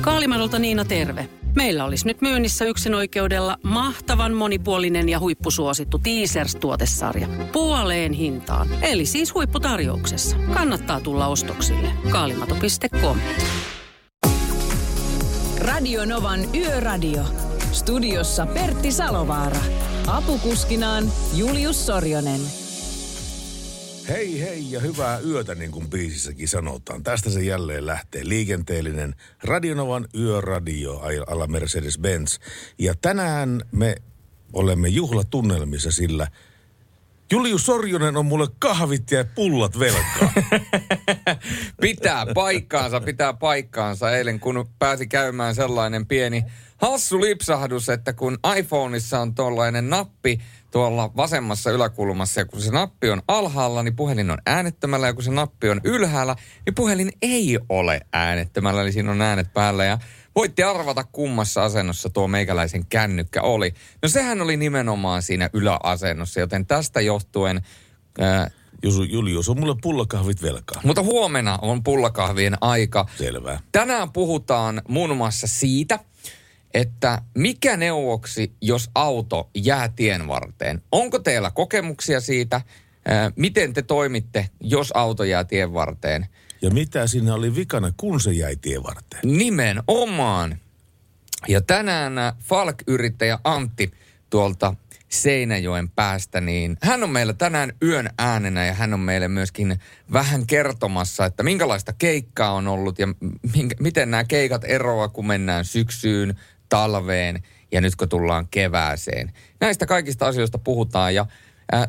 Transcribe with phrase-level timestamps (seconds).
[0.00, 1.28] Kaalimadolta Niina terve.
[1.56, 7.26] Meillä olisi nyt myynnissä yksin oikeudella mahtavan monipuolinen ja huippusuosittu Teasers-tuotesarja.
[7.52, 8.68] Puoleen hintaan.
[8.82, 10.36] Eli siis huipputarjouksessa.
[10.54, 11.88] Kannattaa tulla ostoksille.
[12.10, 13.18] Kaalimato.com
[15.58, 17.22] Radio Novan Yöradio.
[17.72, 19.60] Studiossa Pertti Salovaara.
[20.06, 21.04] Apukuskinaan
[21.36, 22.61] Julius Sorjonen.
[24.08, 27.02] Hei hei ja hyvää yötä, niin kuin biisissäkin sanotaan.
[27.02, 29.14] Tästä se jälleen lähtee liikenteellinen
[29.44, 32.38] Radionovan yöradio alla Mercedes-Benz.
[32.78, 33.96] Ja tänään me
[34.52, 36.26] olemme juhlatunnelmissa, sillä
[37.30, 40.32] Julius Sorjonen on mulle kahvit ja pullat velkaa.
[41.80, 44.10] pitää paikkaansa, pitää paikkaansa.
[44.10, 46.44] Eilen kun pääsi käymään sellainen pieni
[46.82, 53.10] hassu lipsahdus, että kun iPhoneissa on tuollainen nappi, tuolla vasemmassa yläkulmassa ja kun se nappi
[53.10, 56.36] on alhaalla, niin puhelin on äänettömällä ja kun se nappi on ylhäällä,
[56.66, 59.98] niin puhelin ei ole äänettömällä, eli siinä on äänet päällä ja
[60.34, 63.74] voitte arvata kummassa asennossa tuo meikäläisen kännykkä oli.
[64.02, 67.62] No sehän oli nimenomaan siinä yläasennossa, joten tästä johtuen...
[68.20, 68.50] Ää,
[69.08, 70.80] Julius, on mulle pullakahvit velkaa.
[70.84, 73.06] Mutta huomenna on pullakahvien aika.
[73.18, 73.60] Selvä.
[73.72, 75.98] Tänään puhutaan muun muassa siitä,
[76.74, 80.82] että mikä neuvoksi, jos auto jää tien varteen?
[80.92, 82.60] Onko teillä kokemuksia siitä?
[83.36, 86.26] Miten te toimitte, jos auto jää tien varteen?
[86.62, 89.38] Ja mitä siinä oli vikana, kun se jäi tien varteen?
[89.38, 90.58] Nimenomaan.
[91.48, 93.90] Ja tänään Falk-yrittäjä Antti
[94.30, 94.74] tuolta
[95.08, 99.78] Seinäjoen päästä, niin hän on meillä tänään yön äänenä ja hän on meille myöskin
[100.12, 103.06] vähän kertomassa, että minkälaista keikkaa on ollut ja
[103.56, 106.34] minkä, miten nämä keikat eroavat, kun mennään syksyyn,
[106.72, 107.42] talveen
[107.72, 109.32] ja nyt kun tullaan kevääseen.
[109.60, 111.26] Näistä kaikista asioista puhutaan ja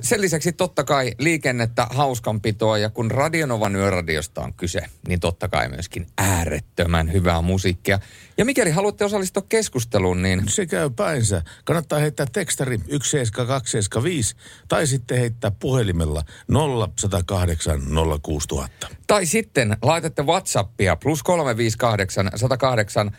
[0.01, 5.69] sen lisäksi totta kai liikennettä, hauskanpitoa ja kun Radionovan yöradiosta on kyse, niin totta kai
[5.69, 7.99] myöskin äärettömän hyvää musiikkia.
[8.37, 10.43] Ja mikäli haluatte osallistua keskusteluun, niin...
[10.47, 11.41] Se käy päinsä.
[11.65, 14.35] Kannattaa heittää tekstari 17275
[14.67, 17.81] tai sitten heittää puhelimella 0108
[18.21, 18.87] 06000.
[19.07, 23.17] Tai sitten laitatte Whatsappia plus 358 108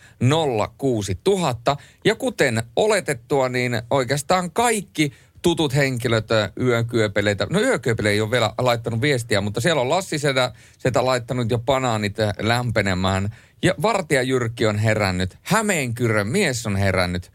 [0.79, 1.77] 06000.
[2.05, 5.13] Ja kuten oletettua, niin oikeastaan kaikki
[5.45, 6.29] tutut henkilöt
[6.61, 7.47] yökyöpeleitä.
[7.51, 11.59] No yökyöpele ei ole vielä laittanut viestiä, mutta siellä on Lassi Sedä, Sedä laittanut jo
[11.59, 13.35] banaanit lämpenemään.
[13.63, 15.39] Ja Vartija Jyrki on herännyt.
[15.43, 17.33] Hämeenkyrön mies on herännyt.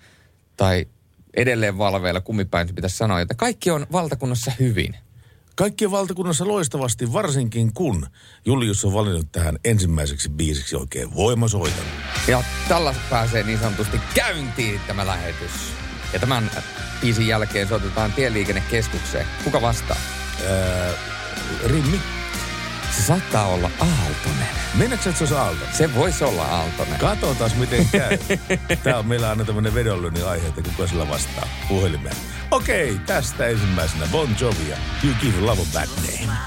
[0.58, 0.86] Tai
[1.34, 4.96] edelleen valveilla kummipäin se pitäisi sanoa, että kaikki on valtakunnassa hyvin.
[5.56, 8.08] Kaikki on valtakunnassa loistavasti, varsinkin kun
[8.46, 11.86] Julius on valinnut tähän ensimmäiseksi biisiksi oikein voimasoitan.
[12.28, 15.52] Ja tällä pääsee niin sanotusti käyntiin tämä lähetys.
[16.14, 16.52] Ja tämän
[17.02, 19.26] biisin jälkeen soitetaan tieliikennekeskukseen.
[19.44, 19.98] Kuka vastaa?
[20.50, 20.92] Ää,
[21.66, 22.00] Rimmi.
[22.98, 24.48] Se saattaa olla Aaltonen.
[24.74, 25.76] Mennäänkö että se olisi Aaltonen?
[25.76, 27.00] Se voisi olla Aaltonen.
[27.00, 28.18] Katsotaan miten käy.
[28.84, 32.16] Tämä on meillä aina tämmöinen vedonlyönnin aihe, että kuka sillä vastaa puhelimeen.
[32.52, 36.38] Okei, okay, tästä ensimmäisenä Bon Jovi ja You Give Love a Bad Name.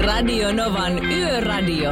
[0.00, 1.90] Radio Novan Yöradio.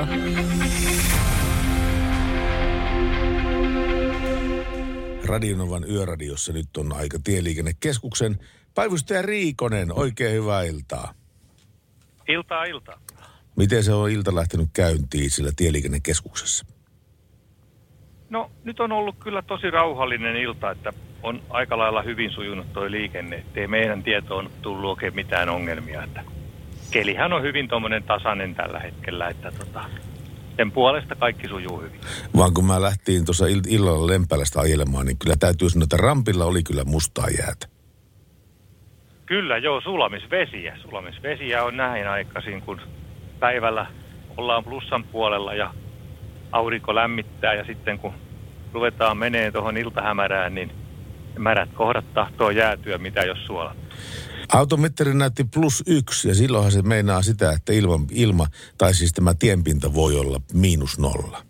[5.28, 8.38] Radionovan yöradiossa nyt on aika Tieliikennekeskuksen
[8.74, 9.92] päivystäjä Riikonen.
[9.92, 11.14] Oikein hyvää iltaa.
[12.28, 13.00] Iltaa, iltaa.
[13.56, 16.66] Miten se on ilta lähtenyt käyntiin sillä Tieliikennekeskuksessa?
[18.30, 22.90] No nyt on ollut kyllä tosi rauhallinen ilta, että on aika lailla hyvin sujunut tuo
[22.90, 26.02] liikenne, ettei meidän tietoon tullut oikein mitään ongelmia.
[26.02, 26.24] Että
[26.90, 29.84] kelihän on hyvin tuommoinen tasainen tällä hetkellä, että tota,
[30.58, 32.00] sen puolesta kaikki sujuu hyvin.
[32.36, 36.62] Vaan kun mä lähtiin tuossa illalla Lempälästä ajelemaan, niin kyllä täytyy sanoa, että rampilla oli
[36.62, 37.66] kyllä mustaa jäätä.
[39.26, 40.76] Kyllä, joo, sulamisvesiä.
[40.82, 42.80] Sulamisvesiä on näin aikaisin, kun
[43.41, 43.86] päivällä
[44.36, 45.74] ollaan plussan puolella ja
[46.52, 48.12] aurinko lämmittää ja sitten kun
[48.72, 50.72] ruvetaan menee tuohon iltahämärään, niin
[51.38, 53.88] märät kohdat tahtoo jäätyä, mitä jos suolattu.
[54.53, 58.47] Automittari näytti plus yksi ja silloinhan se meinaa sitä, että ilma, ilma
[58.78, 61.42] tai siis tämä tienpinta voi olla miinus nolla.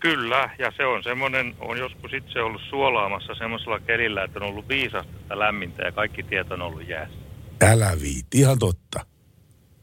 [0.00, 4.68] Kyllä, ja se on semmoinen, on joskus itse ollut suolaamassa semmoisella kelillä, että on ollut
[4.68, 7.18] viisasta lämmintä ja kaikki tiet on ollut jäässä.
[7.62, 9.06] Älä viitti, ihan totta.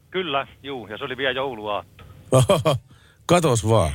[0.10, 2.04] Kyllä, juu, ja se oli vielä jouluaatto.
[3.26, 3.92] Katos vaan.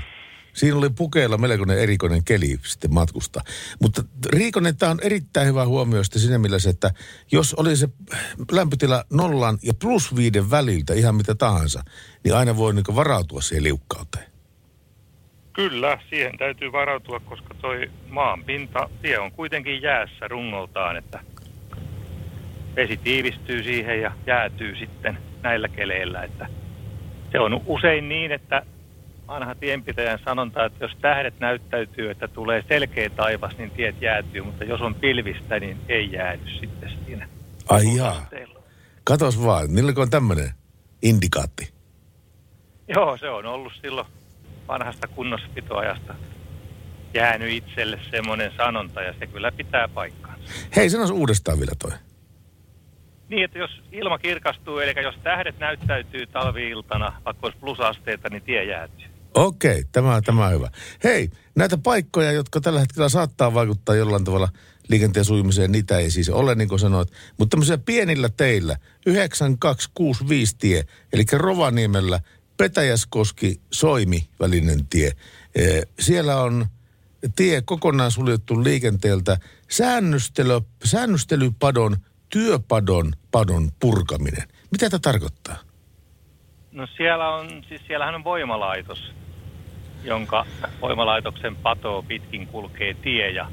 [0.52, 3.41] Siinä oli pukeilla melkoinen erikoinen keli sitten matkusta.
[3.82, 4.02] Mutta
[4.32, 6.91] Riikonen, tämä on erittäin hyvä huomio siinä mielessä, että
[7.32, 7.88] jos oli se
[8.52, 11.82] lämpötila nollan ja plus viiden väliltä ihan mitä tahansa,
[12.25, 14.31] niin aina voi niin varautua siihen liukkauteen.
[15.52, 21.20] Kyllä, siihen täytyy varautua, koska toi maanpinta, tie on kuitenkin jäässä rungoltaan, että
[22.76, 26.46] vesi tiivistyy siihen ja jäätyy sitten näillä keleillä, että
[27.32, 28.62] se on usein niin, että
[29.31, 34.65] vanha tienpitäjän sanonta, että jos tähdet näyttäytyy, että tulee selkeä taivas, niin tiet jäätyy, mutta
[34.65, 37.29] jos on pilvistä, niin ei jäädy sitten siinä.
[37.69, 38.27] Ai jaa.
[39.05, 40.50] Katos vaan, niilläkö on tämmöinen
[41.03, 41.73] indikaatti?
[42.88, 44.06] Joo, se on ollut silloin
[44.69, 46.15] vanhasta kunnossapitoajasta
[47.15, 51.93] jäänyt itselle semmoinen sanonta ja se kyllä pitää paikkaansa.Ei, sanois uudestaan vielä toi.
[53.29, 58.65] Niin, että jos ilma kirkastuu, eli jos tähdet näyttäytyy talvi-iltana, vaikka olisi plusasteita, niin tie
[58.65, 59.10] jäätyy.
[59.35, 60.71] Okei, tämä, tämä on hyvä.
[61.05, 64.49] Hei, näitä paikkoja, jotka tällä hetkellä saattaa vaikuttaa jollain tavalla
[64.88, 67.09] liikenteen sujumiseen, niitä ei siis ole, niin kuin sanoit.
[67.38, 72.21] Mutta tämmöisillä pienillä teillä, 9265 tie, eli Rovaniemellä,
[72.56, 75.12] Petäjäskoski, Soimi välinen tie.
[76.00, 76.67] Siellä on
[77.37, 79.38] tie kokonaan suljettu liikenteeltä.
[79.71, 81.97] Säännöstely, säännöstelypadon,
[82.29, 84.49] työpadon padon purkaminen.
[84.71, 85.69] Mitä tämä tarkoittaa?
[86.72, 89.12] No siellä on, siis siellähän on voimalaitos,
[90.05, 90.46] jonka
[90.81, 93.46] voimalaitoksen patoa pitkin kulkee tie ja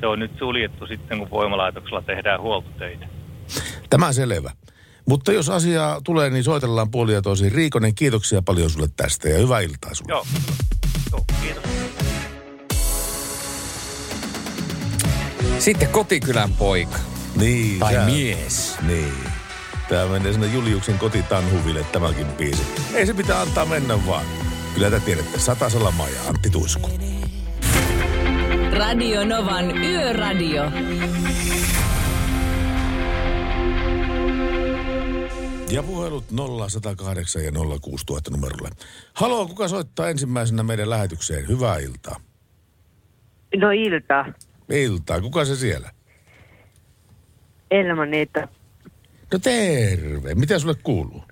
[0.00, 3.06] se on nyt suljettu sitten, kun voimalaitoksella tehdään huoltotöitä.
[3.90, 4.50] Tämä selvä.
[5.08, 7.52] Mutta jos asiaa tulee, niin soitellaan puolia ja toisin.
[7.52, 10.12] Riikonen, kiitoksia paljon sulle tästä ja hyvää iltaa sulle.
[10.12, 10.26] Joo.
[11.12, 11.62] Joo, kiitos.
[15.58, 16.98] Sitten kotikylän poika.
[17.36, 18.76] Niin, Tai sä- mies.
[18.86, 19.37] Niin.
[19.88, 22.62] Tämä menee sinne Juliuksen kotitanhuville tämäkin biisi.
[22.94, 24.24] Ei se pitää antaa mennä vaan.
[24.74, 26.90] Kyllä te tiedätte, Satasella ja Antti Tuisku.
[28.72, 30.62] Radio Novan Yöradio.
[35.70, 36.24] Ja puhelut
[36.60, 38.70] 0108 ja 06000 numerolle.
[39.14, 41.48] Haloo, kuka soittaa ensimmäisenä meidän lähetykseen?
[41.48, 42.16] Hyvää iltaa.
[43.56, 44.24] No ilta.
[44.70, 45.90] Iltaa, kuka se siellä?
[47.70, 48.02] Elma.
[49.32, 51.24] No terve, mitä sulle kuuluu?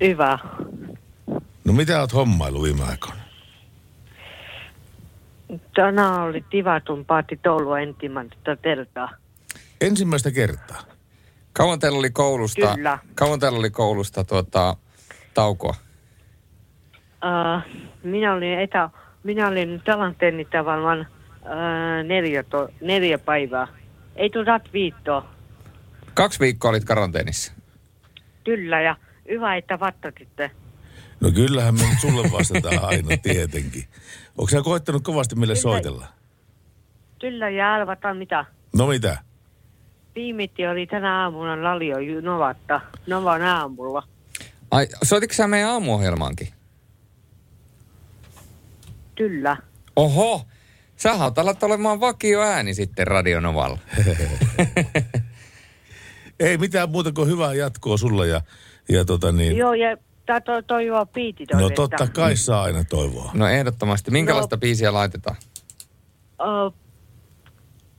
[0.00, 0.38] Hyvä.
[1.64, 3.20] No mitä oot hommailu viime aikoina?
[5.74, 9.10] Tänään oli tivatun paatti toulua ensimmäistä teltaa.
[9.80, 10.82] Ensimmäistä kertaa.
[11.52, 12.98] Kauan teillä oli koulusta, Kyllä.
[13.14, 14.76] kauan teillä oli koulusta tuota,
[15.34, 15.74] taukoa?
[17.24, 18.90] Uh, minä olin etä,
[19.22, 23.66] minä olin talantennita varmaan uh, neljä, to, neljä päivää.
[24.16, 25.37] Ei tuota viittoa.
[26.18, 27.52] Kaksi viikkoa olit karanteenissa.
[28.44, 28.96] Kyllä ja
[29.28, 30.50] hyvä, että vattatitte.
[31.20, 33.84] No kyllähän me nyt sulle vastataan aina tietenkin.
[34.38, 35.62] Onko sä koettanut kovasti meille Kyllä.
[35.62, 36.06] soitella?
[37.20, 38.44] Kyllä ja arvataan mitä.
[38.76, 39.18] No mitä?
[40.14, 42.80] Viimitti oli tänä aamuna Lalio Novatta.
[43.06, 44.02] Novan aamulla.
[44.70, 46.48] Ai, soititko sä meidän aamuohjelmaankin?
[49.14, 49.56] Kyllä.
[49.96, 50.46] Oho,
[50.96, 53.78] sä alat olemaan vakio ääni sitten Radionovalla.
[56.40, 58.40] Ei mitään muuta kuin hyvää jatkoa sulla ja,
[58.88, 59.56] ja tota niin.
[59.56, 59.96] Joo ja
[60.26, 63.30] tää to, toivoa piiti No totta kai saa aina toivoa.
[63.34, 64.10] No ehdottomasti.
[64.10, 64.60] Minkälaista No.
[64.60, 65.36] biisiä laitetaan?
[66.40, 66.70] Ö,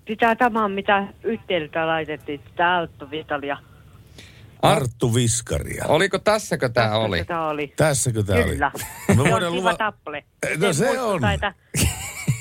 [0.07, 3.57] sitä samaa, mitä yhteydeltä laitettiin, sitä Alttovitalia.
[4.61, 5.85] Arttu Viskaria.
[5.87, 7.25] Oliko tässäkö tää oli?
[7.25, 7.73] Tämä oli.
[7.75, 8.71] Tässäkö tää Kyllä.
[8.75, 8.83] oli?
[9.07, 9.73] Se Me on luva...
[9.75, 10.23] tappale.
[10.57, 11.21] No se on.
[11.21, 11.53] Taita,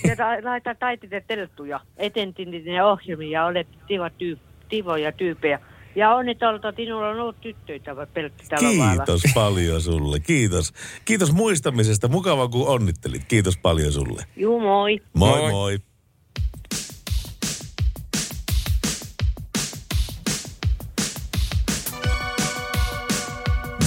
[0.08, 1.80] ja ta- laita taitite telttuja.
[1.96, 5.58] Etentin ne ohjelmia ja olet tiva tyyp, tivoja tyyppejä.
[5.98, 9.04] Ja onnittelut, että sinulla on ollut tyttöitä vai pelkki tällä vaalla.
[9.04, 10.20] Kiitos paljon sulle.
[10.20, 10.72] Kiitos.
[11.04, 12.08] Kiitos muistamisesta.
[12.08, 13.24] Mukava kun onnittelit.
[13.24, 14.24] Kiitos paljon sulle.
[14.36, 15.00] Juu, moi.
[15.14, 15.40] Moi Moi.
[15.40, 15.50] moi.
[15.50, 15.78] moi.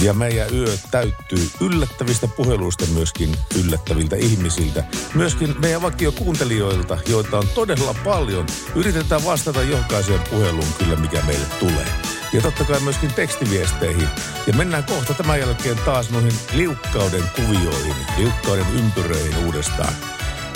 [0.02, 3.28] Ja meidän yö täyttyy yllättävistä puheluista myöskin
[3.64, 4.84] yllättäviltä ihmisiltä.
[5.14, 8.46] Myöskin meidän vakiokuuntelijoilta, joita on todella paljon.
[8.74, 12.01] Yritetään vastata jokaiseen puheluun kyllä, mikä meille tulee.
[12.32, 14.08] Ja totta kai myöskin tekstiviesteihin.
[14.46, 19.94] Ja mennään kohta tämän jälkeen taas noihin liukkauden kuvioihin, liukkauden ympyröihin uudestaan.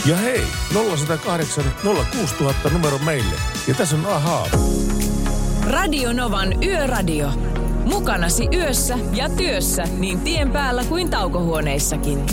[0.06, 0.42] Ja hei,
[0.73, 3.35] 0108 06000 numero meille.
[3.68, 4.47] Ja tässä on ahaa.
[5.71, 7.30] Radio Novan Yöradio.
[7.85, 12.26] Mukanasi yössä ja työssä niin tien päällä kuin taukohuoneissakin.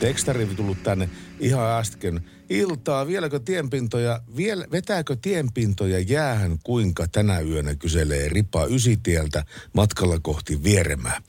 [0.00, 1.08] Tekstari tullut tänne
[1.40, 2.20] ihan äsken.
[2.50, 10.62] Iltaa, vieläkö tienpintoja, viel, vetääkö tienpintoja jäähän, kuinka tänä yönä kyselee Ripa Ysitieltä matkalla kohti
[10.62, 11.20] Vieremää.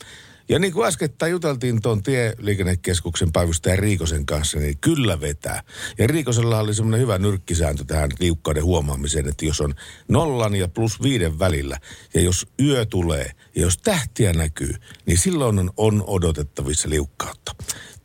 [0.50, 5.64] Ja niin kuin äskettäin juteltiin tuon tieliikennekeskuksen päivystäjä Riikosen kanssa, niin kyllä vetää.
[5.98, 9.76] Ja Riikosella oli semmoinen hyvä nyrkkisääntö tähän liukkauden huomaamiseen, että jos on
[10.08, 11.78] nollan ja plus viiden välillä,
[12.14, 14.74] ja jos yö tulee, ja jos tähtiä näkyy,
[15.06, 17.56] niin silloin on, on odotettavissa liukkautta.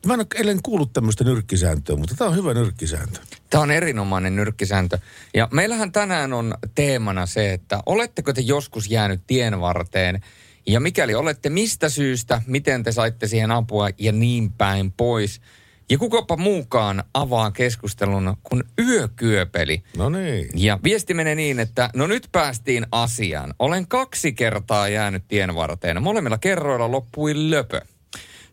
[0.05, 3.19] Mä en ole kuullut tämmöistä nyrkkisääntöä, mutta tämä on hyvä nyrkkisääntö.
[3.49, 4.97] Tämä on erinomainen nyrkkisääntö.
[5.33, 10.21] Ja meillähän tänään on teemana se, että oletteko te joskus jäänyt tien varteen
[10.67, 15.41] Ja mikäli olette mistä syystä, miten te saitte siihen apua ja niin päin pois.
[15.89, 19.83] Ja kukapa muukaan avaa keskustelun kuin yökyöpeli.
[19.97, 20.49] No niin.
[20.55, 23.53] Ja viesti menee niin, että no nyt päästiin asiaan.
[23.59, 26.03] Olen kaksi kertaa jäänyt tien varteen.
[26.03, 27.81] Molemmilla kerroilla loppui löpö.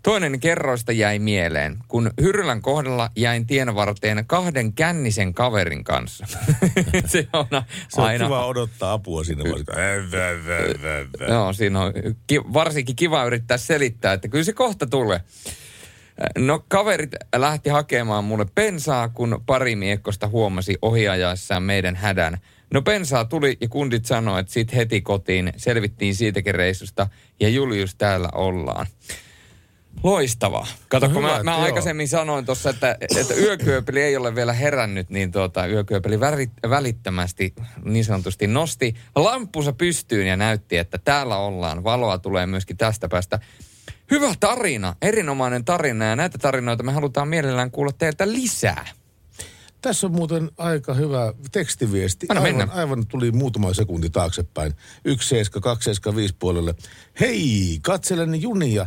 [0.03, 6.27] Toinen kerroista jäi mieleen, kun Hyrylän kohdalla jäin tien varteen kahden kännisen kaverin kanssa.
[7.07, 7.47] se on
[7.89, 8.25] Se on aina...
[8.25, 9.73] kiva odottaa apua siinä vaiheessa.
[11.29, 11.93] Joo, siinä on
[12.27, 15.21] ki- varsinkin kiva yrittää selittää, että kyllä se kohta tulee.
[16.39, 22.39] No kaverit lähti hakemaan mulle pensaa, kun pari miekkosta huomasi ohiajaessaan meidän hädän.
[22.75, 27.07] No pensaa tuli ja kundit sanoi, että sit heti kotiin selvittiin siitäkin reissusta
[27.41, 28.87] ja Julius täällä ollaan.
[30.03, 30.67] Loistavaa.
[30.89, 31.63] Kato, No kun hyvä, mä, mä että joo.
[31.63, 37.55] aikaisemmin sanoin tuossa, että, että yökyöpeli ei ole vielä herännyt, niin tuota, yökyöpeli värit, välittömästi
[37.85, 41.85] niin sanotusti nosti lampunsa pystyyn ja näytti, että täällä ollaan.
[41.85, 43.39] Valoa tulee myöskin tästä päästä.
[44.11, 48.87] Hyvä tarina, erinomainen tarina ja näitä tarinoita me halutaan mielellään kuulla teiltä lisää.
[49.83, 52.27] Tässä on muuten aika hyvä tekstiviesti.
[52.29, 52.75] Anna aivan, mennä.
[52.75, 54.73] aivan tuli muutama sekunti taaksepäin.
[55.05, 56.75] 1 7, 2 7, 5 puolelle.
[57.21, 58.87] Hei, katselen junia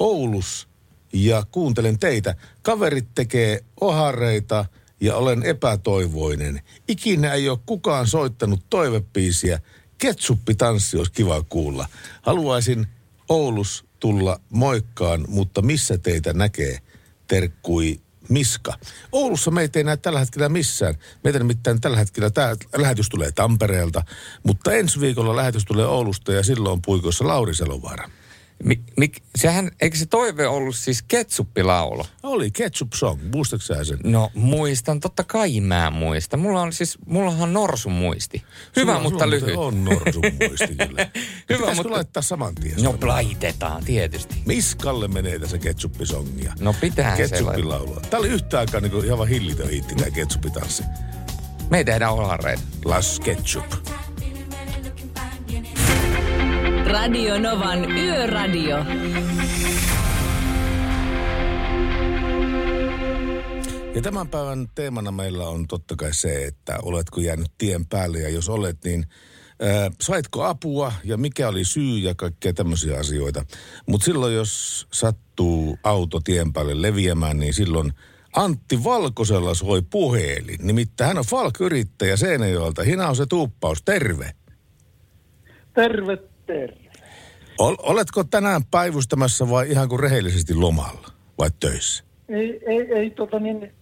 [0.00, 0.68] Oulus
[1.12, 2.34] ja kuuntelen teitä.
[2.62, 4.64] Kaverit tekee ohareita
[5.00, 6.62] ja olen epätoivoinen.
[6.88, 9.60] Ikinä ei ole kukaan soittanut toivepiisiä.
[9.98, 11.86] Ketsuppitanssi olisi kiva kuulla.
[12.22, 12.86] Haluaisin
[13.28, 16.78] Oulus tulla moikkaan, mutta missä teitä näkee?
[17.26, 18.74] Terkkui Miska.
[19.12, 20.94] Oulussa meitä ei näe tällä hetkellä missään.
[21.24, 24.02] Meitä nimittäin tällä hetkellä tämä lähetys tulee Tampereelta,
[24.42, 28.10] mutta ensi viikolla lähetys tulee Oulusta ja silloin puikossa Lauri Selovaara.
[28.64, 32.06] Mi, mi, sehän, eikö se toive ollut siis ketsuppilaulo?
[32.22, 33.98] Oli Ketchup Song, muistatko sen?
[34.04, 36.40] No muistan, totta kai mä muistan.
[36.40, 38.42] Mulla on siis, mullahan on norsun muisti.
[38.76, 39.56] Hyvä, Sulla- mutta sulla lyhyt.
[39.56, 41.10] On norsun muisti kyllä.
[41.50, 42.82] Hyvä, mutta- laittaa saman tien?
[42.82, 44.34] No laitetaan, tietysti.
[44.46, 46.52] Miskalle menee tässä ketsuppisongia.
[46.60, 48.00] No pitää se Ketsupilaulua.
[48.10, 50.82] Tämä oli yhtä aikaa niin kuin ihan hillitön hiitti tämä ketsupitanssi.
[51.70, 52.62] Me ei tehdä olareita.
[52.84, 53.64] Las Ketchup.
[56.92, 58.76] Radio Novan Yöradio.
[63.94, 68.28] Ja tämän päivän teemana meillä on totta kai se, että oletko jäänyt tien päälle ja
[68.28, 69.06] jos olet, niin
[69.60, 73.44] ää, saitko apua ja mikä oli syy ja kaikkea tämmöisiä asioita.
[73.86, 77.92] Mutta silloin, jos sattuu auto tien päälle leviämään, niin silloin
[78.36, 80.58] Antti Valkosella soi puhelin.
[80.62, 82.82] Nimittäin hän on Falk-yrittäjä Seinäjoelta.
[82.82, 83.82] Hina on se tuuppaus.
[83.82, 84.30] Terve.
[85.74, 86.18] Terve,
[86.52, 86.90] terve.
[87.58, 92.04] Ol, oletko tänään päivystämässä vai ihan kuin rehellisesti lomalla vai töissä?
[92.28, 93.72] Ei, ei, ei tota niin,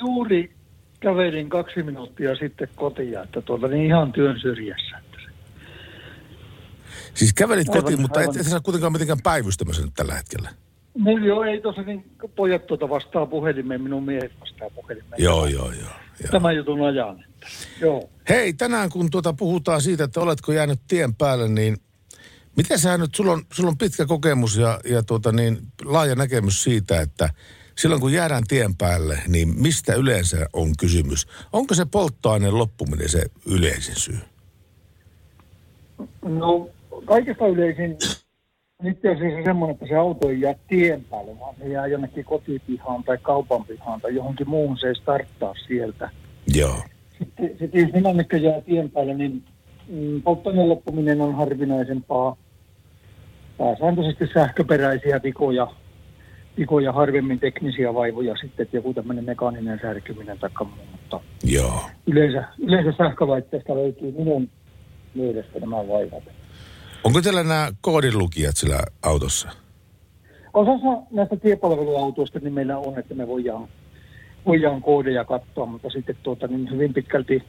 [0.00, 0.54] juuri
[1.00, 4.98] kävelin kaksi minuuttia sitten kotiin, että tuota niin ihan työn syrjässä.
[7.14, 8.40] Siis kävelit Aivan, kotiin, mutta et, aivan.
[8.40, 10.50] et sä kuitenkaan mitenkään päivystämässä nyt tällä hetkellä.
[10.94, 12.04] No joo, ei tuossa niin,
[12.36, 15.22] pojat tuota vastaa puhelimeen, minun miehet vastaa puhelimeen.
[15.22, 15.90] Joo, joo, joo.
[16.20, 16.30] joo.
[16.30, 17.24] Tämän jutun ajan.
[17.80, 18.10] Joo.
[18.28, 21.76] Hei, tänään kun tuota puhutaan siitä, että oletko jäänyt tien päälle, niin
[22.58, 26.62] miten sä nyt, sulla on, sulla on pitkä kokemus ja, ja tuota niin, laaja näkemys
[26.62, 27.30] siitä, että
[27.78, 31.26] silloin kun jäädään tien päälle, niin mistä yleensä on kysymys?
[31.52, 34.18] Onko se polttoaineen loppuminen se yleisin syy?
[36.22, 36.68] No
[37.04, 37.96] kaikesta yleisin
[38.84, 43.04] itse asiassa semmoinen, että se auto ei jää tien päälle, vaan se jää jonnekin kotipihaan
[43.04, 46.10] tai kaupan pihaan tai johonkin muuhun, se ei starttaa sieltä.
[46.54, 46.82] Joo.
[47.18, 49.44] Sitten, sitten jos dynamiikka jää tien päälle, niin
[49.88, 52.36] mm, polttoaineen loppuminen on harvinaisempaa.
[53.58, 55.66] Pääsääntöisesti sähköperäisiä vikoja,
[56.58, 60.86] vikoja harvemmin teknisiä vaivoja sitten, että joku tämmöinen mekaaninen särkyminen tai muu.
[60.92, 61.80] Mutta Joo.
[62.06, 64.48] yleensä, yleensä sähkölaitteesta löytyy minun
[65.14, 66.24] mielestä nämä vaivat.
[67.04, 69.48] Onko teillä nämä koodinlukijat sillä autossa?
[70.54, 73.68] Osassa näistä tiepalveluautoista niin meillä on, että me voidaan,
[74.46, 77.42] voidaan koodeja katsoa, mutta sitten tuota, niin hyvin pitkälti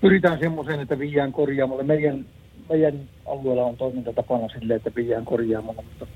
[0.00, 1.82] pyritään semmoiseen, että viiään korjaamolle.
[1.82, 2.26] Meidän,
[2.68, 6.06] meidän alueella on toimintatapana silleen, että viiään korjaamolle, mutta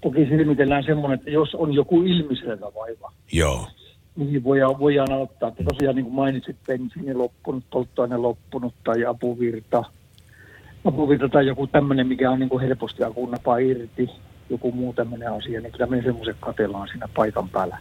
[0.00, 3.66] toki silmitellään semmoinen, että jos on joku ilmiselvä vaiva, Joo.
[4.16, 5.48] niin voidaan, voidaan auttaa.
[5.48, 9.84] Että tosiaan niin kuin mainitsit, bensiini loppunut, polttoaine loppunut tai apuvirta,
[10.84, 14.10] apuvirta tai joku tämmöinen, mikä on niin kuin helposti akun napaa irti,
[14.50, 17.78] joku muu tämmöinen asia, niin kyllä me semmoiset katellaan siinä paikan päällä.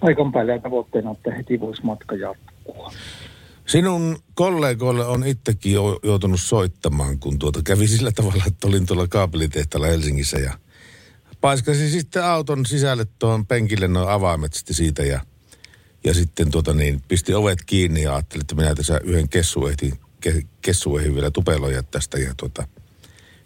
[0.00, 2.92] Paikan päällä ja tavoitteena, että heti voisi matka jatkua.
[3.66, 9.08] Sinun kollegoille on itsekin jo, joutunut soittamaan, kun tuota kävi sillä tavalla, että olin tuolla
[9.08, 10.58] kaapelitehtaalla Helsingissä ja
[11.40, 15.20] paiskasin sitten auton sisälle tuon penkille noin avaimet sitten siitä ja,
[16.04, 20.42] ja sitten tuota niin, pisti ovet kiinni ja ajattelin, että minä tässä yhden kessuehdin, ke,
[20.62, 22.68] kessuehdin vielä tupeloja tästä ja tuota,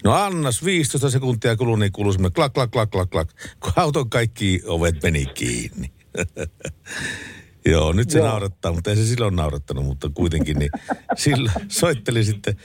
[0.04, 3.28] No annas 15 sekuntia kuluu, niin kuuluu semmoinen klak, klak, klak, klak, klak,
[3.60, 5.92] kun auton kaikki ovet meni kiinni.
[7.64, 8.28] Joo, nyt se Joo.
[8.28, 10.70] naurattaa, mutta ei se silloin naurattanut, mutta kuitenkin niin
[11.16, 12.56] silloin soitteli sitten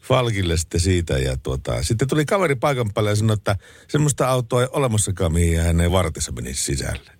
[0.00, 3.56] Falkille sitten siitä ja tuota, sitten tuli kaveri paikan päälle ja sanoi, että
[3.88, 7.10] semmoista autoa ei olemassakaan, mihin hän ei vartissa menisi sisälle.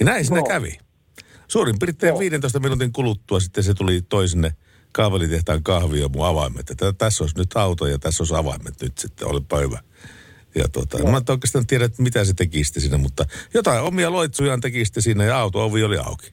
[0.00, 0.46] Ja näin siinä Joo.
[0.46, 0.78] kävi.
[1.48, 2.18] Suurin piirtein Joo.
[2.18, 4.54] 15 minuutin kuluttua sitten se tuli toi sinne
[4.92, 6.70] kaavelitehtaan kahvio mun avaimet.
[6.70, 9.80] Että tässä olisi nyt auto ja tässä olisi avaimet nyt sitten, olipa hyvä.
[10.54, 14.60] Ja tuota, mä en oikeastaan tiedä, että mitä se teki siinä, mutta jotain omia loitsujaan
[14.60, 16.32] teki siinä ja auto-ovi oli auki.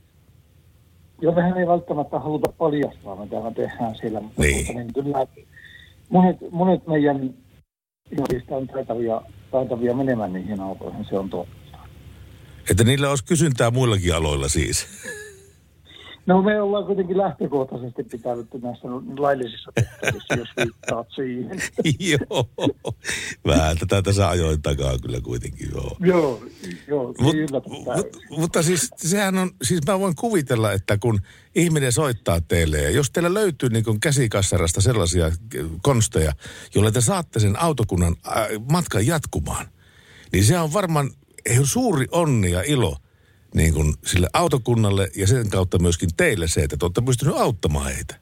[1.21, 4.21] Joo, mehän ei välttämättä haluta paljastaa, mitä me tehdään siellä.
[4.21, 4.65] Mutta Niin.
[4.65, 5.27] tuota, niin kyllä
[6.09, 7.33] monet, monet meidän
[8.12, 9.21] ihmisistä on taitavia,
[9.51, 11.77] taitavia menemään niihin autoihin, se on totta.
[12.71, 14.88] Että niillä olisi kysyntää muillakin aloilla siis.
[16.27, 21.62] No me ollaan kuitenkin lähtökohtaisesti pitänyt näissä laillisissa tehtävissä, jos viittaat siihen.
[22.29, 22.50] joo.
[23.46, 25.98] Vähän tätä tässä ajoin takaa kyllä kuitenkin, joo.
[26.00, 26.41] joo,
[26.88, 27.36] joo, Mut,
[27.96, 31.19] mut, mutta siis sehän on, siis mä voin kuvitella, että kun
[31.55, 35.31] ihminen soittaa teille ja jos teillä löytyy niin kuin käsikassarasta sellaisia
[35.81, 36.31] konsteja,
[36.75, 39.65] joilla te saatte sen autokunnan äh, matkan jatkumaan,
[40.31, 41.12] niin se on varmaan
[41.63, 42.98] suuri onni ja ilo
[43.55, 47.93] niin kuin sille autokunnalle ja sen kautta myöskin teille se, että te olette pystyneet auttamaan
[47.95, 48.15] heitä.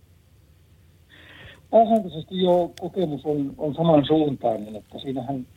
[1.72, 5.48] Pääsääntöisesti jo kokemus on, on samansuuntainen, että siinähän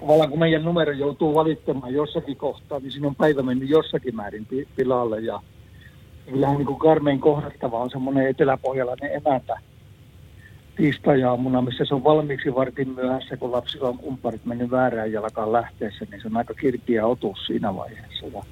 [0.00, 4.46] tavallaan kun meidän numero joutuu valittamaan jossakin kohtaa, niin siinä on päivä mennyt jossakin määrin
[4.46, 5.42] pi- pilalle ja
[6.26, 9.60] kyllähän niin kuin karmein kohdattava on semmoinen eteläpohjalainen emäntä
[10.76, 16.06] tiistai-aamuna, missä se on valmiiksi vartin myöhässä, kun lapsilla on kumparit mennyt väärään jalkaan lähteessä,
[16.10, 18.26] niin se on aika kirpiä otus siinä vaiheessa.
[18.26, 18.42] Ja,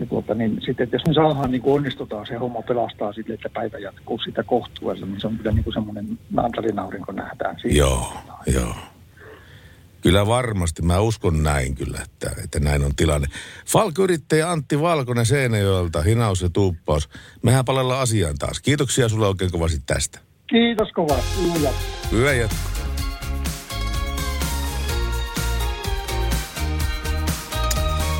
[0.00, 3.48] ja tuota, niin sitten, että jos me saadaan niin onnistutaan, se homma pelastaa sille, että
[3.48, 7.76] päivä jatkuu sitä kohtuudella, niin se on kyllä niin kuin semmoinen mantalinaurinko nähdään siinä.
[7.78, 8.12] Joo,
[8.46, 8.74] joo.
[10.00, 13.26] Kyllä varmasti, mä uskon näin kyllä, että, että näin on tilanne.
[13.66, 17.08] Falk-yrittäjä Antti Valkonen Seinäjoelta, hinaus ja tuuppaus.
[17.42, 18.60] Mehän palellaan asiaan taas.
[18.60, 20.18] Kiitoksia sulle oikein kovasti tästä.
[20.46, 21.52] Kiitos kovasti.
[21.58, 21.70] Hyvä.
[22.12, 22.32] Hyvä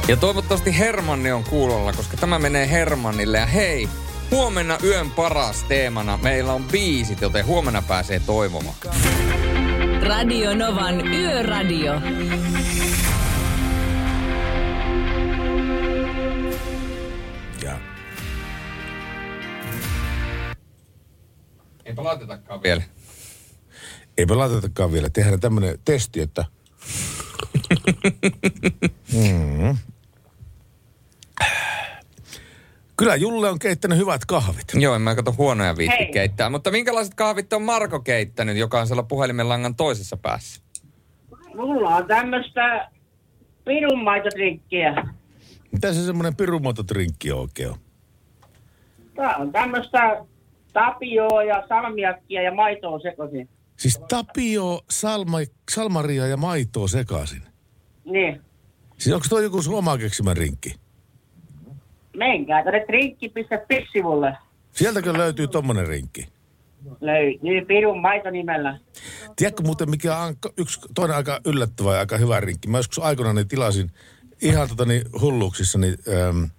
[0.09, 3.39] Ja toivottavasti Hermanni on kuulolla, koska tämä menee Hermannille.
[3.39, 3.89] Ja hei,
[4.31, 6.19] huomenna yön paras teemana.
[6.23, 8.77] Meillä on biisit, joten huomenna pääsee toivomaan.
[10.03, 11.93] Radio Novan Yöradio.
[17.63, 17.79] Ja
[21.85, 22.83] Eipä laitetakaan vielä.
[24.19, 25.11] eipä laitetakaan vielä.
[25.11, 26.45] Tehdään tämmöinen testi, että...
[29.13, 29.77] mm.
[32.97, 34.65] Kyllä Julle on keittänyt hyvät kahvit.
[34.75, 36.13] Joo, en mä kato huonoja viitti Hei.
[36.13, 36.51] keittää.
[36.51, 40.63] Mutta minkälaiset kahvit on Marko keittänyt, joka on siellä puhelimen langan toisessa päässä?
[41.55, 42.91] Mulla on tämmöistä
[43.65, 45.07] pirunmaitotrinkkiä.
[45.73, 47.79] Mitä se semmoinen pirumototrinkki oikein on?
[49.17, 50.25] Tää on tämmöistä
[50.73, 53.49] tapioa ja salmiakkia ja maitoa sekaisin.
[53.77, 55.39] Siis tapio, salma,
[55.71, 57.43] salmaria ja maitoa sekaisin.
[58.05, 58.41] Niin.
[58.99, 60.75] Siis onko toi joku sun oma keksimä rinkki?
[62.17, 64.37] Menkää tänne trinkki.fi-sivulle.
[64.73, 66.29] Sieltäkö löytyy tommonen rinkki?
[67.01, 68.79] Löytyy pirun maito nimellä.
[69.37, 72.69] Tiedätkö muuten mikä on yksi toinen aika yllättävä ja aika hyvä rinkki?
[72.69, 73.91] Mä joskus aikoinaan tilasin
[74.43, 75.95] ihan tota niin hulluuksissani
[76.29, 76.51] äm,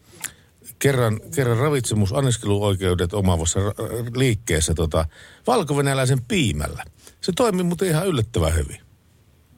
[0.79, 3.73] kerran, kerran ravitsemus anniskeluoikeudet omaavassa ra-
[4.15, 5.05] liikkeessä tota,
[5.47, 6.83] valkovenäläisen piimällä.
[7.21, 8.77] Se toimii muuten ihan yllättävän hyvin.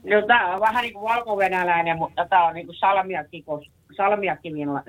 [0.03, 3.45] No tää on vähän niinku valkovenäläinen, mutta tää on niinku salmiakki,
[3.97, 4.83] salmiakkivilla.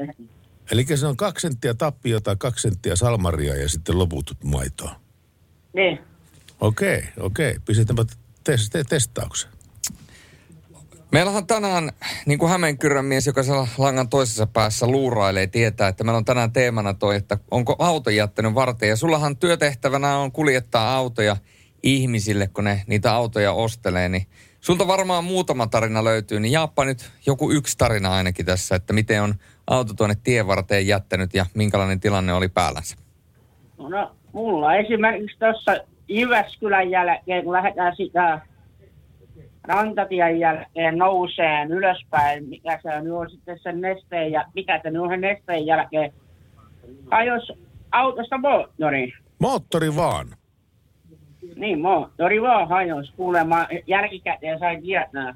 [0.70, 5.00] Eli se on kaksi senttiä tappiota, kaksi senttiä salmaria ja sitten loput maitoa.
[5.72, 5.98] Niin.
[6.60, 7.56] Okei, okei.
[7.64, 8.04] Pistetäänpä
[8.44, 9.52] tes- te- testaukseen.
[11.12, 11.90] Meillä on tänään,
[12.26, 16.52] niin kuin Hämeenkyrön mies, joka siellä langan toisessa päässä luurailee, tietää, että meillä on tänään
[16.52, 18.88] teemana toi, että onko auto jättänyt varten.
[18.88, 21.36] Ja sullahan työtehtävänä on kuljettaa autoja
[21.82, 24.08] ihmisille, kun ne niitä autoja ostelee.
[24.08, 24.26] Niin
[24.60, 29.22] sulta varmaan muutama tarina löytyy, niin jaappa nyt joku yksi tarina ainakin tässä, että miten
[29.22, 29.34] on
[29.70, 32.96] auto tuonne tien varteen jättänyt ja minkälainen tilanne oli päällänsä.
[33.78, 35.76] No, mulla esimerkiksi tuossa
[36.08, 38.40] Jyväskylän jälkeen, kun lähdetään sitä
[39.62, 45.08] rantatien jälkeen nouseen ylöspäin, mikä se nyt on sitten sen nesteen ja mikä se on
[45.08, 46.12] sen nesteen jälkeen,
[47.10, 47.52] ajos
[47.92, 49.12] autosta moottori.
[49.38, 50.26] Moottori vaan.
[51.56, 53.12] Niin, moottori vaan hajos.
[53.16, 55.34] Kuulemma jälkikäteen sai tietää.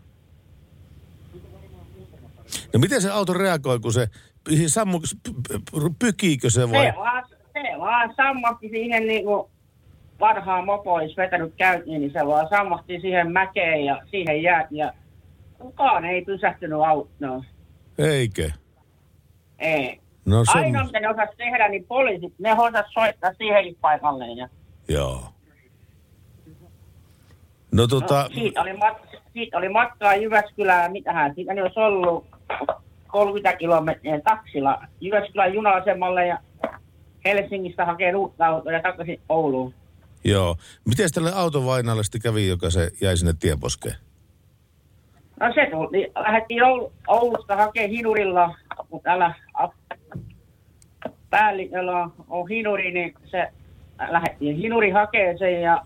[2.74, 4.08] No miten se auto reagoi, kun se
[4.66, 5.00] sammu,
[5.98, 6.86] pykiikö se vai?
[6.86, 9.50] Se vaan, se vaan sammatti siihen niinku
[10.20, 14.78] vanhaa mopo olisi vetänyt käyntiin, niin se vaan sammahti siihen mäkeen ja siihen jäätiin.
[14.78, 14.92] Ja
[15.58, 17.44] kukaan ei pysähtynyt autoon.
[17.98, 18.50] Eikö?
[19.58, 20.00] Ei.
[20.24, 20.58] No se...
[20.58, 24.26] Ainoa, mitä ne osas tehdä, niin poliisit, ne osas soittaa siihenkin paikalle.
[24.26, 24.48] Ja,
[24.88, 25.24] Joo.
[27.72, 32.33] No tota, no, siitä, oli mat- siitä oli matkaa Jyväskylään, mitähän siitä niin olisi ollut
[33.06, 36.38] 30 kilometriä taksilla Jyväskylän juna-asemalle ja
[37.24, 39.74] Helsingistä hakee uutta autoa ja takaisin Ouluun.
[40.24, 40.56] joo.
[40.88, 43.94] Miten tälle autovainalle sitten kävi, joka se jäi sinne tieposkeen?
[45.40, 48.54] No se tuli, lähdettiin Oul- Oulusta hakemaan hinurilla,
[48.88, 49.34] kun täällä
[51.30, 53.48] päälliköllä on hinuri, niin se
[54.08, 55.84] lähdettiin hinuri hakeeseen ja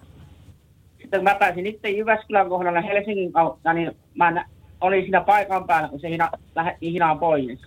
[1.00, 4.44] sitten kun mä pääsin itse Jyväskylän kohdalla Helsingin kautta, niin mä
[4.80, 7.58] olin siinä paikan päällä, kun se hina, lähdettiin hinaan pois.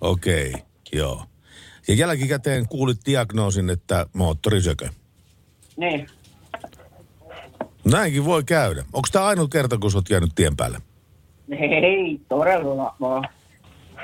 [0.00, 0.52] Okei,
[0.92, 1.24] joo.
[1.88, 4.88] Ja jälkikäteen kuulit diagnoosin, että moottorisökö.
[5.76, 6.06] Niin.
[7.84, 8.80] Näinkin voi käydä.
[8.80, 10.78] Onko tämä ainut kerta, kun sä oot jäänyt tien päälle?
[11.50, 13.28] Ei, todella vaan.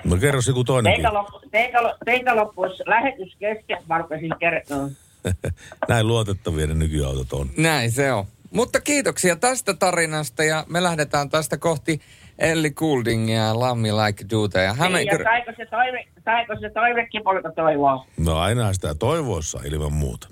[0.04, 1.02] No kerro se joku toinenkin.
[1.02, 4.90] Teitä, loppu, teitä, teitä loppuisi lähetys kesken, mä rupesin kertomaan.
[5.88, 7.50] Näin luotettavia ne nykyautot on.
[7.56, 8.24] Näin se on.
[8.50, 12.00] Mutta kiitoksia tästä tarinasta ja me lähdetään tästä kohti
[12.38, 14.58] Elli Gouldingia ja Lammi Like Duta.
[14.58, 14.98] Ja Häme...
[14.98, 18.06] Niin, ja saiko se, toive, saiko se toivekin polka toivoa?
[18.18, 20.28] No aina sitä toivoissa ilman muuta.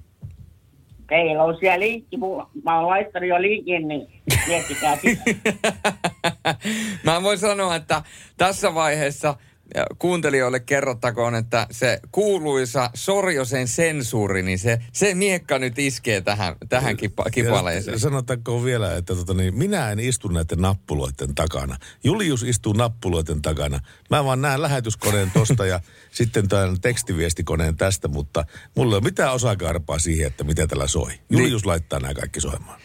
[1.08, 2.16] Teillä on siellä linkki,
[2.64, 5.22] mä oon laittanut jo linkin, niin miettikää sitä.
[7.04, 8.02] Mä voin sanoa, että
[8.36, 9.34] tässä vaiheessa
[9.74, 16.56] ja kuuntelijoille kerrottakoon, että se kuuluisa Sorjosen sensuuri, niin se, se miekka nyt iskee tähän,
[16.68, 17.94] tähän kipa, kipaleeseen.
[17.94, 21.76] Ja sanottakoon vielä, että tota, niin, minä en istu näiden nappuloiden takana.
[22.04, 23.80] Julius istuu nappuloiden takana.
[24.10, 28.44] Mä vaan näen lähetyskoneen tosta ja sitten tämän tekstiviestikoneen tästä, mutta
[28.76, 31.12] mulla ei ole mitään osakarpaa siihen, että mitä tällä soi.
[31.30, 32.80] Julius laittaa nämä kaikki soimaan.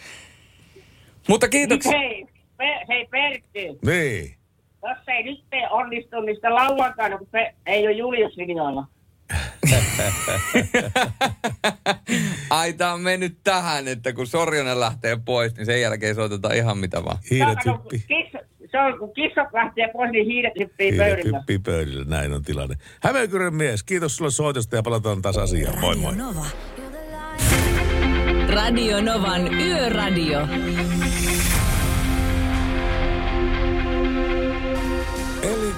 [1.28, 1.92] Mutta kiitoksia.
[1.92, 2.26] Hei,
[2.58, 4.38] pe, hei Pertti, Niin.
[4.84, 8.88] Jos ei nyt te onnistu, niin sitten lauantaina, kun pe, ei ole Julius linjoilla.
[12.50, 16.78] Ai tää on mennyt tähän, että kun Sorjonen lähtee pois, niin sen jälkeen soitetaan ihan
[16.78, 17.18] mitä vaan.
[17.32, 17.58] Hiiret
[18.08, 18.39] kissa,
[18.72, 21.38] se on, kun kissat lähtee pois, niin hiiret hyppii Hiiret pöydillä.
[21.38, 22.06] hyppii pöydillä.
[22.08, 22.76] Näin on tilanne.
[23.04, 25.80] Hämeenkyrön mies, kiitos sulle soitosta ja palataan taas asiaan.
[25.80, 26.15] Moi moi.
[26.15, 26.46] Nova.
[28.54, 30.39] Radio Novan Yöradio.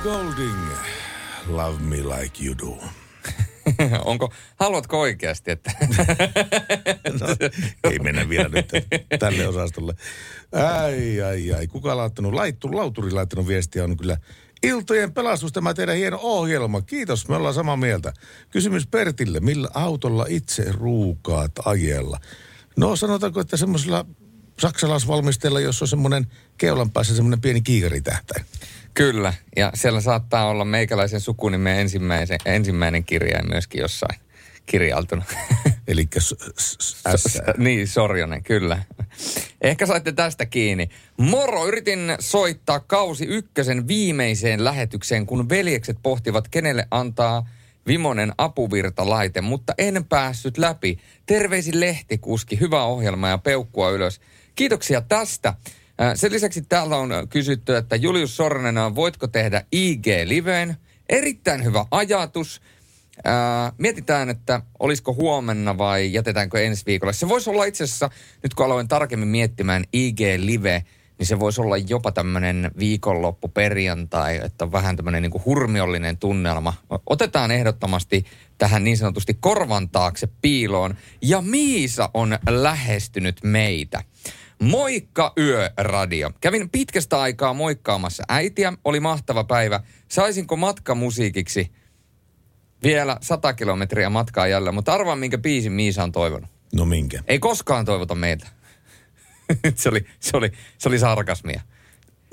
[0.03, 0.65] Golding,
[1.47, 2.77] love me like you do.
[4.05, 5.71] Onko, haluatko oikeasti, että...
[7.19, 7.27] No,
[7.83, 8.69] ei mennä vielä nyt
[9.19, 9.93] tälle osastolle.
[10.51, 11.67] Ai, ai, ai.
[11.67, 12.33] Kuka on laittanut?
[12.33, 14.17] Laittu, lauturi laittanut viestiä on kyllä
[14.63, 16.81] Iltojen pelastus, tämä teidän hieno ohjelma.
[16.81, 18.13] Kiitos, me ollaan samaa mieltä.
[18.49, 22.19] Kysymys Pertille, millä autolla itse ruukaat ajella?
[22.77, 24.05] No sanotaanko, että semmoisella
[24.61, 28.45] saksalaisvalmistajalla, jos on semmoinen keulan päässä semmoinen pieni kiikaritähtäin.
[28.93, 34.19] Kyllä, ja siellä saattaa olla meikäläisen sukunimen ensimmäisen, ensimmäinen kirjain myöskin jossain
[34.65, 35.25] kirjaltuna.
[35.87, 37.37] Eli s- s- s- S.
[37.57, 38.83] niin, Sorjonen, kyllä.
[39.61, 40.89] Ehkä saitte tästä kiinni.
[41.17, 47.47] Moro, yritin soittaa kausi ykkösen viimeiseen lähetykseen, kun veljekset pohtivat, kenelle antaa
[47.87, 50.99] Vimonen apuvirtalaite, mutta en päässyt läpi.
[51.25, 54.21] Terveisin lehtikuski, hyvä ohjelma ja peukkua ylös.
[54.55, 55.49] Kiitoksia tästä.
[55.49, 60.75] Äh, Sen lisäksi täällä on kysytty, että Julius Sornen, voitko tehdä IG-liveen?
[61.09, 62.61] Erittäin hyvä ajatus.
[63.23, 67.13] Ää, mietitään, että olisiko huomenna vai jätetäänkö ensi viikolla.
[67.13, 68.09] Se voisi olla itse asiassa,
[68.43, 70.83] nyt kun aloin tarkemmin miettimään IG-live,
[71.19, 76.17] niin se voisi olla jopa tämmöinen viikonloppu perjantai, että on vähän tämmöinen niin kuin hurmiollinen
[76.17, 76.73] tunnelma.
[77.05, 78.25] Otetaan ehdottomasti
[78.57, 80.95] tähän niin sanotusti korvan taakse piiloon.
[81.21, 84.03] Ja Miisa on lähestynyt meitä.
[84.61, 86.31] Moikka Yöradio.
[86.41, 88.73] Kävin pitkästä aikaa moikkaamassa äitiä.
[88.85, 89.79] Oli mahtava päivä.
[90.07, 91.71] Saisinko matkamusiikiksi
[92.83, 96.49] vielä 100 kilometriä matkaa jälleen, mutta arvaa minkä biisin Miisa on toivonut.
[96.75, 97.23] No minkä?
[97.27, 98.47] Ei koskaan toivota meiltä.
[99.75, 101.61] se, oli, se, oli, se oli sarkasmia.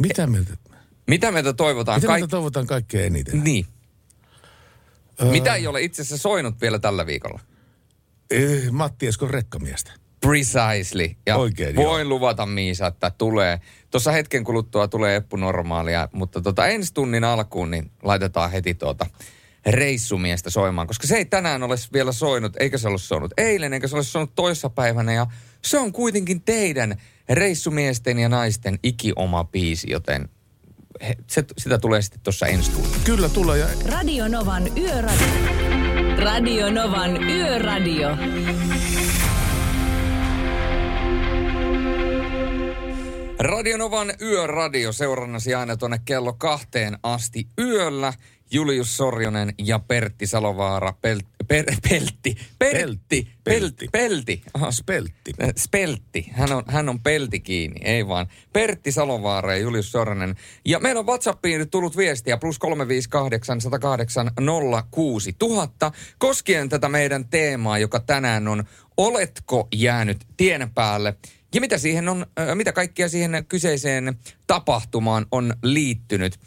[0.01, 0.57] Mitä meiltä,
[1.07, 2.01] Mitä meiltä toivotaan?
[2.01, 3.45] mitä meiltä toivotaan kaikkein eniten?
[3.45, 3.67] Niin.
[5.31, 7.41] Mitä ei ole itse asiassa soinut vielä tällä viikolla?
[8.31, 9.93] Eh, Matti Eskon rekkamiestä.
[10.21, 11.11] Precisely.
[11.27, 12.09] Ja Oikein, voin joo.
[12.09, 13.61] luvata Miisa, että tulee.
[13.91, 19.07] Tuossa hetken kuluttua tulee Eppu normaalia, mutta tota ensi tunnin alkuun niin laitetaan heti tuota
[19.67, 23.89] reissumiestä soimaan, koska se ei tänään ole vielä soinut, eikä se ole soinut eilen, eikä
[23.89, 25.27] se ole soinut toissapäivänä, ja
[25.65, 26.97] se on kuitenkin teidän
[27.29, 30.29] reissumiesten ja naisten ikioma biisi, joten
[31.03, 32.97] he, se, sitä tulee sitten tuossa ensi tunnilla.
[33.05, 35.27] Kyllä tulee ja Radio Novan Yöradio.
[36.19, 38.09] Radio Novan Yöradio.
[43.41, 48.13] Radionovan yöradio seurannasi aina tuonne kello kahteen asti yöllä.
[48.51, 50.93] Julius Sorjonen ja Pertti Salovaara.
[51.03, 52.37] Pel, per, peltti.
[52.59, 52.59] Pertti.
[52.59, 53.29] Peltti.
[53.45, 53.89] Peltti.
[53.93, 54.43] Peltti.
[54.55, 55.33] Aha, Speltti.
[55.43, 56.29] Äh, Speltti.
[56.33, 58.27] Hän on, hän on pelti kiinni, ei vaan.
[58.53, 60.35] Pertti Salovaara ja Julius Sornen.
[60.65, 64.31] Ja meillä on WhatsAppiin tullut viestiä plus 358 108
[64.91, 68.65] 06000 koskien tätä meidän teemaa, joka tänään on
[68.97, 71.17] Oletko jäänyt tien päälle?
[71.55, 76.39] Ja mitä, siihen on, äh, mitä kaikkia siihen kyseiseen tapahtumaan on liittynyt?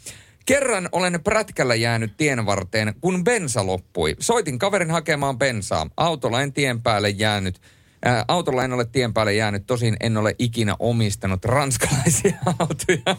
[0.46, 4.16] Kerran olen prätkällä jäänyt tien varteen, kun bensa loppui.
[4.18, 5.86] Soitin kaverin hakemaan bensaa.
[5.96, 7.60] Autolla en tien päälle jäänyt.
[8.04, 13.16] Ää, autolla en ole tien päälle jäänyt, tosin en ole ikinä omistanut ranskalaisia autoja.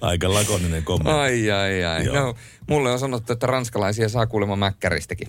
[0.00, 1.20] Aika lakoninen kommentti.
[1.20, 2.04] ai, ai, ai.
[2.04, 2.14] Joo.
[2.16, 2.34] No,
[2.68, 5.28] mulle on sanottu, että ranskalaisia saa kuulemma mäkkäristäkin.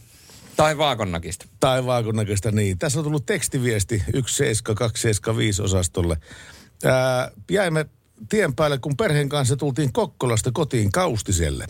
[0.55, 1.45] Tai vaakonnakista.
[1.59, 2.77] Tai vaakonnäköistä niin.
[2.77, 6.17] Tässä on tullut tekstiviesti 17275 osastolle.
[6.85, 7.85] Ää, jäimme
[8.29, 11.65] tien päälle, kun perheen kanssa tultiin Kokkolasta kotiin Kaustiselle.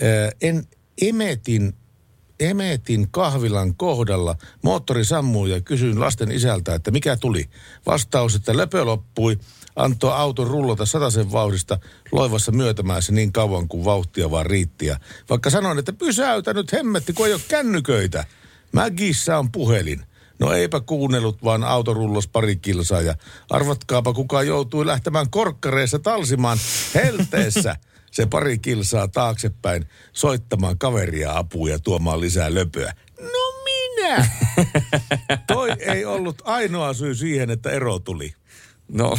[0.00, 0.64] Ää, en
[1.02, 1.74] emetin,
[2.40, 4.36] emetin kahvilan kohdalla.
[4.62, 7.48] Moottori sammui ja kysyin lasten isältä, että mikä tuli.
[7.86, 9.38] Vastaus, että löpö loppui.
[9.76, 11.78] Antoi auton rullata sataisen vauhdista
[12.12, 14.86] loivassa myötämäessä niin kauan kuin vauhtia vaan riitti.
[14.86, 14.96] Ja
[15.30, 18.24] Vaikka sanoin, että pysäytä nyt hemmetti, kun ei ole kännyköitä.
[18.72, 20.04] Mägissä on puhelin.
[20.38, 23.14] No eipä kuunnellut, vaan auto rullos pari kilsaa ja
[23.50, 26.58] arvatkaapa kuka joutui lähtemään korkkareissa talsimaan
[26.94, 27.76] helteessä
[28.10, 32.92] se pari kilsaa taaksepäin soittamaan kaveria apua ja tuomaan lisää löpöä.
[33.20, 34.28] No minä!
[35.46, 38.34] Toi ei ollut ainoa syy siihen, että ero tuli.
[38.88, 39.18] No,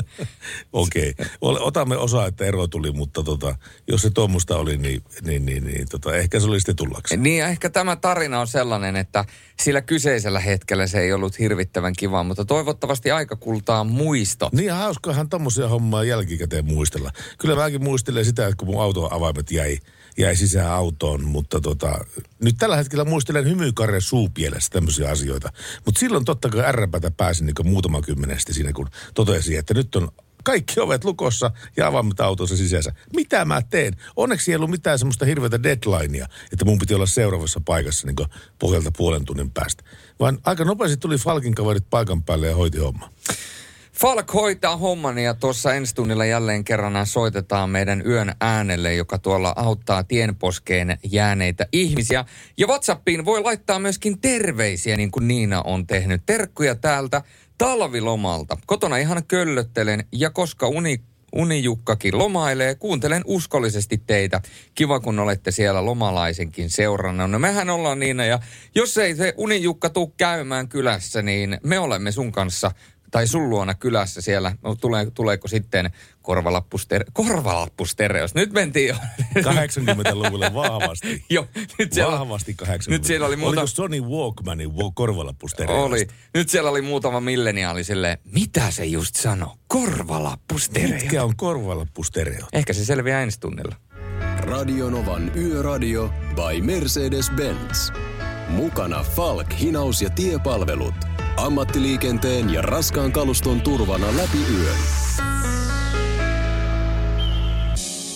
[0.72, 1.56] Okei, okay.
[1.60, 3.56] otamme osaa, että ero tuli, mutta tota,
[3.88, 7.16] jos se tuommoista oli, niin, niin, niin, niin tota, ehkä se oli sitten tullaksi.
[7.16, 9.24] niin ehkä tämä tarina on sellainen, että
[9.62, 14.48] sillä kyseisellä hetkellä se ei ollut hirvittävän kiva, mutta toivottavasti aika kultaa muisto.
[14.52, 17.10] Niin hauskahan tommosia hommaa jälkikäteen muistella.
[17.38, 19.78] Kyllä mäkin muistelen sitä, että kun mun auton avaimet jäi,
[20.18, 22.04] jäi sisään autoon, mutta tota,
[22.42, 25.52] nyt tällä hetkellä muistelen hymykarre suupielessä tämmöisiä asioita.
[25.84, 30.08] Mutta silloin totta kai ärräpätä pääsin niin muutama kymmenesti siinä, kun totesin, että nyt on
[30.44, 32.92] kaikki ovet lukossa ja avaimet autossa sisänsä.
[33.16, 33.96] Mitä mä teen?
[34.16, 38.90] Onneksi ei ollut mitään semmoista hirveätä deadlinea, että mun piti olla seuraavassa paikassa niin pohjalta
[38.96, 39.84] puolen tunnin päästä.
[40.20, 43.10] Vaan aika nopeasti tuli Falkin kaverit paikan päälle ja hoiti homma.
[43.94, 49.52] Falk hoitaa homman ja tuossa ensi tunnilla jälleen kerran soitetaan meidän yön äänelle, joka tuolla
[49.56, 52.24] auttaa tienposkeen jääneitä ihmisiä.
[52.58, 56.22] Ja WhatsAppiin voi laittaa myöskin terveisiä, niin kuin Niina on tehnyt.
[56.26, 57.22] Terkkuja täältä
[57.58, 58.56] talvilomalta.
[58.66, 61.00] Kotona ihan köllöttelen ja koska uni
[61.34, 62.74] Unijukkakin lomailee.
[62.74, 64.40] Kuuntelen uskollisesti teitä.
[64.74, 67.26] Kiva, kun olette siellä lomalaisenkin seurana.
[67.26, 68.38] No mehän ollaan niin, ja
[68.74, 72.70] jos ei se Unijukka tuu käymään kylässä, niin me olemme sun kanssa
[73.14, 75.90] tai sun luona kylässä siellä, no, tulee, tuleeko sitten
[76.22, 78.34] korvalappuster, korvalappustereos.
[78.34, 78.94] Nyt mentiin jo.
[79.52, 81.24] 80-luvulle vahvasti.
[81.30, 81.48] jo,
[81.78, 85.84] nyt siellä, Vahvasti 80 nyt siellä oli muuta- Oliko Sony Walkmanin korvalappustereosta?
[85.84, 86.06] oli.
[86.34, 89.56] Nyt siellä oli muutama milleniaali silleen, mitä se just sanoo?
[89.68, 90.88] Korvalappustereo.
[90.88, 92.48] Mitkä on korvalappustereot?
[92.52, 93.76] Ehkä se selviää ensi tunnilla.
[94.38, 97.92] Radionovan Yöradio by Mercedes-Benz.
[98.48, 100.94] Mukana Falk, hinaus ja tiepalvelut.
[101.36, 104.76] Ammattiliikenteen ja raskaan kaluston turvana läpi yön.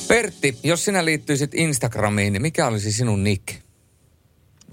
[0.09, 3.55] Pertti, jos sinä liittyisit Instagramiin, niin mikä olisi sinun nick?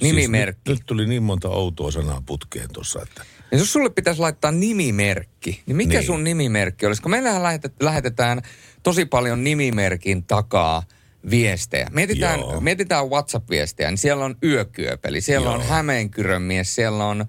[0.02, 0.62] Nimimerkki.
[0.66, 3.24] Siis nyt, nyt tuli niin monta outoa sanaa putkeen tuossa, että...
[3.52, 6.06] Ja jos sulle pitäisi laittaa nimimerkki, niin mikä Niin.
[6.06, 7.02] sun nimimerkki olisi?
[7.02, 8.42] Kun meillähän lähetet, lähetetään
[8.84, 10.84] tosi paljon nimimerkin takaa
[11.30, 11.88] viestejä.
[11.94, 12.62] Mietitään, Joo.
[12.62, 15.56] mietitään WhatsApp-viestejä, niin siellä on yökyöpeli, siellä Joo.
[15.56, 17.26] on Hämeenkyrön mies, siellä on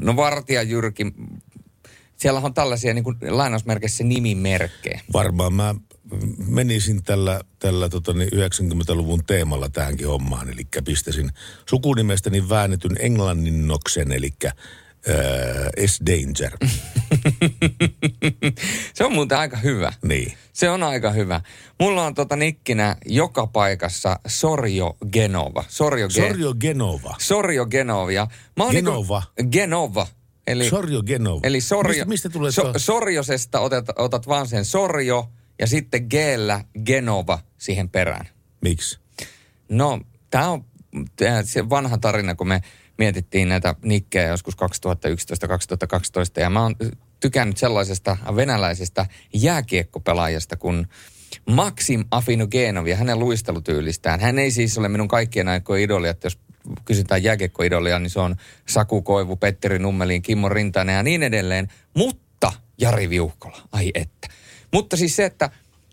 [0.00, 1.06] no Vartija Jyrki.
[2.16, 5.00] Siellä on tällaisia niin kuin lainausmerkeissä nimimerkkejä.
[5.12, 5.74] Varmaan mä
[6.46, 10.50] menisin tällä, tällä tota, niin 90-luvun teemalla tähänkin hommaan.
[10.50, 11.30] Eli pistäisin
[11.68, 14.54] sukunimestäni väännetyn englanninnoksen, eli äh,
[15.86, 16.56] S-Danger.
[18.94, 19.92] Se on muuten aika hyvä.
[20.04, 20.32] niin.
[20.52, 21.40] Se on aika hyvä.
[21.80, 25.64] Mulla on tota nikkinä joka paikassa Sorjo Genova.
[25.68, 27.16] Sorjo, Ge- Sorjo Genova.
[27.18, 28.26] Sorjo Genovia.
[28.56, 29.22] Mä oon Genova.
[29.38, 30.06] Niinku, Genova.
[30.46, 31.40] Eli, Sorjo Genova.
[31.42, 32.72] eli sorjo, Mistä, mistä tulee so, tuo?
[32.76, 38.28] Sorjosesta otat, otat vaan sen sorjo ja sitten Gllä Genova siihen perään.
[38.60, 38.98] Miksi?
[39.68, 40.64] No, tämä on
[41.16, 42.60] tää, se vanha tarina, kun me
[42.98, 46.40] mietittiin näitä nikkejä joskus 2011-2012.
[46.40, 46.74] Ja mä oon
[47.22, 50.86] tykännyt sellaisesta venäläisestä jääkiekkopelaajasta kuin
[51.50, 54.20] Maxim Afinogenov ja hänen luistelutyylistään.
[54.20, 56.38] Hän ei siis ole minun kaikkien aikojen idoli, että jos
[56.84, 58.36] kysytään jääkiekkoidolia, niin se on
[58.68, 61.68] Saku Koivu, Petteri Nummelin, Kimmo Rintanen ja niin edelleen.
[61.96, 64.28] Mutta Jari Viuhkola, ai että.
[64.72, 65.50] Mutta siis se, että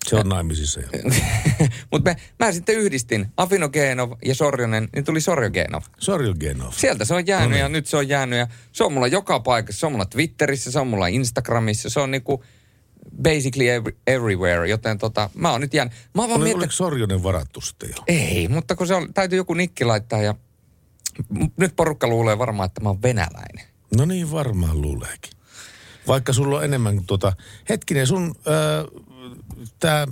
[0.10, 0.88] Se on naimisissa jo.
[1.92, 5.82] mutta mä sitten yhdistin Afinogenov ja Sorjonen, niin tuli Sorjogenov.
[6.00, 6.72] Sorjogenov.
[6.72, 7.62] Sieltä se on jäänyt No niin.
[7.62, 9.80] ja nyt se on jäänyt ja se on mulla joka paikassa.
[9.80, 12.44] Se on mulla Twitterissä, se on mulla Instagramissa, se on niinku
[13.24, 15.94] basically every, everywhere, joten tota, mä oon nyt jäänyt.
[15.94, 18.04] Mä oon vaan Oli, miettinyt, oliko Sorjonen varattu sitten jo?
[18.08, 20.36] ei, mutta kun se on, täytyy joku nikki laittaa ja
[21.58, 23.66] nyt porukka luulee varmaan, että mä oon venäläinen.
[23.98, 25.32] No niin, varmaan luuleekin.
[26.08, 27.34] Vaikka sulla on enemmän tuota...
[27.70, 28.36] Hetkinen, sun...
[28.38, 29.04] Äh,
[29.80, 30.08] tää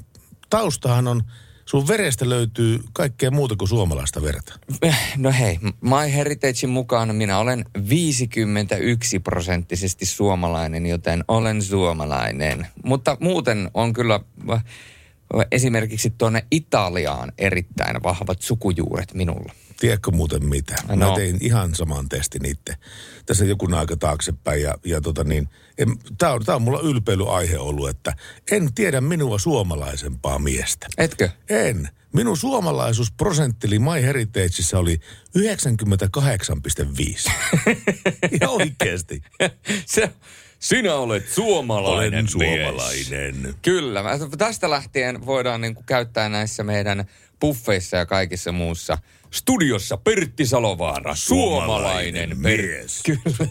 [0.49, 1.23] taustahan on...
[1.65, 4.59] Sun verestä löytyy kaikkea muuta kuin suomalaista verta.
[5.17, 12.67] No hei, My Heritagein mukaan minä olen 51 prosenttisesti suomalainen, joten olen suomalainen.
[12.83, 14.19] Mutta muuten on kyllä
[14.51, 14.63] äh,
[15.51, 19.53] esimerkiksi tuonne Italiaan erittäin vahvat sukujuuret minulla.
[19.79, 20.75] Tiedätkö muuten mitä?
[20.87, 21.15] Mä No.
[21.15, 22.73] tein ihan saman testin itse.
[23.25, 25.87] Tässä joku aika taaksepäin ja, ja tota niin, en,
[26.17, 28.13] tää, on, tää on mulla ylpeilyaihe ollut, että
[28.51, 30.87] en tiedä minua suomalaisempaa miestä.
[30.97, 31.29] Etkö?
[31.49, 31.89] En.
[32.13, 34.99] Minun suomalaisuusprosenttili My Heritageissa oli
[35.37, 37.31] 98,5.
[38.41, 39.21] Ihan oikeasti.
[39.85, 40.09] Se,
[40.59, 42.31] sinä olet suomalainen Olen mies.
[42.31, 43.55] suomalainen.
[43.61, 44.03] Kyllä.
[44.03, 47.05] mä- Tästä lähtien voidaan niin kuin käyttää näissä meidän
[47.39, 48.97] puffeissa ja kaikissa muussa.
[49.37, 53.01] Studiossa Pertti Salovaara, suomalainen, Suomalainen mies.
[53.05, 53.47] Kyllä.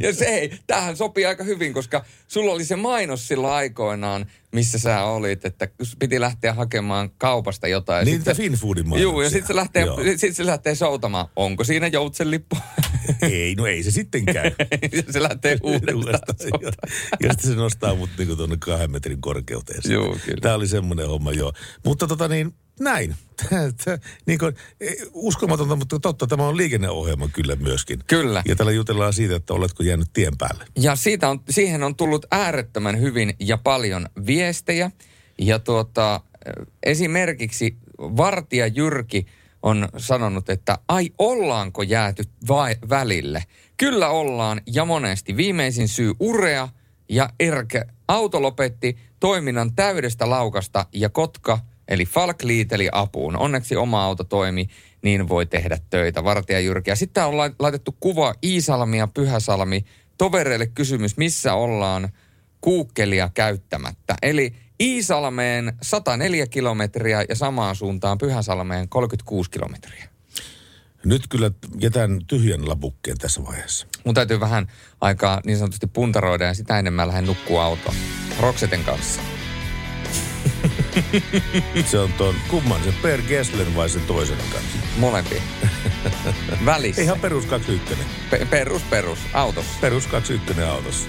[0.00, 4.78] ja se ei, tämähän sopii aika hyvin, koska sulla oli se mainos silloin aikoinaan, missä
[4.78, 7.98] sä olit, että piti lähteä hakemaan kaupasta jotain.
[7.98, 9.30] ja Niin, sitten- niitä Finfoodin Joo, ja mainoksia.
[9.30, 11.28] sitten se, lähtee, sit se lähtee soutamaan.
[11.36, 12.56] Onko siinä joutsenlippu?
[13.32, 14.50] Ei, no ei se sitten käy.
[15.10, 16.36] se lähtee uudestaan.
[17.22, 19.80] Ja, sitten se nostaa mut niinku tuonne kahden metrin korkeuteen.
[19.88, 20.40] Joo, kyllä.
[20.40, 21.52] Tämä oli semmoinen homma, joo.
[21.84, 23.14] Mutta tota niin, näin.
[24.26, 28.00] Niin kuin, ei, uskomatonta, mutta totta, tämä on liikenneohjelma kyllä myöskin.
[28.06, 28.42] Kyllä.
[28.48, 30.64] Ja täällä jutellaan siitä, että oletko jäänyt tien päälle.
[30.78, 34.90] Ja siitä on, siihen on tullut äärettömän hyvin ja paljon viestejä.
[35.38, 36.20] Ja tuota,
[36.82, 39.26] esimerkiksi Vartija Jyrki
[39.66, 43.44] on sanonut, että ai ollaanko jääty vai, välille?
[43.76, 45.36] Kyllä ollaan ja monesti.
[45.36, 46.68] Viimeisin syy urea
[47.08, 47.84] ja Erke.
[48.08, 53.36] Auto lopetti toiminnan täydestä laukasta ja Kotka eli Falk liiteli apuun.
[53.36, 54.66] Onneksi oma auto toimi,
[55.02, 56.24] niin voi tehdä töitä.
[56.24, 56.90] Vartija Jyrki.
[56.90, 59.84] Ja sitten on lai- laitettu kuva Iisalmi ja Pyhäsalmi.
[60.18, 62.08] Tovereille kysymys, missä ollaan
[62.60, 64.14] kuukkelia käyttämättä.
[64.22, 70.08] Eli Iisalmeen 104 kilometriä ja samaan suuntaan Pyhäsalmeen 36 kilometriä.
[71.04, 73.86] Nyt kyllä jätän tyhjän lapukkeen tässä vaiheessa.
[74.04, 74.66] Mun täytyy vähän
[75.00, 77.94] aikaa niin sanotusti puntaroida ja sitä ennen mä lähden nukkua autoon.
[78.40, 79.20] Rokseten kanssa.
[81.90, 84.78] Se on ton, kumman se Per Gesslen vai sen toisen kanssa?
[84.96, 85.42] Molempia.
[86.66, 87.02] Välissä.
[87.02, 88.04] Ihan perus 21.
[88.30, 89.18] Pe- perus, perus.
[89.32, 89.70] Autossa.
[89.80, 91.08] Perus 21 autossa.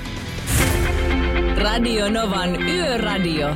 [1.57, 3.47] Radio Novan Yöradio.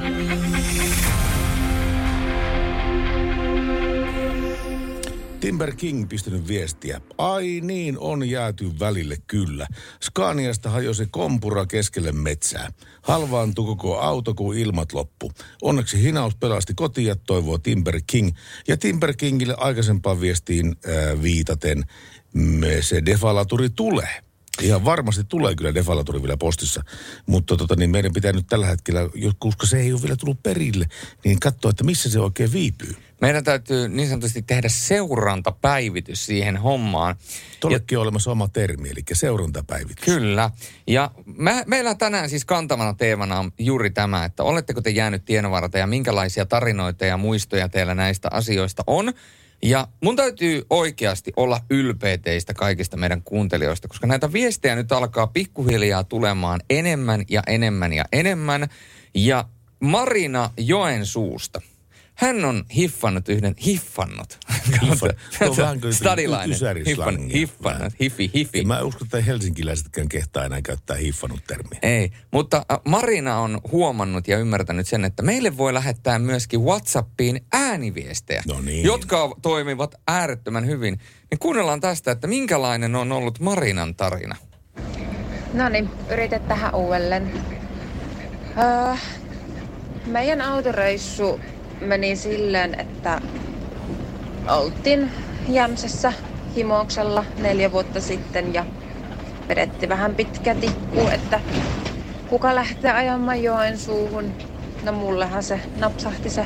[5.39, 7.01] Timber King pistänyt viestiä.
[7.17, 9.67] Ai niin, on jääty välille kyllä.
[10.03, 12.71] Scaniasta hajosi kompura keskelle metsää.
[13.01, 15.31] Halvaantui koko auto, kun ilmat loppu.
[15.61, 18.29] Onneksi hinaus pelasti kotia, toivoo Timber King.
[18.67, 21.83] Ja Timber Kingille aikaisempaan viestiin äh, viitaten,
[22.33, 24.30] me se defalaturi tulee.
[24.61, 26.83] Ihan varmasti tulee kyllä defalaturi vielä postissa,
[27.25, 29.01] mutta tota, niin meidän pitää nyt tällä hetkellä,
[29.39, 30.85] koska se ei ole vielä tullut perille,
[31.25, 32.95] niin katsoa, että missä se oikein viipyy.
[33.21, 37.15] Meidän täytyy niin sanotusti tehdä seurantapäivitys siihen hommaan.
[37.59, 40.05] Tuollekin on olemassa oma termi, eli seurantapäivitys.
[40.05, 40.49] Kyllä.
[40.87, 45.25] Ja me, meillä on tänään siis kantavana teemana on juuri tämä, että oletteko te jäänyt
[45.25, 49.13] tienovarta ja minkälaisia tarinoita ja muistoja teillä näistä asioista on.
[49.63, 55.27] Ja mun täytyy oikeasti olla ylpeä teistä kaikista meidän kuuntelijoista, koska näitä viestejä nyt alkaa
[55.27, 58.67] pikkuhiljaa tulemaan enemmän ja enemmän ja enemmän.
[59.15, 59.45] Ja
[59.79, 61.61] Marina Joensuusta.
[62.21, 64.39] Hän on hiffannut yhden, hiffannut.
[64.81, 65.09] Hiffan.
[65.39, 66.55] Se on vähän kuin Stadilainen.
[66.55, 67.33] ysärislangia.
[67.33, 68.59] Hiffannut, hiffannut, hiffi, hiffi.
[68.59, 71.79] En mä usko, että helsinkiläisetkään kehtaa enää käyttää hiffannut termiä.
[71.81, 77.45] Ei, mutta äh, Marina on huomannut ja ymmärtänyt sen, että meille voi lähettää myöskin WhatsAppiin
[77.53, 78.85] ääniviestejä, No niin.
[78.85, 80.99] jotka toimivat äärettömän hyvin.
[81.31, 84.35] Niin kuunnellaan tästä, että minkälainen on ollut Marinan tarina.
[85.53, 87.31] No niin, yritettähän uudelleen.
[88.57, 88.95] Öö,
[90.05, 91.39] meidän autoreissu
[91.81, 93.21] meni silleen, että
[94.47, 95.11] oltiin
[95.49, 96.13] Jämsässä
[96.55, 98.65] himoksella neljä vuotta sitten ja
[99.47, 101.39] vedettiin vähän pitkä tikku, että
[102.29, 104.33] kuka lähtee ajamaan Joensuuhun.
[104.83, 106.45] No mullehan se napsahti se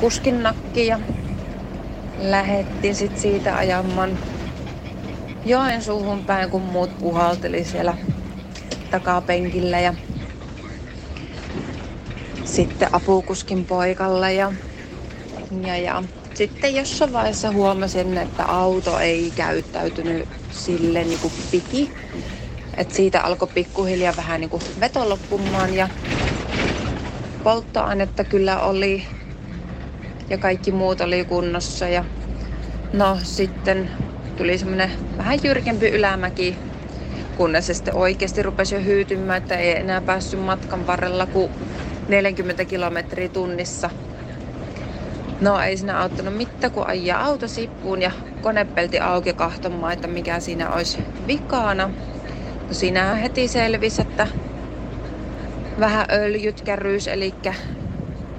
[0.00, 1.00] kuskin nakki ja
[2.18, 4.18] lähettiin sit siitä ajamaan
[5.44, 7.96] Joensuuhun päin, kun muut puhalteli siellä
[8.90, 9.94] takapenkillä ja
[12.44, 14.52] sitten apukuskin poikalla ja,
[15.64, 16.02] ja, ja
[16.34, 21.92] sitten jossain vaiheessa huomasin, että auto ei käyttäytynyt sille niin kuin piti.
[22.76, 25.88] Et siitä alkoi pikkuhiljaa vähän niin kuin veto loppumaan ja
[27.44, 29.04] polttoainetta kyllä oli
[30.30, 31.88] ja kaikki muut oli kunnossa.
[31.88, 32.04] Ja
[32.92, 33.90] no sitten
[34.36, 36.56] tuli semmoinen vähän jyrkempi ylämäki,
[37.36, 41.50] kunnes se sitten oikeasti rupesi jo hyytymään, että ei enää päässyt matkan varrella kuin
[42.10, 43.90] 40 kilometriä tunnissa.
[45.40, 50.40] No ei siinä auttanut mitään, kun ajaa auto sippuun ja konepelti auki kahtomaan, että mikä
[50.40, 51.86] siinä olisi vikaana.
[52.68, 54.26] No siinä heti selvisi, että
[55.80, 57.34] vähän öljyt kärryys, eli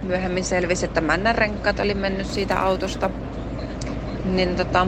[0.02, 3.10] myöhemmin selvisi, että männänrenkaat oli mennyt siitä autosta.
[4.26, 4.88] Niin tota,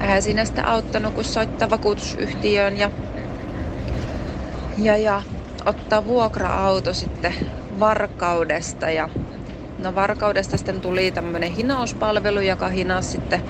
[0.00, 2.90] eihän siinä sitten auttanut, kun soittaa vakuutusyhtiöön ja,
[4.78, 5.22] ja, ja
[5.66, 7.34] ottaa vuokra-auto sitten
[7.80, 8.90] Varkaudesta.
[8.90, 9.08] Ja,
[9.78, 13.42] no Varkaudesta sitten tuli tämmöinen hinauspalvelu, joka hinasi sitten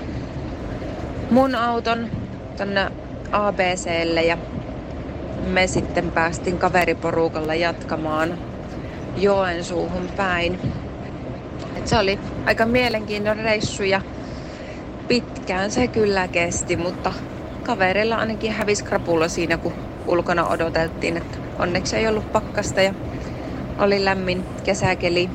[1.31, 2.09] mun auton
[2.57, 2.91] tänne
[3.31, 4.37] ABClle ja
[5.47, 8.37] me sitten päästiin kaveriporukalla jatkamaan
[9.17, 10.59] Joensuuhun päin.
[11.77, 14.01] Et se oli aika mielenkiintoinen reissu ja
[15.07, 17.13] pitkään se kyllä kesti, mutta
[17.63, 19.73] kaverilla ainakin hävisi krapulla siinä, kun
[20.07, 22.93] ulkona odoteltiin, että onneksi ei ollut pakkasta ja
[23.77, 25.29] oli lämmin kesäkeli.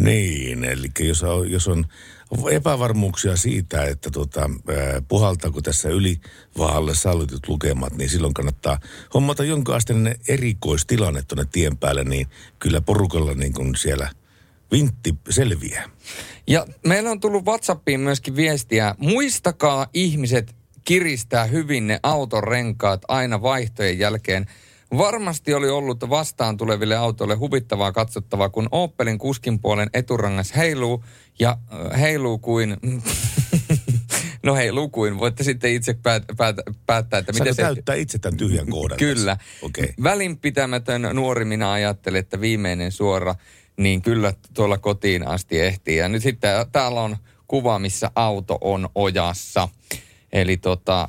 [0.00, 1.86] Niin, eli jos on, jos on
[2.50, 4.50] epävarmuuksia siitä, että tota,
[5.08, 6.20] puhaltaako tässä yli
[6.58, 8.78] vaalle sallitut lukemat, niin silloin kannattaa
[9.14, 12.26] hommata jonkin asteinen erikoistilanne tuonne tien päälle, niin
[12.58, 14.10] kyllä porukalla niin kuin siellä
[14.72, 15.84] vintti selviää.
[16.46, 20.54] Ja meillä on tullut WhatsAppiin myöskin viestiä, muistakaa ihmiset
[20.84, 24.46] kiristää hyvin ne autorenkaat aina vaihtojen jälkeen.
[24.98, 31.04] Varmasti oli ollut vastaan tuleville autoille huvittavaa katsottavaa, kun Opelin kuskin puolen eturangas heiluu
[31.38, 32.76] ja äh, heiluu kuin...
[34.42, 35.18] no heiluu kuin.
[35.18, 37.62] Voitte sitten itse päät, päät, päättää, että miten se...
[37.62, 38.98] täyttää itse tämän tyhjän kohdan.
[38.98, 39.36] Kyllä.
[39.62, 39.88] Okay.
[40.02, 43.34] Välinpitämätön nuori minä ajattelin, että viimeinen suora,
[43.76, 45.96] niin kyllä tuolla kotiin asti ehtii.
[45.96, 47.16] Ja nyt sitten täällä on
[47.46, 49.68] kuva, missä auto on ojassa.
[50.32, 51.08] Eli, tota,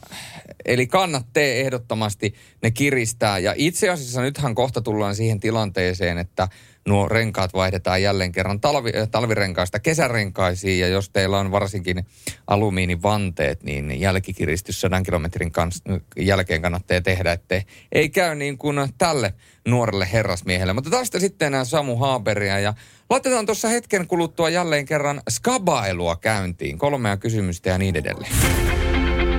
[0.66, 2.34] eli kannattaa ehdottomasti
[2.64, 3.40] ne kiristää.
[3.40, 6.48] Ja itse asiassa nythän kohta tullaan siihen tilanteeseen, että
[6.88, 10.80] nuo renkaat vaihdetaan jälleen kerran talvi, talvirenkaista kesärenkaisiin.
[10.80, 12.06] Ja jos teillä on varsinkin
[12.48, 15.84] alumiinivanteet, niin jälkikiristys 100 kilometrin kans,
[16.18, 19.34] jälkeen kannattaa tehdä, että ei käy niin kuin tälle
[19.68, 20.74] nuorelle herrasmiehelle.
[20.74, 22.74] Mutta tästä sitten enää Samu Haaberia ja
[23.10, 26.78] laitetaan tuossa hetken kuluttua jälleen kerran skabailua käyntiin.
[26.78, 28.71] Kolmea kysymystä ja niin edelleen.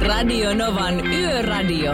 [0.07, 1.93] Radio Novan Yöradio.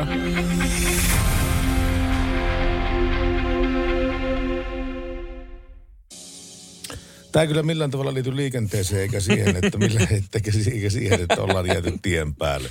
[7.33, 10.01] Tämä kyllä millään tavalla liity liikenteeseen eikä siihen, että, millä,
[10.73, 12.69] eikä siihen, että ollaan jääty tien päälle.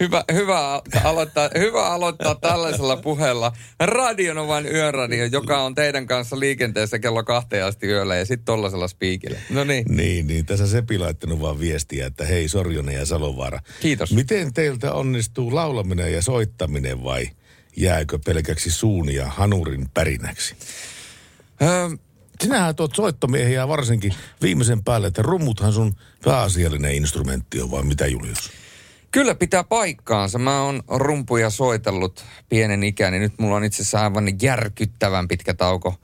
[0.00, 7.24] Hyvä, hyvä, aloittaa, hyvä aloittaa tällaisella puheella Radionovan yöradio, joka on teidän kanssa liikenteessä kello
[7.24, 9.38] kahteen asti yöllä ja sitten tollaisella spiikillä.
[9.50, 9.84] No niin.
[9.88, 10.46] Niin, niin.
[10.46, 13.60] Tässä Sepi laittanut vaan viestiä, että hei Sorjonen ja Salovaara.
[13.80, 14.12] Kiitos.
[14.12, 17.28] Miten teiltä onnistuu laulaminen ja soittaminen vai
[17.76, 20.54] jääkö pelkäksi suun ja hanurin pärinäksi?
[21.62, 21.88] Öö,
[22.40, 25.94] Sinähän tuot soittomiehiä varsinkin viimeisen päälle, että rummuthan sun
[26.24, 28.50] pääasiallinen instrumentti on vai mitä Julius?
[29.16, 30.38] Kyllä pitää paikkaansa.
[30.38, 33.18] Mä oon rumpuja soitellut pienen ikäni.
[33.18, 35.94] Nyt mulla on itse asiassa aivan järkyttävän pitkä tauko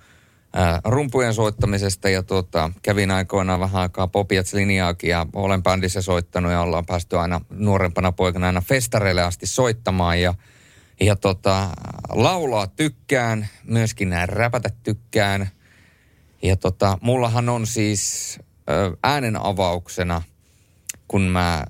[0.53, 2.09] ää, rumpujen soittamisesta.
[2.09, 7.19] Ja tuota, kävin aikoinaan vähän aikaa Popiats linjaakin ja olen bändissä soittanut ja ollaan päästy
[7.19, 10.21] aina nuorempana poikana aina festareille asti soittamaan.
[10.21, 10.35] Ja,
[11.01, 11.69] ja tota,
[12.09, 15.51] laulaa tykkään, myöskin näin räpätä tykkään.
[16.43, 18.39] Ja tota, mullahan on siis
[19.03, 20.23] äänen avauksena–
[21.13, 21.65] kun mä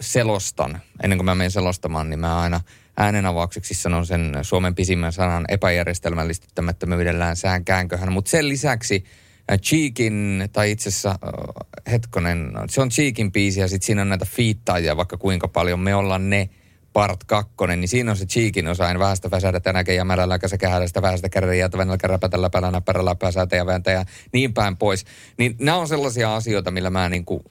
[0.00, 2.60] selostan, ennen kuin mä menen selostamaan, niin mä aina
[2.96, 8.12] äänenavaukseksi sanon sen Suomen pisimmän sanan epäjärjestelmällistyttämättömyydellään säänkäänköhän.
[8.12, 9.04] Mutta sen lisäksi
[9.52, 14.08] äh, Cheekin, tai itse asiassa äh, hetkonen, se on Cheekin biisi ja sitten siinä on
[14.08, 15.80] näitä fiittaajia vaikka kuinka paljon.
[15.80, 16.48] Me ollaan ne–
[16.94, 20.58] part kakkonen, niin siinä on se cheekin osa, en vähästä väsädä tänäkin ja märällä käsä
[20.58, 21.70] kehädästä vähästä kärriä,
[22.02, 25.04] räpätällä pälänä perällä pääsätä ja vääntä ja niin päin pois.
[25.38, 27.42] Niin nämä on sellaisia asioita, millä mä niin kuin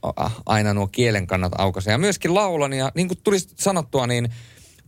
[0.46, 4.30] aina nuo kielen kannat aukaisen ja myöskin laulan ja niin kuin tuli sanottua, niin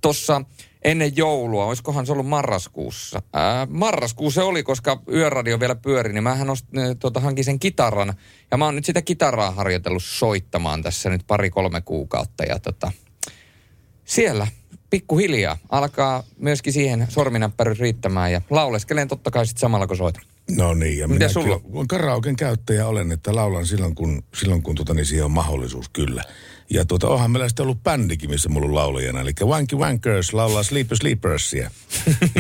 [0.02, 0.42] tuossa
[0.84, 3.22] ennen joulua, olisikohan se ollut marraskuussa?
[3.34, 6.66] Ää, marraskuu se oli, koska yöradio vielä pyöri, niin mähän ost,
[7.00, 8.14] tuota, hankin sen kitaran.
[8.52, 12.44] Ja mä oon nyt sitä kitaraa harjoitellut soittamaan tässä nyt pari-kolme kuukautta.
[12.44, 12.92] Ja tota,
[14.06, 14.48] siellä
[14.90, 20.24] pikkuhiljaa alkaa myöskin siihen sorminäppäry riittämään ja lauleskelen totta kai sitten samalla kun soitan.
[20.52, 21.60] No niin, ja minä sulla?
[21.60, 25.90] kyllä karaoken käyttäjä olen, että laulan silloin, kun, silloin, kun tota, niin siihen on mahdollisuus,
[25.90, 26.24] kyllä.
[26.70, 30.64] Ja tuota, onhan meillä sitten ollut bändikin, missä mulla on laulajana, eli Wanky Wankers laulaa
[30.64, 31.72] Sleepy Sleepersia.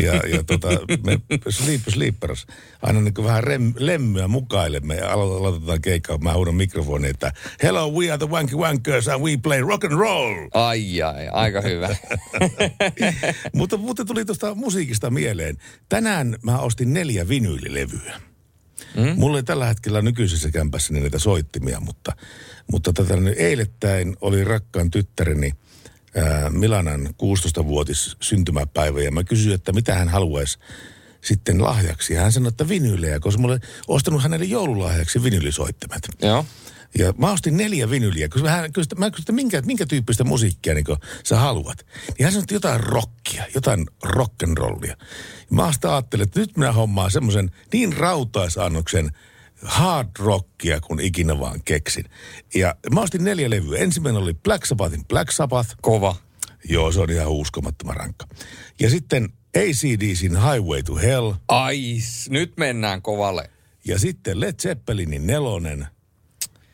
[0.03, 0.67] ja, ja tota,
[1.05, 1.19] me
[1.49, 2.47] Sleepy Sleepers
[2.81, 6.17] aina niin vähän rem, lemmyä mukailemme ja alo- aloitetaan keikkaa.
[6.17, 7.31] Mä huudan mikrofoniin, että
[7.63, 10.49] Hello, we are the Wanky Wankers and we play rock and roll.
[10.53, 11.95] Ai ai, aika hyvä.
[13.53, 15.57] Mutta muuten tuli tuosta musiikista mieleen.
[15.89, 18.19] Tänään mä ostin neljä vinyylilevyä.
[18.95, 19.19] Mm?
[19.19, 22.11] Mulla ei tällä hetkellä nykyisessä kämpässä niin näitä soittimia, mutta,
[22.71, 25.51] mutta tätä nyt eilettäin oli rakkaan tyttäreni
[26.15, 30.59] ää, Milanan 16-vuotis syntymäpäivä ja mä kysyin, että mitä hän haluaisi
[31.21, 32.13] sitten lahjaksi.
[32.13, 36.07] Ja hän sanoi, että vinyylejä, koska mä olen ostanut hänelle joululahjaksi vinylisoittimet.
[36.21, 36.45] Joo.
[36.99, 40.73] Ja mä ostin neljä vinyliä, koska hän kysyi, mä kysyin, että minkä, minkä tyyppistä musiikkia
[40.73, 40.85] niin
[41.23, 41.85] sä haluat.
[42.07, 44.95] Niin hän sanoi, että jotain rockia, jotain rock'n'rollia.
[45.49, 49.11] Mä sitä ajattelin, että nyt minä hommaan semmoisen niin rautaisannoksen
[49.63, 52.05] hard rockia kuin ikinä vaan keksin.
[52.55, 53.77] Ja mä ostin neljä levyä.
[53.77, 55.75] Ensimmäinen oli Black Sabbathin Black Sabbath.
[55.81, 56.15] Kova.
[56.69, 58.27] Joo, se on ihan uskomattoman rankka.
[58.79, 61.33] Ja sitten ACDCin Highway to Hell.
[61.47, 61.97] Ai,
[62.29, 63.49] nyt mennään kovalle.
[63.87, 65.87] Ja sitten Led Zeppelinin nelonen,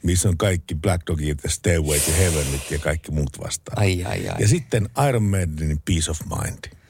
[0.04, 3.80] missä on kaikki Black Dogit ja Stairway to Heavenit ja kaikki muut vastaan.
[3.80, 4.36] Ai, ai, ai.
[4.40, 6.82] Ja sitten Iron Maidenin Peace of Mind.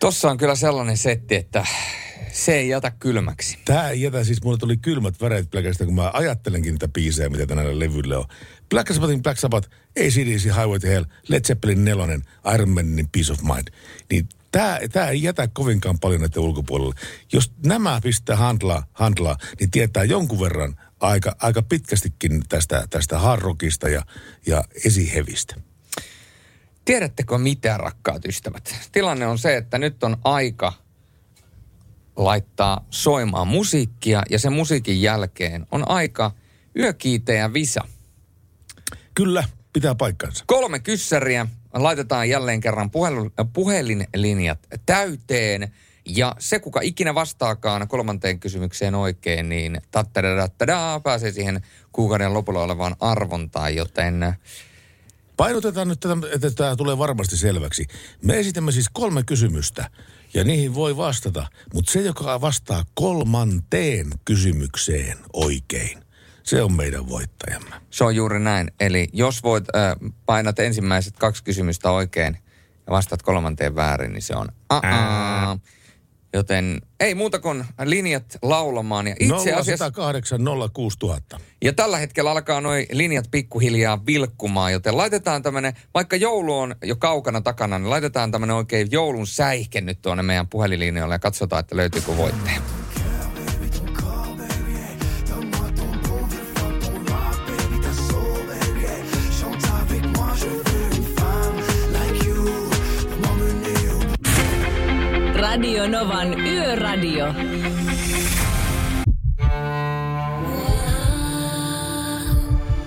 [0.00, 1.66] Tossa on kyllä sellainen setti, että
[2.32, 3.58] se ei jätä kylmäksi.
[3.64, 7.46] Tämä ei jätä, siis mulle tuli kylmät väreet pelkästään, kun mä ajattelenkin niitä biisejä, mitä
[7.46, 8.24] tänään levyllä on.
[8.70, 9.68] Black Sabbathin Black Sabbath,
[10.00, 12.22] ACDC Highway to Hell, Led Zeppelin nelonen,
[12.54, 13.68] Iron Maidenin Peace of Mind.
[14.10, 16.94] Niin tämä, tämä ei jätä kovinkaan paljon näiden ulkopuolelle.
[17.32, 23.42] Jos nämä pistää handlaa, handlaa niin tietää jonkun verran aika, aika pitkästikin tästä, tästä hard
[23.42, 24.02] rockista ja,
[24.46, 25.54] ja esihevistä.
[26.84, 28.74] Tiedättekö mitä, rakkaat ystävät?
[28.92, 30.72] Tilanne on se, että nyt on aika
[32.16, 36.30] laittaa soimaan musiikkia ja sen musiikin jälkeen on aika
[36.78, 37.80] yökiiteä visa.
[39.14, 40.44] Kyllä, pitää paikkansa.
[40.46, 42.90] Kolme kyssäriä, laitetaan jälleen kerran
[43.52, 45.74] puhelinlinjat täyteen.
[46.06, 51.60] Ja se, kuka ikinä vastaakaan kolmanteen kysymykseen oikein, niin tattadadattadaa, pääsee siihen
[51.92, 54.36] kuukauden lopulla olevaan arvontaan, joten
[55.36, 57.86] Painotetaan nyt tätä, että tämä tulee varmasti selväksi.
[58.22, 59.90] Me esitämme siis kolme kysymystä
[60.34, 66.04] ja niihin voi vastata, mutta se, joka vastaa kolmanteen kysymykseen oikein,
[66.42, 67.76] se on meidän voittajamme.
[67.90, 68.70] se on juuri näin.
[68.80, 72.38] Eli jos voit äh, painat ensimmäiset kaksi kysymystä oikein
[72.86, 75.58] ja vastaat kolmanteen väärin, niin se on aa.
[76.34, 79.06] Joten ei muuta kuin linjat laulamaan.
[79.06, 80.40] Ja itse asiassa 0108
[80.72, 81.40] 06000.
[81.64, 86.96] Ja tällä hetkellä alkaa noin linjat pikkuhiljaa vilkkumaan, joten laitetaan tämmönen, vaikka joulu on jo
[86.96, 91.76] kaukana takana, niin laitetaan tämmönen oikein joulun säihke nyt tuonne meidän puhelinlinjoille ja katsotaan, että
[91.76, 92.83] löytyykö voittaja.
[105.54, 107.26] Radio Novan Yöradio.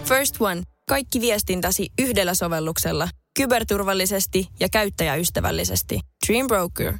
[0.04, 0.62] First One.
[0.90, 3.10] Kaikki viestintäsi yhdellä sovelluksella.
[3.40, 6.00] Kyberturvallisesti ja käyttäjäystävällisesti.
[6.28, 6.94] Dream Broker.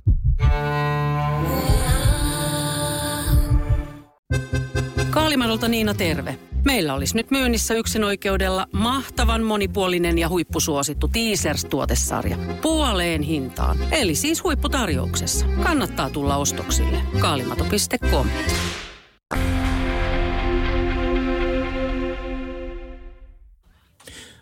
[5.10, 6.40] Kaalimadolta Niina terve.
[6.68, 12.38] Meillä olisi nyt myynnissä yksin oikeudella mahtavan monipuolinen ja huippusuosittu Teasers-tuotesarja.
[12.62, 13.78] Puoleen hintaan.
[13.92, 15.46] Eli siis huipputarjouksessa.
[15.64, 16.98] Kannattaa tulla ostoksille.
[17.20, 18.28] Kaalimato.com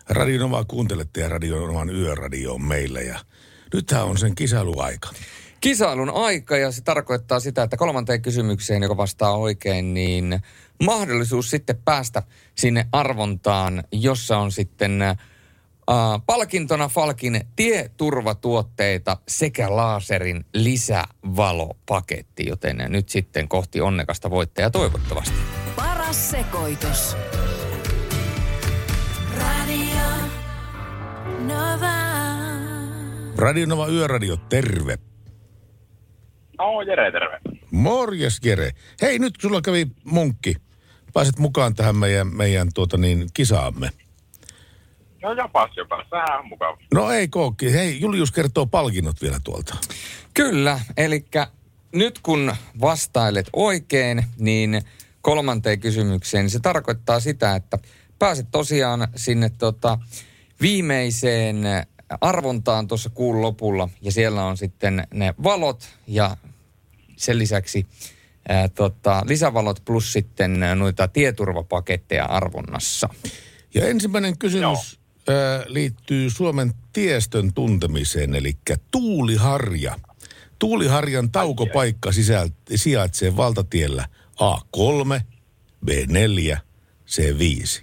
[0.08, 3.18] Radionovaa kuuntelette ja Radionovan yöradio on meillä ja
[3.74, 5.08] nythän on sen kisailuaika.
[5.60, 10.40] Kisailun aika ja se tarkoittaa sitä, että kolmanteen kysymykseen, joka vastaa oikein, niin
[10.84, 12.22] mahdollisuus sitten päästä
[12.54, 15.16] sinne arvontaan, jossa on sitten äh,
[16.26, 25.34] palkintona Falkin tieturvatuotteita sekä laaserin lisävalopaketti, joten nyt sitten kohti onnekasta voittajaa toivottavasti.
[25.76, 27.16] Paras sekoitus.
[33.36, 34.98] Radionova yöradio, terve.
[36.58, 37.40] No, Jere, terve.
[37.70, 38.70] Morjes Jere.
[39.02, 40.56] Hei, nyt sulla kävi munkki.
[41.16, 43.90] Pääset mukaan tähän meidän, meidän tuota niin, kisaamme.
[45.22, 46.78] No jopas jopas, sehän on mukava.
[46.94, 47.72] No ei kookki.
[47.72, 49.76] Hei, Julius kertoo palkinnot vielä tuolta.
[50.34, 51.24] Kyllä, eli
[51.92, 54.82] nyt kun vastailet oikein, niin
[55.20, 57.78] kolmanteen kysymykseen, niin se tarkoittaa sitä, että
[58.18, 59.98] pääset tosiaan sinne tota,
[60.60, 61.62] viimeiseen
[62.20, 66.36] arvontaan tuossa kuun lopulla, ja siellä on sitten ne valot ja
[67.16, 67.86] sen lisäksi
[68.48, 73.08] ää, tota, lisävalot plus sitten noita tieturvapaketteja arvonnassa.
[73.74, 78.52] Ja ensimmäinen kysymys ää, liittyy Suomen tiestön tuntemiseen, eli
[78.90, 79.98] Tuuliharja.
[80.58, 84.08] Tuuliharjan taukopaikka sisältä, sijaitsee valtatiellä
[84.40, 85.20] A3,
[85.90, 86.58] B4,
[87.06, 87.82] C5.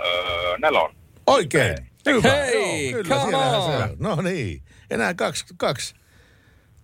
[0.00, 0.94] Öö, nelon.
[1.26, 1.76] Oikein.
[2.06, 2.30] Hyvä.
[2.30, 3.96] Hei, Joo, kyllä, come on.
[3.98, 4.62] No niin.
[4.90, 5.94] Enää kaksi, kaksi.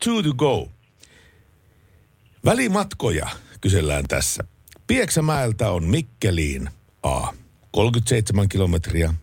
[0.05, 0.69] Two to go.
[2.45, 3.27] Välimatkoja
[3.61, 4.45] kysellään tässä.
[4.87, 6.69] Pieksämäeltä on Mikkeliin
[7.03, 7.33] A.
[7.73, 9.15] 37 kilometriä,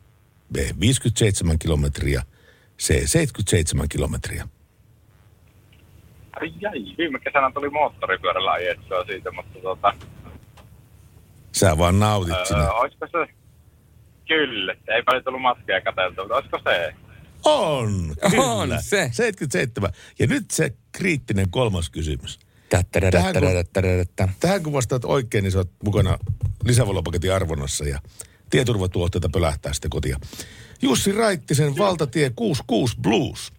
[0.54, 0.56] B.
[0.80, 2.22] 57 kilometriä,
[2.82, 2.88] C.
[2.88, 4.48] 77 kilometriä.
[6.42, 9.94] Ai ai, viime kesänä tuli moottoripyörällä ajettua siitä, mutta tota,
[11.52, 12.70] Sä vaan nautit öö, sinne.
[12.70, 13.34] olisiko se...
[14.28, 16.96] Kyllä, ei paljon tullut maskeja katseltu, mutta olisiko se?
[17.46, 18.44] On, kyllä.
[18.44, 19.10] On se.
[19.14, 19.92] 77.
[20.20, 22.40] Ja nyt se kriittinen kolmas kysymys.
[22.70, 24.34] Tähän kun- Tättärä-tättärä-tättärä.
[24.40, 26.18] Tähän kun vastaat oikein, niin sä oot mukana
[26.64, 28.00] lisävalopaketin arvonnassa ja
[28.50, 30.20] tieturvatuotteita pölähtää sitten kotia.
[30.82, 33.52] Jussi Raittisen valtatie 66 Blues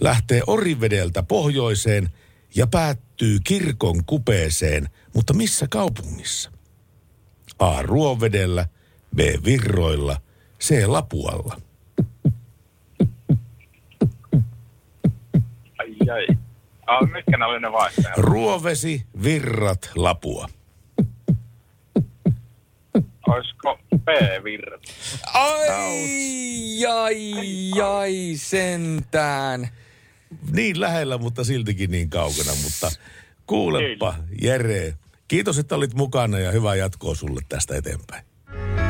[0.00, 2.08] lähtee Orivedeltä pohjoiseen
[2.54, 6.50] ja päättyy kirkon kupeeseen, mutta missä kaupungissa?
[7.58, 7.82] A.
[7.82, 8.66] Ruovedellä,
[9.16, 9.18] B.
[9.44, 10.20] Virroilla,
[10.60, 10.86] C.
[10.86, 11.60] Lapualla.
[16.00, 16.36] Ai ai.
[16.86, 18.16] Ah, mitkä ne oli ne vaihtoehdot?
[18.16, 20.48] Ruovesi, Virrat, Lapua.
[23.28, 24.82] Olisiko B-virrat?
[25.34, 27.32] Ai, ai,
[27.82, 29.68] ai, sentään.
[30.52, 32.50] Niin lähellä, mutta siltikin niin kaukana.
[32.62, 32.90] Mutta
[33.46, 34.94] kuulepa, Jere,
[35.28, 38.24] kiitos, että olit mukana ja hyvää jatkoa sulle tästä eteenpäin.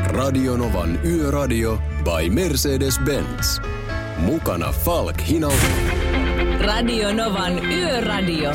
[0.04, 3.62] Radionovan Yöradio by Mercedes-Benz.
[4.16, 5.60] Mukana Falk, Hinaus
[6.66, 8.50] Radio Novan Yöradio.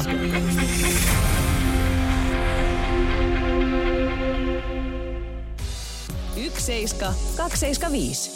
[6.38, 8.32] Yksi seitsemän, kaksi seitsemän, viisi.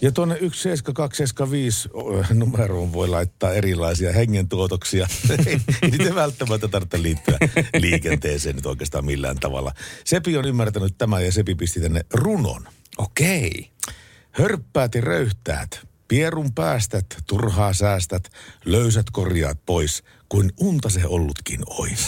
[0.00, 1.88] Ja tuonne 17275
[2.34, 5.06] numeroon voi laittaa erilaisia hengentuotoksia.
[5.30, 5.36] ei
[5.82, 7.38] ei niitä välttämättä tarvitse liittyä
[7.78, 9.72] liikenteeseen nyt oikeastaan millään tavalla.
[10.04, 12.68] Sepi on ymmärtänyt tämän ja Sepi pisti tänne runon.
[12.98, 13.70] Okei.
[14.30, 18.30] Hörppäät ja röyhtäät, pierun päästät, turhaa säästät,
[18.64, 22.06] löysät korjaat pois, kuin unta se ollutkin ois.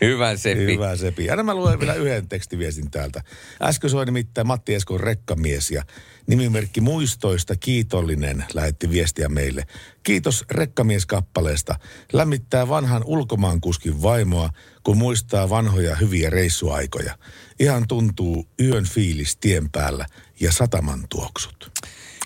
[0.00, 0.74] Hyvä Seppi.
[0.74, 1.24] Hyvä Sepi.
[1.24, 3.22] Ja mä luen vielä yhden tekstiviestin täältä.
[3.62, 5.82] Äsken soi nimittäin Matti Eskon rekkamies ja
[6.26, 9.64] nimimerkki muistoista kiitollinen lähetti viestiä meille.
[10.02, 11.78] Kiitos rekkamieskappaleesta.
[12.12, 14.50] Lämmittää vanhan ulkomaankuskin vaimoa,
[14.82, 17.18] kun muistaa vanhoja hyviä reissuaikoja.
[17.60, 20.06] Ihan tuntuu yön fiilis tien päällä
[20.40, 21.70] ja sataman tuoksut.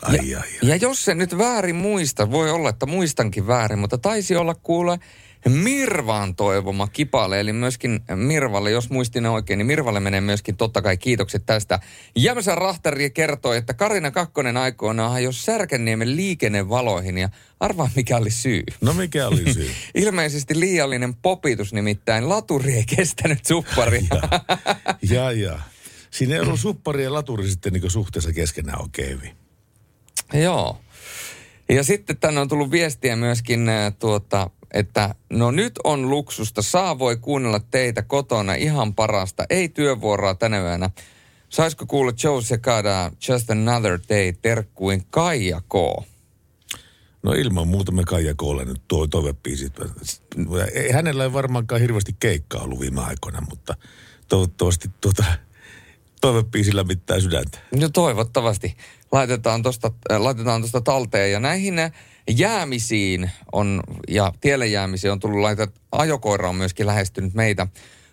[0.03, 0.49] Ai, ai, ai.
[0.63, 4.99] Ja jos se nyt väärin muista, voi olla, että muistankin väärin, mutta taisi olla kuule
[5.49, 10.97] Mirvaan toivoma kipale, eli myöskin Mirvalle, jos muistin oikein, niin Mirvalle menee myöskin totta kai
[10.97, 11.81] kiitokset tästä.
[12.17, 17.29] Jämsä Rahtari kertoi, että Karina Kakkonen aikoinaan hajosi Särkänniemen liikennevaloihin ja
[17.61, 18.63] arvaa mikä oli syy.
[18.81, 19.71] No mikä oli syy?
[19.95, 24.23] Ilmeisesti liiallinen popitus, nimittäin laturi ei kestänyt supparia.
[25.11, 25.59] ja, ja.
[26.15, 29.37] Siinä ei ollut suppari ja laturi sitten niin suhteessa keskenään oikein hyvin.
[30.35, 30.81] Joo.
[31.69, 36.99] Ja sitten tänne on tullut viestiä myöskin äh, tuota, että no nyt on luksusta, saa
[36.99, 40.91] voi kuunnella teitä kotona ihan parasta, ei työvuoroa tänä yönä.
[41.49, 45.75] Saisiko kuulla Joe Secada Just Another Day terkkuin Kaija K.
[47.23, 49.73] No ilman muuta me Kaija Koolle nyt tuo toivepiisit.
[50.75, 53.77] Ei hänellä ei varmaankaan hirveästi keikkaa ollut viime aikoina, mutta
[54.29, 55.25] toivottavasti tuota
[56.25, 57.59] toivepiisi lämmittää sydäntä.
[57.81, 58.77] No toivottavasti.
[59.13, 61.33] Laitetaan tosta, äh, laitetaan tosta talteen.
[61.33, 61.93] Ja näihin äh,
[62.31, 67.67] jäämisiin on, ja tielle jäämisiin on tullut laitet, ajokoira on myöskin lähestynyt meitä.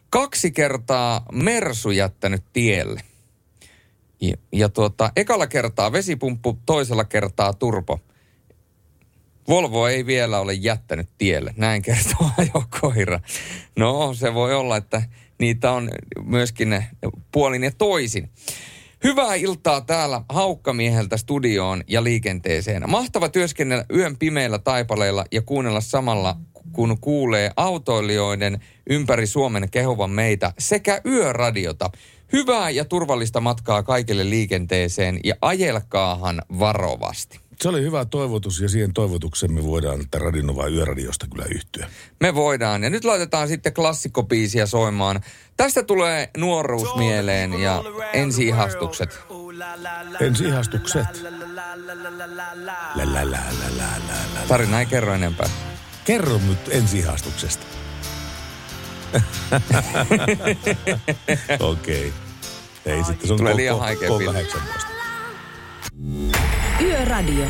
[0.09, 3.01] Kaksi kertaa Mersu jättänyt tielle.
[4.21, 7.99] Ja, ja tuota, ekalla kertaa vesipumppu, toisella kertaa turpo.
[9.47, 13.19] Volvo ei vielä ole jättänyt tielle, näin kertoo ajokoira.
[13.77, 15.01] No, se voi olla, että
[15.41, 15.89] niitä on
[16.23, 16.83] myöskin
[17.31, 18.29] puolin ja toisin.
[19.03, 22.89] Hyvää iltaa täällä Haukkamieheltä studioon ja liikenteeseen.
[22.89, 26.35] Mahtava työskennellä yön pimeillä taipaleilla ja kuunnella samalla
[26.71, 31.89] kun kuulee autoilijoiden ympäri Suomen kehovan meitä sekä yöradiota.
[32.33, 37.39] Hyvää ja turvallista matkaa kaikille liikenteeseen ja ajelkaahan varovasti.
[37.61, 41.89] Se oli hyvä toivotus ja siihen toivotukseen me voidaan että Radinova yöradiosta kyllä yhtyä.
[42.19, 42.83] Me voidaan.
[42.83, 45.21] Ja nyt laitetaan sitten klassikkopiisiä soimaan.
[45.57, 47.83] Tästä tulee nuoruus mieleen ja
[48.13, 49.19] ensiihastukset.
[50.19, 51.05] Ensiihastukset.
[54.47, 55.49] Tarina ei kerro enempää.
[56.05, 57.65] Kerro nyt ensiihastuksesta.
[61.59, 62.13] Okei.
[62.85, 64.87] Ei sitten, se on Tulee liian haikea 18.
[66.81, 67.45] Yöradio.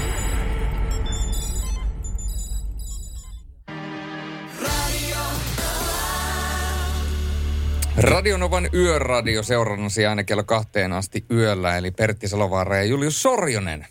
[7.98, 13.88] Radionovan yöradio seurannasi aina kello kahteen asti yöllä, eli Pertti Salovaara ja Julius Sorjonen.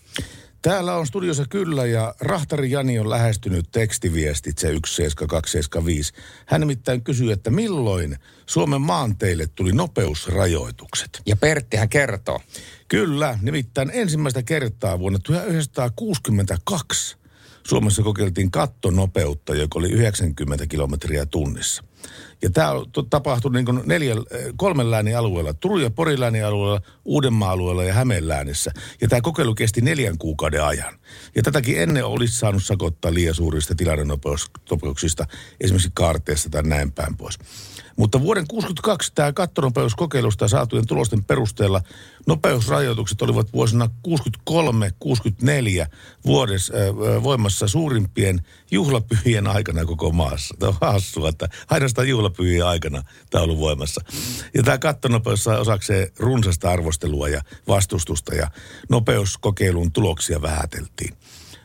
[0.62, 6.12] Täällä on studiossa kyllä ja Rahtari Jani on lähestynyt tekstiviestitse 17275.
[6.46, 11.22] Hän nimittäin kysyy, että milloin Suomen maanteille tuli nopeusrajoitukset.
[11.26, 12.40] Ja Perttihän kertoo.
[12.88, 17.16] Kyllä, nimittäin ensimmäistä kertaa vuonna 1962
[17.66, 21.84] Suomessa kokeiltiin kattonopeutta, joka oli 90 kilometriä tunnissa.
[22.42, 22.70] Ja tämä
[23.10, 24.14] tapahtui niin kuin neljä,
[24.56, 28.70] kolmen läänin alueella, Turun ja Porin läänin alueella, Uudenmaan alueella ja Hämeen läänissä.
[29.00, 30.98] Ja tämä kokeilu kesti neljän kuukauden ajan.
[31.34, 35.26] Ja tätäkin ennen olisi saanut sakottaa liian suurista tilannenopeuksista,
[35.60, 37.38] esimerkiksi kaarteessa tai näin päin pois.
[38.00, 41.82] Mutta vuoden 62 tämä kattonopeuskokeilusta saatujen tulosten perusteella
[42.26, 45.86] nopeusrajoitukset olivat vuosina 63-64
[46.26, 48.40] vuodessa äh, voimassa suurimpien
[48.70, 50.54] juhlapyhien aikana koko maassa.
[50.58, 54.00] Tämä on hassua, että ainoastaan juhlapyhien aikana tämä on ollut voimassa.
[54.54, 58.50] Ja tämä kattonopeus sai osakseen runsasta arvostelua ja vastustusta ja
[58.88, 61.16] nopeuskokeilun tuloksia vähäteltiin.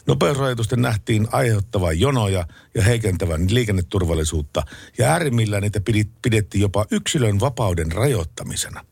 [0.07, 4.63] Nopeusrajoitusten nähtiin aiheuttavan jonoja ja heikentävän liikenneturvallisuutta,
[4.97, 5.81] ja äärimmillään niitä
[6.21, 8.85] pidettiin jopa yksilön vapauden rajoittamisena.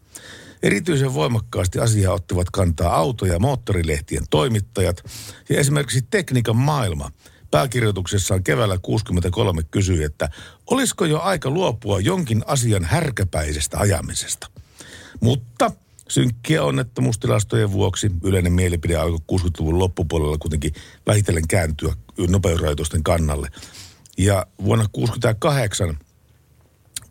[0.64, 5.04] Erityisen voimakkaasti asiaa ottivat kantaa auto- ja moottorilehtien toimittajat,
[5.50, 7.12] ja esimerkiksi Tekniikan maailma
[7.52, 10.30] pääkirjoituksessaan keväällä 63 kysyi, että
[10.72, 14.48] olisiko jo aika luopua jonkin asian härkäpäisestä ajamisesta.
[15.22, 15.72] Mutta
[16.14, 20.74] synkkiä onnettomuustilastojen vuoksi yleinen mielipide alkoi 60-luvun loppupuolella kuitenkin
[21.08, 21.94] vähitellen kääntyä
[22.30, 23.50] nopeusrajoitusten kannalle.
[24.18, 25.98] Ja vuonna 1968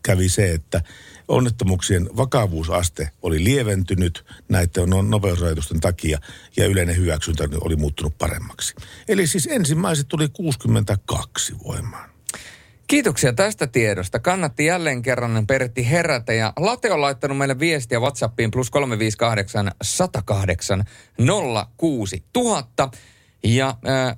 [0.02, 0.82] kävi se, että
[1.28, 6.18] onnettomuuksien vakavuusaste oli lieventynyt näiden no- nopeusrajoitusten takia
[6.56, 8.74] ja yleinen hyväksyntä oli muuttunut paremmaksi.
[9.08, 12.11] Eli siis ensimmäiset tuli 62 voimaan.
[12.92, 14.18] Kiitoksia tästä tiedosta.
[14.18, 20.84] Kannatti jälleen kerran Pertti herätä ja Late on laittanut meille viestiä WhatsAppiin plus 358 108
[21.76, 22.90] 06 000.
[23.44, 24.16] Ja äh,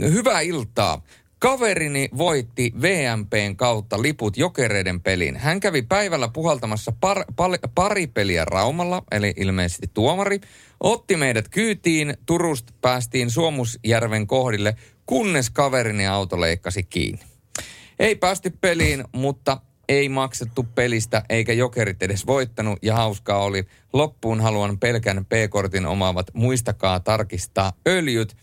[0.00, 1.02] hyvää iltaa.
[1.38, 5.36] Kaverini voitti VMPn kautta liput jokereiden peliin.
[5.36, 10.40] Hän kävi päivällä puhaltamassa par, pal, pari peliä Raumalla, eli ilmeisesti tuomari.
[10.80, 17.29] Otti meidät kyytiin, Turusta päästiin Suomusjärven kohdille, kunnes kaverini auto leikkasi kiinni.
[18.00, 23.66] Ei päästy peliin, mutta ei maksettu pelistä eikä jokerit edes voittanut ja hauskaa oli.
[23.92, 28.36] Loppuun haluan pelkän P-kortin omaavat, muistakaa tarkistaa öljyt.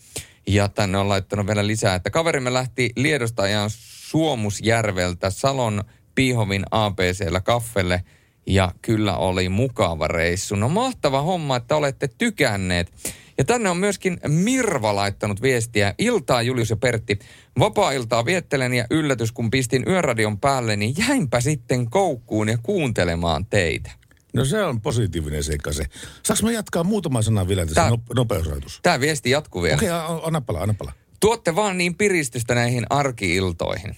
[0.47, 5.83] Ja tänne on laittanut vielä lisää, että kaverimme lähti Liedosta ajan Suomusjärveltä Salon
[6.15, 8.03] Piihovin ABCllä kaffelle
[8.47, 10.55] ja kyllä oli mukava reissu.
[10.55, 12.91] No mahtava homma, että olette tykänneet.
[13.37, 15.93] Ja tänne on myöskin Mirva laittanut viestiä.
[15.97, 17.19] Iltaa Julius ja Pertti.
[17.59, 23.91] Vapaa-iltaa viettelen ja yllätys kun pistin yöradion päälle, niin jäinpä sitten koukkuun ja kuuntelemaan teitä.
[24.33, 25.85] No se on positiivinen seikka se.
[26.23, 28.79] Saanko mä jatkaa muutaman sanan vielä tässä Tää- no, nopeusrajoitus?
[28.83, 29.75] Tämä viesti jatkuu vielä.
[29.75, 30.93] Okei, okay, anna palaa, anna palaa.
[31.19, 33.95] Tuotte vaan niin piristystä näihin arkiiltoihin.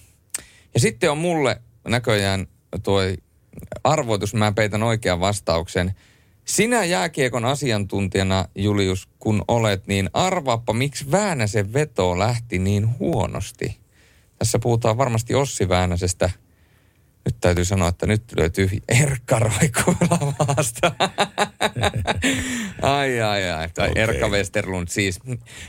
[0.74, 2.46] Ja sitten on mulle näköjään
[2.82, 3.00] tuo
[3.84, 5.94] arvoitus, mä peitän oikean vastauksen.
[6.44, 13.80] Sinä jääkiekon asiantuntijana, Julius, kun olet, niin arvaappa, miksi Väänäsen veto lähti niin huonosti.
[14.38, 16.30] Tässä puhutaan varmasti Ossi Väänäsestä.
[17.24, 20.34] Nyt täytyy sanoa, että nyt löytyy Erkka Roikuilla
[22.82, 23.68] ai, ai, ai.
[23.74, 24.02] Tai Okei.
[24.02, 25.20] Erkka Westerlund siis.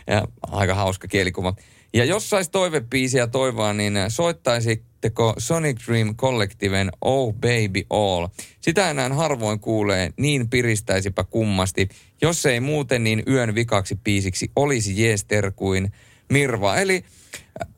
[0.08, 1.54] Ja, aika hauska kielikuva.
[1.94, 3.94] Ja jos sais toivepiisiä toivoa, niin
[5.02, 8.28] soittaisitteko Sonic Dream Collectiven Oh Baby All?
[8.62, 11.90] Sitä enää harvoin kuulee, niin piristäisipä kummasti.
[12.22, 15.92] Jos ei muuten, niin yön vikaksi piisiksi olisi jeester kuin
[16.30, 16.76] Mirva.
[16.76, 17.04] Eli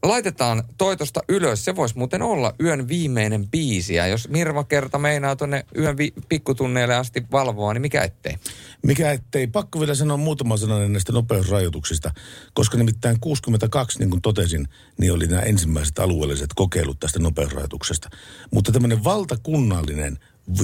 [0.03, 1.65] laitetaan toi tosta ylös.
[1.65, 3.95] Se voisi muuten olla yön viimeinen biisi.
[3.95, 8.35] Ja jos Mirva kerta meinaa tuonne yön vi- pikkutunneille asti valvoa, niin mikä ettei?
[8.83, 12.11] Mikä ettei, pakko vielä sanoa muutama sana näistä nopeusrajoituksista,
[12.53, 14.67] koska nimittäin 62, niin kuin totesin,
[14.99, 18.09] niin oli nämä ensimmäiset alueelliset kokeilut tästä nopeusrajoituksesta.
[18.51, 20.17] Mutta tämmöinen valtakunnallinen,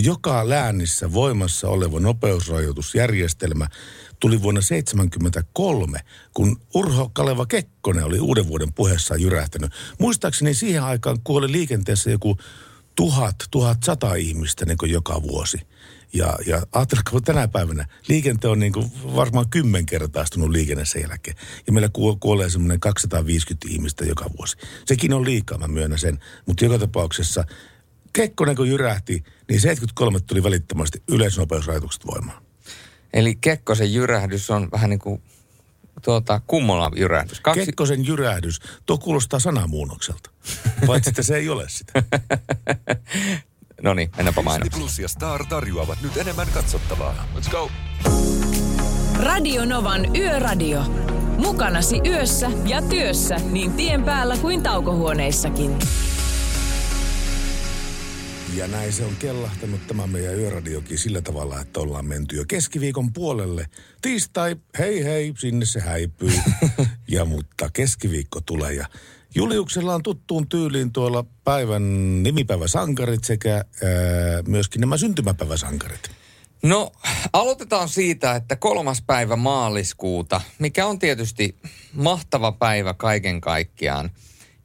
[0.04, 3.68] joka läänissä voimassa oleva nopeusrajoitusjärjestelmä
[4.20, 5.99] tuli vuonna 1973,
[6.34, 9.72] kun Urho Kaleva Kekkonen oli uuden vuoden puheessaan jyrähtänyt.
[9.99, 12.38] Muistaakseni siihen aikaan kuoli liikenteessä joku
[12.95, 15.57] tuhat, tuhat sata ihmistä niin kuin joka vuosi.
[16.13, 21.38] Ja, ja ajatelkaa tänä päivänä, liikente on niin kuin varmaan kymmenkertaistunut liikenne sen jälkeen.
[21.67, 24.57] Ja meillä kuo- kuolee semmoinen 250 ihmistä joka vuosi.
[24.86, 26.20] Sekin on liikaa, mä myönnän sen.
[26.45, 27.45] Mutta joka tapauksessa
[28.13, 32.49] Kekkonen kun jyrähti, niin 73 tuli välittömästi yleisnopeusrajoitukset voimaan.
[33.14, 35.22] Eli Kekkosen jyrähdys on vähän niin kuin
[36.01, 37.39] tuota, kummola jyrähdys.
[37.39, 37.66] Kaksi...
[37.66, 40.30] Kekkosen jyrähdys, tuo kuulostaa sanamuunnokselta.
[40.88, 42.03] Paitsi että se ei ole sitä.
[43.84, 44.82] no niin, mennäänpä Disney mainoksiin.
[44.82, 47.28] Plus ja Star tarjoavat nyt enemmän katsottavaa.
[47.36, 47.72] Let's go!
[49.20, 50.84] Radio Novan Yöradio.
[51.38, 55.80] Mukanasi yössä ja työssä niin tien päällä kuin taukohuoneissakin.
[58.56, 63.14] Ja näin se on kellahtanut tämä meidän yöradiokin sillä tavalla, että ollaan menty jo keskiviikon
[63.14, 63.70] puolelle.
[64.02, 66.34] Tiistai, hei hei, sinne se häipyy.
[67.08, 68.88] ja mutta keskiviikko tulee ja
[69.36, 71.84] Juliuksella on tuttuun tyyliin tuolla päivän
[72.24, 73.64] nimipäiväsankarit sekä ää,
[74.47, 76.10] myöskin nämä syntymäpäiväsankarit.
[76.64, 76.91] No,
[77.34, 81.56] aloitetaan siitä, että kolmas päivä maaliskuuta, mikä on tietysti
[81.93, 84.10] mahtava päivä kaiken kaikkiaan.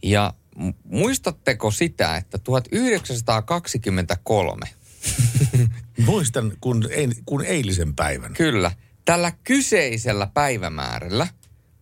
[0.03, 0.35] Ja
[0.85, 4.67] muistatteko sitä, että 1923,
[6.07, 8.35] Muistan kun, ei, kun eilisen päivän.
[8.35, 8.73] kyllä,
[9.05, 11.27] tällä kyseisellä päivämäärällä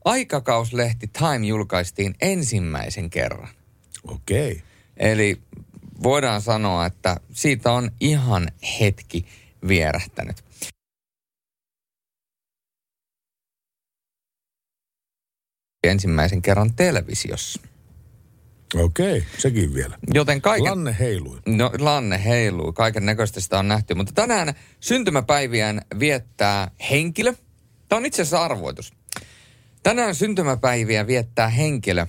[0.05, 3.49] aikakauslehti Time julkaistiin ensimmäisen kerran.
[4.09, 4.53] Okei.
[4.53, 4.63] Okay.
[4.97, 5.43] Eli
[6.03, 8.49] voidaan sanoa, että siitä on ihan
[8.81, 9.27] hetki
[9.69, 10.45] vierähtänyt.
[15.85, 17.72] Ensimmäisen kerran televisiossa.
[18.75, 19.99] Okei, sekin vielä.
[20.15, 20.71] Joten kaiken...
[20.71, 21.39] Lanne heilui.
[21.47, 22.73] No, Lanne heiluu.
[22.73, 23.95] Kaiken näköistä sitä on nähty.
[23.95, 27.35] Mutta tänään syntymäpäiviään viettää henkilö.
[27.89, 28.93] Tämä on itse asiassa arvoitus.
[29.83, 32.07] Tänään syntymäpäiviä viettää henkilö,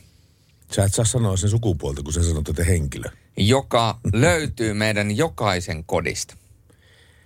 [0.76, 3.10] Sä et saa sanoa sen sukupuolta, kun sä sanot, että henkilö.
[3.38, 6.36] joka löytyy meidän jokaisen kodista.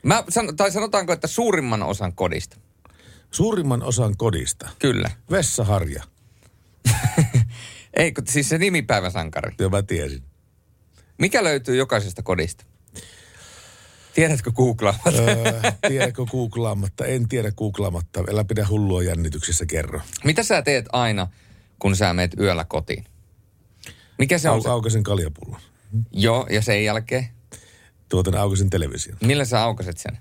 [0.03, 2.57] Mä san, tai sanotaanko, että suurimman osan kodista.
[3.31, 4.69] Suurimman osan kodista.
[4.79, 5.11] Kyllä.
[5.31, 6.03] Vessaharja.
[7.98, 9.56] Ei, kun siis se nimipäiväsankari.
[9.60, 10.24] Joo, mä tiesin.
[11.18, 12.66] Mikä löytyy jokaisesta kodista?
[14.14, 15.00] Tiedätkö googlaa?
[15.08, 17.06] öö, tiedätkö googlaamatta?
[17.06, 18.24] En tiedä googlaamatta.
[18.32, 20.02] Älä pidä hullua jännityksessä kerro.
[20.24, 21.28] Mitä sä teet aina,
[21.80, 23.06] kun sä meet yöllä kotiin?
[24.20, 24.70] Mikä se on Au, se?
[24.70, 25.62] aukasen kaljapullon.
[26.12, 27.28] Joo, ja sen jälkeen?
[28.10, 29.18] Tuotan aukasen television.
[29.24, 30.18] Millä sä aukaset sen?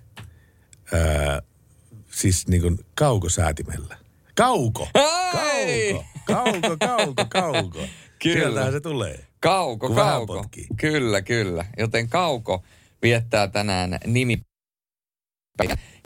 [0.92, 1.40] Öö,
[2.10, 3.96] siis niin kuin kaukosäätimellä.
[4.36, 4.88] Kauko!
[5.32, 6.04] Kauko!
[6.26, 7.78] Kauko, kauko, kauko.
[8.22, 8.40] Kyllä.
[8.40, 9.24] Sieltähän se tulee.
[9.40, 10.44] Kauko, Kun kauko.
[10.76, 11.64] Kyllä, kyllä.
[11.78, 12.64] Joten Kauko
[13.02, 14.40] viettää tänään nimi.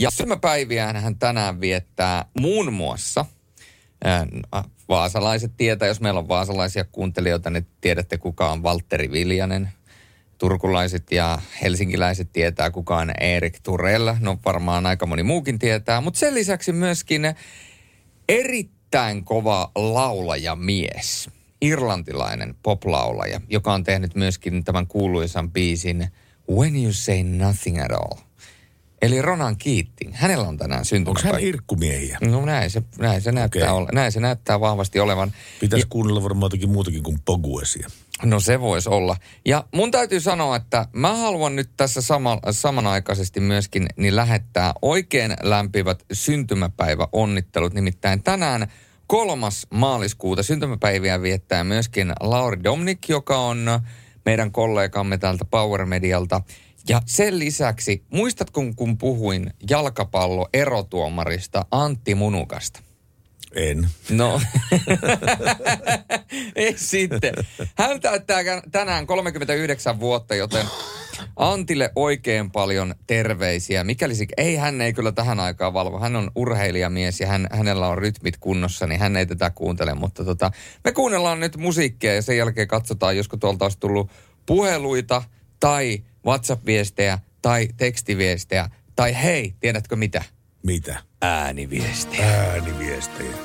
[0.00, 3.24] Ja syntymäpäiviään hän tänään viettää muun muassa,
[4.88, 9.68] vaasalaiset tietää, jos meillä on vaasalaisia kuuntelijoita, niin tiedätte kuka on Valtteri Viljanen.
[10.38, 14.10] Turkulaiset ja helsinkiläiset tietää kuka on Erik Turell.
[14.20, 16.00] No varmaan aika moni muukin tietää.
[16.00, 17.22] Mutta sen lisäksi myöskin
[18.30, 21.30] erittäin kova laulajamies,
[21.62, 26.08] irlantilainen poplaulaja, joka on tehnyt myöskin tämän kuuluisan biisin
[26.50, 28.18] When You Say Nothing At All.
[29.02, 30.14] Eli Ronan Keating.
[30.14, 31.32] Hänellä on tänään Onko syntymäpäivä.
[31.32, 32.18] hän irkkumiehiä?
[32.20, 33.82] No näin se, näin se, näyttää, Okei.
[33.82, 35.32] ole, näin se näyttää vahvasti olevan.
[35.60, 37.88] Pitäisi kuunnella varmaan jotakin muutakin kuin Poguesia.
[38.24, 39.16] No se voisi olla.
[39.44, 45.34] Ja mun täytyy sanoa, että mä haluan nyt tässä sama, samanaikaisesti myöskin niin lähettää oikein
[45.42, 47.74] lämpivät syntymäpäiväonnittelut.
[47.74, 48.72] Nimittäin tänään
[49.06, 53.80] kolmas maaliskuuta syntymäpäiviä viettää myöskin Lauri Domnik, joka on
[54.24, 56.40] meidän kollegamme täältä Power Medialta.
[56.88, 62.89] Ja sen lisäksi, muistatko kun puhuin jalkapallo-erotuomarista Antti Munukasta?
[63.54, 63.88] En.
[64.10, 64.40] No,
[66.56, 67.34] ei sitten.
[67.78, 70.66] Hän täyttää tänään 39 vuotta, joten
[71.36, 73.84] Antille oikein paljon terveisiä.
[73.84, 75.98] Mikäli ei hän ei kyllä tähän aikaan valvo.
[75.98, 79.94] Hän on urheilijamies ja hän, hänellä on rytmit kunnossa, niin hän ei tätä kuuntele.
[79.94, 80.50] Mutta tota,
[80.84, 84.10] me kuunnellaan nyt musiikkia ja sen jälkeen katsotaan, josko tuolta olisi tullut
[84.46, 85.22] puheluita
[85.60, 88.70] tai WhatsApp-viestejä tai tekstiviestejä.
[88.96, 90.24] Tai hei, tiedätkö mitä?
[90.62, 90.98] Mitä?
[91.22, 92.26] Ääniviestejä.
[92.26, 93.36] Ääniviestejä.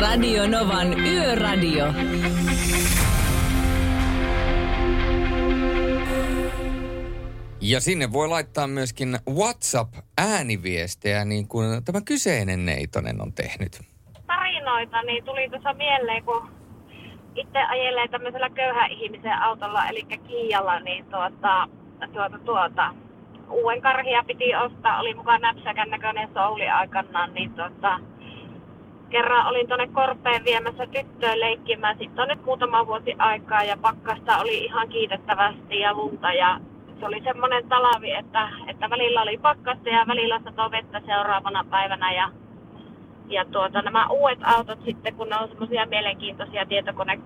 [0.00, 1.86] Radio Novan Yöradio.
[7.60, 13.80] Ja sinne voi laittaa myöskin WhatsApp-ääniviestejä, niin kuin tämä kyseinen Neitonen on tehnyt.
[14.26, 16.48] tarinoita, niin tuli tuossa mieleen, kun
[17.34, 21.68] itse ajelee tämmöisellä köyhän ihmisen autolla, eli Kiijalla, niin tuota,
[22.12, 22.94] tuota, tuota,
[23.50, 27.98] uuden karhia piti ostaa, oli mukaan näpsäkän näköinen souli aikanaan, niin tuota,
[29.10, 31.98] kerran olin tuonne Korpeen viemässä tyttöön leikkimään.
[31.98, 36.32] Sitten on nyt muutama vuosi aikaa ja pakkasta oli ihan kiitettävästi ja lunta.
[36.32, 36.60] Ja
[37.00, 42.12] se oli semmoinen talavi, että, että välillä oli pakkasta ja välillä satoi vettä seuraavana päivänä.
[42.12, 42.30] Ja
[43.28, 47.20] ja tuota, nämä uudet autot sitten, kun ne on semmoisia mielenkiintoisia tietokone,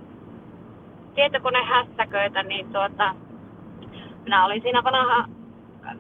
[1.15, 3.15] tietokonehässäköitä, niin tuota,
[4.25, 5.29] minä olin siinä vanha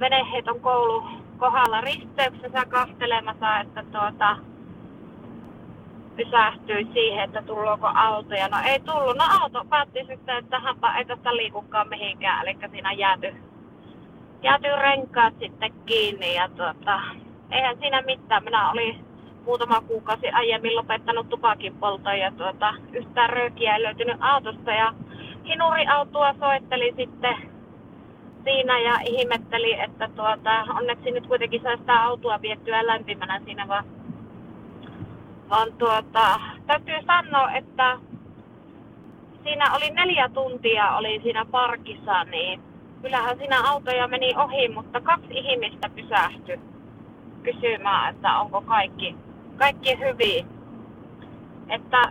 [0.00, 1.04] veneheiton koulu
[1.38, 4.36] kohdalla risteyksessä kastelemassa, että tuota,
[6.16, 8.48] pysähtyi siihen, että tulluuko autoja.
[8.48, 9.16] No ei tullut.
[9.16, 12.48] No auto päätti sitten, että hänpä ei tästä liikukaan mihinkään.
[12.48, 13.34] Eli siinä jääty,
[14.42, 16.34] jääty renkaat sitten kiinni.
[16.34, 17.00] Ja tuota,
[17.50, 18.44] eihän siinä mitään.
[18.44, 19.04] Minä olin
[19.44, 24.70] muutama kuukausi aiemmin lopettanut tupakin polton ja tuota, yhtään röökiä ei löytynyt autosta.
[24.70, 24.94] Ja
[25.44, 27.51] hinuriautoa soitteli sitten
[28.44, 33.84] siinä ja ihmetteli, että tuota, onneksi nyt kuitenkin saa sitä autoa viettyä lämpimänä siinä vaan
[35.50, 37.98] vaan tuota, täytyy sanoa, että
[39.42, 42.60] siinä oli neljä tuntia oli siinä parkissa, niin
[43.02, 46.60] kyllähän siinä autoja meni ohi, mutta kaksi ihmistä pysähtyi
[47.42, 49.16] kysymään, että onko kaikki,
[49.56, 50.46] kaikki hyvin.
[51.68, 52.02] Että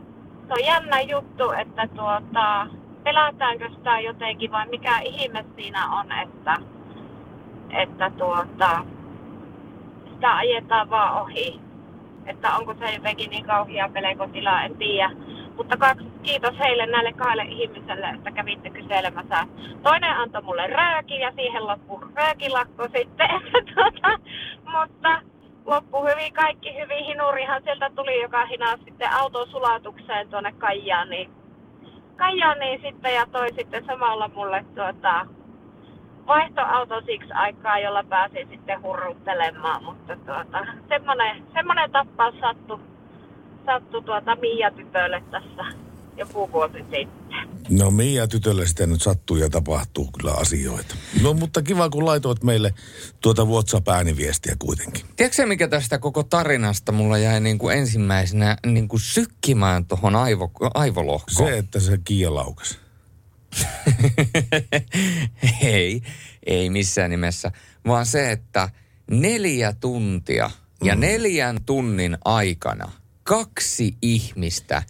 [0.48, 2.68] se on jännä juttu, että tuota,
[3.04, 6.56] pelätäänkö sitä jotenkin vai mikä ihme siinä on, että,
[7.70, 8.86] että tuota,
[10.14, 11.62] sitä ajetaan vaan ohi
[12.26, 15.12] että onko se jotenkin niin kauhia pelekotila, en tiedä.
[15.58, 19.48] Mutta kaksi, kiitos heille näille kahdelle ihmiselle, että kävitte kyselemässä.
[19.84, 23.30] Toinen antoi mulle rööki ja siihen loppui röökilakko sitten.
[23.76, 24.20] tuota,
[24.66, 25.22] mutta
[25.66, 27.06] loppu hyvin, kaikki hyvin.
[27.06, 31.41] Hinurihan sieltä tuli, joka hinaa sitten auton sulatukseen tuonne Kajaaniin.
[32.22, 35.26] Kajaaniin sitten ja toi sitten samalla mulle tuota,
[36.28, 42.80] vaihtoauto siksi aikaa, jolla pääsin sitten hurruttelemaan, mutta tuota, semmoinen, semmoinen tappaus sattui,
[43.66, 45.66] sattui tuota Mia tytölle tässä
[46.18, 47.22] joku vuosi sitten.
[47.70, 50.96] No Mia tytölle sitä nyt sattuu ja tapahtuu kyllä asioita.
[51.22, 52.74] No mutta kiva kun laitoit meille
[53.22, 55.06] tuota WhatsApp-ääniviestiä kuitenkin.
[55.16, 60.52] Tiedätkö mikä tästä koko tarinasta mulla jäi niin kuin ensimmäisenä niin kuin sykkimään tuohon aivo,
[60.74, 61.50] aivolohkoon?
[61.50, 62.80] Se, että se Kia laukas.
[65.62, 66.02] ei,
[66.46, 67.52] ei missään nimessä,
[67.88, 68.70] vaan se, että
[69.12, 70.52] neljä tuntia
[70.84, 71.02] ja mm.
[71.02, 72.92] neljän tunnin aikana
[73.24, 74.84] kaksi ihmistä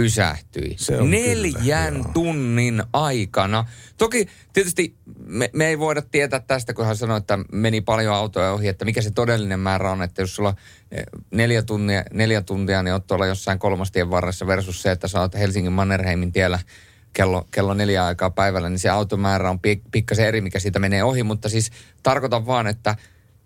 [0.00, 0.76] pysähtyi.
[1.08, 3.64] Neljän kyllä, tunnin aikana.
[3.98, 8.52] Toki tietysti me, me ei voida tietää tästä, kun hän sanoi, että meni paljon autoja
[8.52, 10.02] ohi, että mikä se todellinen määrä on.
[10.02, 10.54] Että jos sulla
[10.90, 15.20] eh, neljä tuntia, neljä tuntia niin oot tuolla jossain kolmastien varressa versus se, että sä
[15.20, 16.58] oot Helsingin Mannerheimin tiellä–
[17.16, 21.04] kello, kello neljä aikaa päivällä, niin se automäärä on pik, pikkasen eri, mikä siitä menee
[21.04, 21.22] ohi.
[21.22, 21.70] Mutta siis
[22.02, 22.96] tarkoitan vaan, että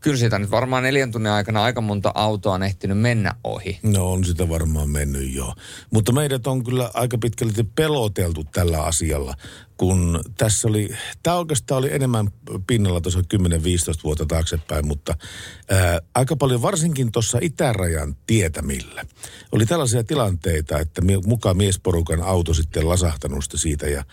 [0.01, 3.79] kyllä siitä nyt varmaan neljän tunnin aikana aika monta autoa on ehtinyt mennä ohi.
[3.83, 5.55] No on sitä varmaan mennyt jo.
[5.91, 9.35] Mutta meidät on kyllä aika pitkälti peloteltu tällä asialla,
[9.77, 10.89] kun tässä oli,
[11.23, 12.31] tämä oikeastaan oli enemmän
[12.67, 13.23] pinnalla tuossa 10-15
[14.05, 15.15] vuotta taaksepäin, mutta
[15.71, 19.05] ää, aika paljon varsinkin tuossa itärajan tietämillä.
[19.53, 24.05] Oli tällaisia tilanteita, että mukaan miesporukan auto sitten lasahtanut siitä ja,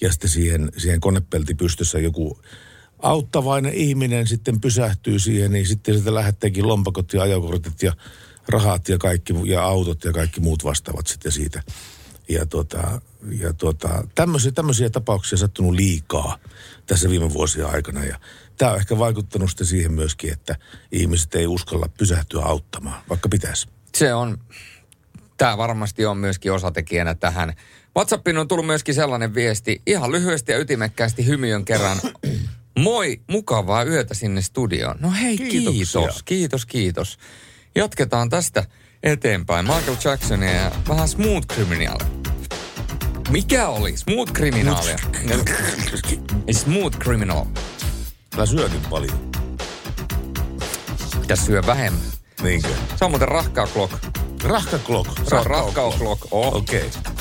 [0.00, 2.40] ja sitten siihen, siihen konepelti pystyssä joku
[2.98, 7.92] auttavainen ihminen sitten pysähtyy siihen, niin sitten sieltä lähetteekin lompakot ja ajokortit ja
[8.48, 11.62] rahat ja kaikki ja autot ja kaikki muut vastaavat sitten siitä.
[12.28, 13.00] Ja, tuota,
[13.40, 16.38] ja tuota, tämmöisiä, tämmöisiä tapauksia sattunut liikaa
[16.86, 18.04] tässä viime vuosien aikana.
[18.04, 18.20] Ja
[18.56, 20.56] tämä on ehkä vaikuttanut sitten siihen myöskin, että
[20.92, 23.68] ihmiset ei uskalla pysähtyä auttamaan, vaikka pitäisi.
[23.94, 24.38] Se on,
[25.36, 27.54] tämä varmasti on myöskin osatekijänä tähän.
[27.96, 31.98] WhatsAppiin on tullut myöskin sellainen viesti, ihan lyhyesti ja ytimekkäästi hymyön kerran.
[32.78, 34.96] Moi, mukavaa yötä sinne studioon.
[35.00, 36.00] No hei, Kiitoksia.
[36.00, 37.18] kiitos, kiitos, kiitos.
[37.74, 38.64] Jatketaan tästä
[39.02, 39.66] eteenpäin.
[39.66, 41.98] Michael Jacksonia ja vähän Smooth Criminal.
[43.30, 43.96] Mikä oli?
[43.96, 44.82] Smooth Criminal.
[46.64, 47.44] Smooth Criminal.
[48.36, 49.30] Mä syötin paljon.
[51.20, 52.02] Pitäis syö vähemmän.
[52.42, 52.68] Niinkö?
[52.96, 53.92] Se on muuten rahkaa clock.
[54.44, 55.10] Rahka clock?
[55.28, 56.26] Se on rahkaa clock.
[56.30, 56.54] Oh.
[56.54, 56.86] Okei.
[56.86, 57.15] Okay.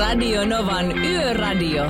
[0.00, 1.84] Radio Novan Yöradio.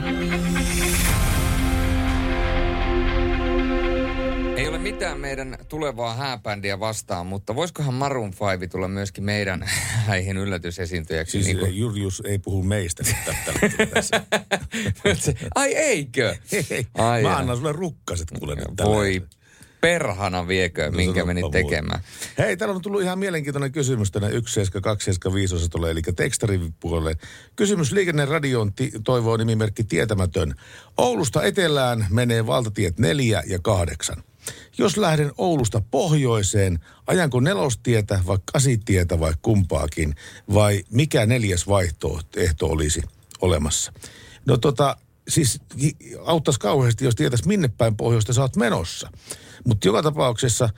[4.57, 9.65] Ei ole mitään meidän tulevaa hääbändiä vastaan, mutta voisikohan Maroon 5 tulla myöskin meidän
[10.09, 11.33] häihin yllätysesiintyjäksi?
[11.33, 11.79] Siis niin kuin...
[11.79, 14.21] Julius ei puhu meistä nyt tässä.
[15.55, 16.37] Ai eikö?
[16.95, 19.23] Ai mä annan sulle rukkaset kuule nyt Voi.
[19.81, 21.51] Perhana viekö, No minkä voi.
[21.51, 22.01] tekemään.
[22.39, 27.15] Hei, täällä on tullut ihan mielenkiintoinen kysymys tänne 17275 osatolle, eli tekstarin puolelle.
[27.57, 30.55] Kysymys Liikenneradioon ti- toivoo nimimerkki Tietämätön.
[30.97, 34.23] Oulusta etelään menee valtatiet 4 ja 8.
[34.79, 40.15] Jos lähden Oulusta pohjoiseen, ajanko nelostietä vai kasitietä vai kumpaakin?
[40.55, 43.03] Vai mikä neljäs vaihtoehto olisi
[43.41, 43.93] olemassa?
[44.47, 44.97] No tota,
[45.29, 45.61] siis
[46.25, 49.11] auttaisi kauheasti, jos tietäisi minne päin pohjoista sä oot menossa.
[49.67, 50.69] Mutta joka tapauksessa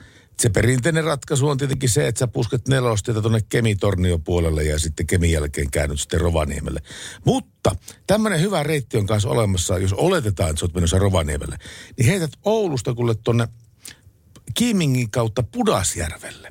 [0.41, 5.07] se perinteinen ratkaisu on tietenkin se, että sä pusket nelostietä tuonne Kemitornio puolelle ja sitten
[5.07, 6.79] Kemin jälkeen käännyt sitten Rovaniemelle.
[7.25, 7.75] Mutta
[8.07, 11.57] tämmöinen hyvä reitti on kanssa olemassa, jos oletetaan, että sä oot menossa Rovaniemelle.
[11.97, 13.47] Niin heität Oulusta kuule tonne
[14.53, 16.49] Kiimingin kautta Pudasjärvelle.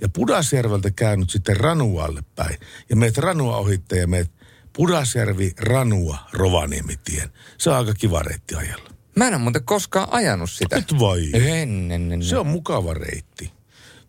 [0.00, 2.58] Ja Pudasjärveltä käännyt sitten Ranualle päin.
[2.90, 4.30] Ja meet Ranua ohitte ja meet
[4.72, 7.30] Pudasjärvi, Ranua, Rovaniemitien.
[7.58, 8.93] Se on aika kiva reitti ajella.
[9.16, 10.76] Mä en ole muuten koskaan ajanut sitä.
[10.76, 11.30] Nyt vai?
[11.34, 12.22] En, en, en.
[12.22, 13.52] Se on mukava reitti.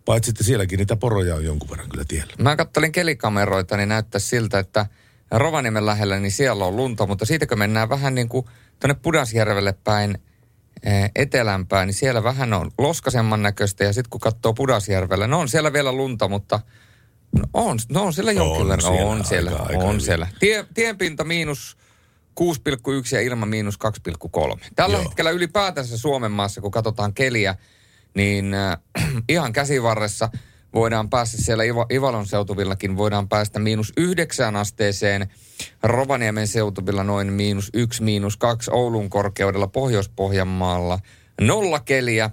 [0.05, 2.33] Paitsi että sielläkin niitä poroja on jonkun verran kyllä tiellä.
[2.39, 4.85] Mä kattelin kelikameroita, niin näyttää siltä, että
[5.31, 8.45] Rovaniemen lähellä, niin siellä on lunta, mutta siitä kun mennään vähän niin kuin
[8.79, 10.17] tuonne Pudasjärvelle päin
[10.83, 15.49] eh, etelämpään, niin siellä vähän on loskasemman näköistä ja sitten kun katsoo Pudasjärvellä, no on
[15.49, 16.59] siellä vielä lunta, mutta
[17.37, 20.01] no on, no on siellä jonkin On siellä on siellä, aika- aika on hyvin.
[20.01, 20.27] siellä.
[20.39, 21.77] Tie, tienpinta miinus
[22.41, 23.79] 6,1 ja ilma miinus
[24.57, 24.59] 2,3.
[24.75, 25.03] Tällä Joo.
[25.03, 27.55] hetkellä ylipäätänsä Suomen maassa, kun katsotaan keliä,
[28.15, 28.77] niin äh,
[29.29, 30.29] ihan käsivarressa
[30.73, 35.27] voidaan päästä siellä Iva, Ivalon seutuvillakin, voidaan päästä miinus yhdeksään asteeseen,
[35.83, 40.99] Rovaniemen seutuvilla noin miinus yksi, miinus kaksi, Oulun korkeudella Pohjois-Pohjanmaalla
[41.41, 42.29] nolla keliä,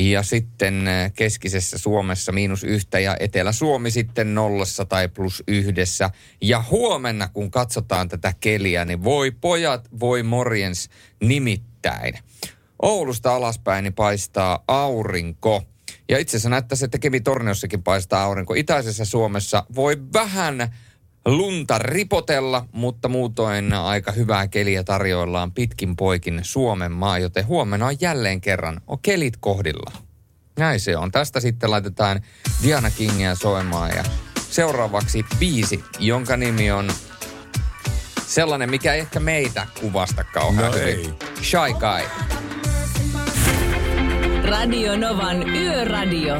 [0.00, 6.10] ja sitten äh, keskisessä Suomessa miinus yhtä ja Etelä-Suomi sitten nollassa tai plus yhdessä.
[6.40, 10.88] Ja huomenna, kun katsotaan tätä keliä, niin voi pojat, voi morjens
[11.22, 12.18] nimittäin.
[12.82, 15.62] Oulusta alaspäin niin paistaa aurinko.
[16.08, 18.54] Ja itse asiassa näyttäisi, että Kemi-Torniossakin paistaa aurinko.
[18.54, 20.74] Itäisessä Suomessa voi vähän
[21.24, 27.96] lunta ripotella, mutta muutoin aika hyvää keliä tarjoillaan pitkin poikin Suomen maa, joten huomenna on
[28.00, 29.92] jälleen kerran on kelit kohdilla.
[30.58, 31.10] Näin se on.
[31.12, 32.20] Tästä sitten laitetaan
[32.62, 34.04] Diana Kingia soimaan ja
[34.50, 36.90] seuraavaksi biisi, jonka nimi on
[38.26, 40.88] sellainen, mikä ei ehkä meitä kuvasta kauhean No hyvin.
[40.88, 41.10] ei.
[41.42, 42.08] Shy Guy.
[44.50, 46.34] Radio Novan Yöradio.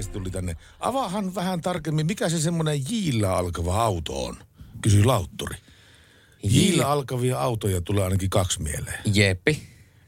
[0.00, 0.56] Viesti tuli tänne.
[0.80, 4.36] Avaahan vähän tarkemmin, mikä se semmoinen jiillä alkava auto on?
[4.82, 5.56] Kysyi Lautturi.
[6.42, 8.98] Jiillä alkavia autoja tulee ainakin kaksi mieleen.
[9.04, 9.62] Jeppi.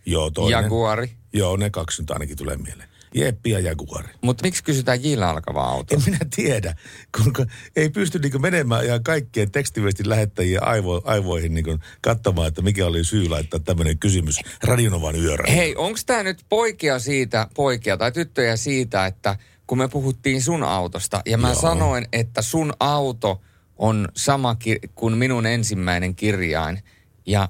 [0.06, 0.62] Joo, toinen.
[0.62, 1.10] Jaguari.
[1.32, 2.88] Joo, ne kaksi nyt ainakin tulee mieleen.
[3.14, 4.08] Jeppi ja Jaguari.
[4.20, 5.94] Mutta miksi kysytään Jillä alkava auto?
[5.94, 6.74] En minä tiedä,
[7.16, 12.86] kun ei pysty niin menemään ihan kaikkien tekstiviestin lähettäjien aivo, aivoihin niin katsomaan, että mikä
[12.86, 15.52] oli syy laittaa tämmöinen kysymys Radionovan yörä.
[15.52, 19.36] Hei, onko tämä nyt poikia siitä, poikia tai tyttöjä siitä, että
[19.66, 21.60] kun me puhuttiin sun autosta ja mä Joo.
[21.60, 23.40] Sanoin, että sun auto
[23.76, 26.82] on sama ki- kuin minun ensimmäinen kirjain
[27.26, 27.48] ja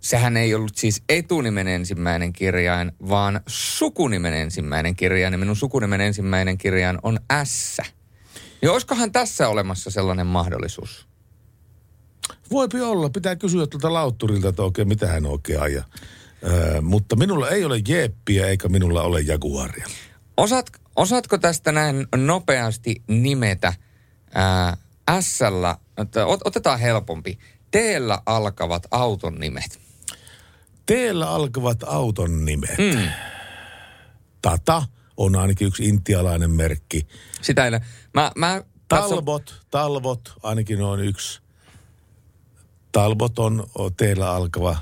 [0.00, 6.58] sehän ei ollut siis etunimen ensimmäinen kirjain, vaan sukunimen ensimmäinen kirjain ja minun sukunimen ensimmäinen
[6.58, 7.76] kirjain on S.
[8.62, 11.08] Ja olisikohan tässä olemassa sellainen mahdollisuus?
[12.50, 15.84] Voipi olla, pitää kysyä tuolta Lautturilta, että oikein mitä hän oikein ajaa.
[16.44, 19.86] Öö, mutta minulla ei ole Jeppiä eikä minulla ole Jaguaria.
[20.36, 23.72] Osaat, osaatko tästä näin nopeasti nimetä
[24.34, 24.76] ää,
[25.20, 25.76] S-llä,
[26.26, 27.38] ot, otetaan helpompi,
[27.70, 29.80] T-llä alkavat auton nimet?
[30.86, 32.78] Teellä alkavat auton nimet.
[32.78, 33.08] Mm.
[34.42, 34.82] Tata
[35.16, 37.06] on ainakin yksi intialainen merkki.
[37.42, 37.80] Sitä ei ole.
[38.14, 41.40] Mä, mä Talbot, Talbot ainakin on yksi.
[42.92, 44.76] Talbot on, on teillä alkava.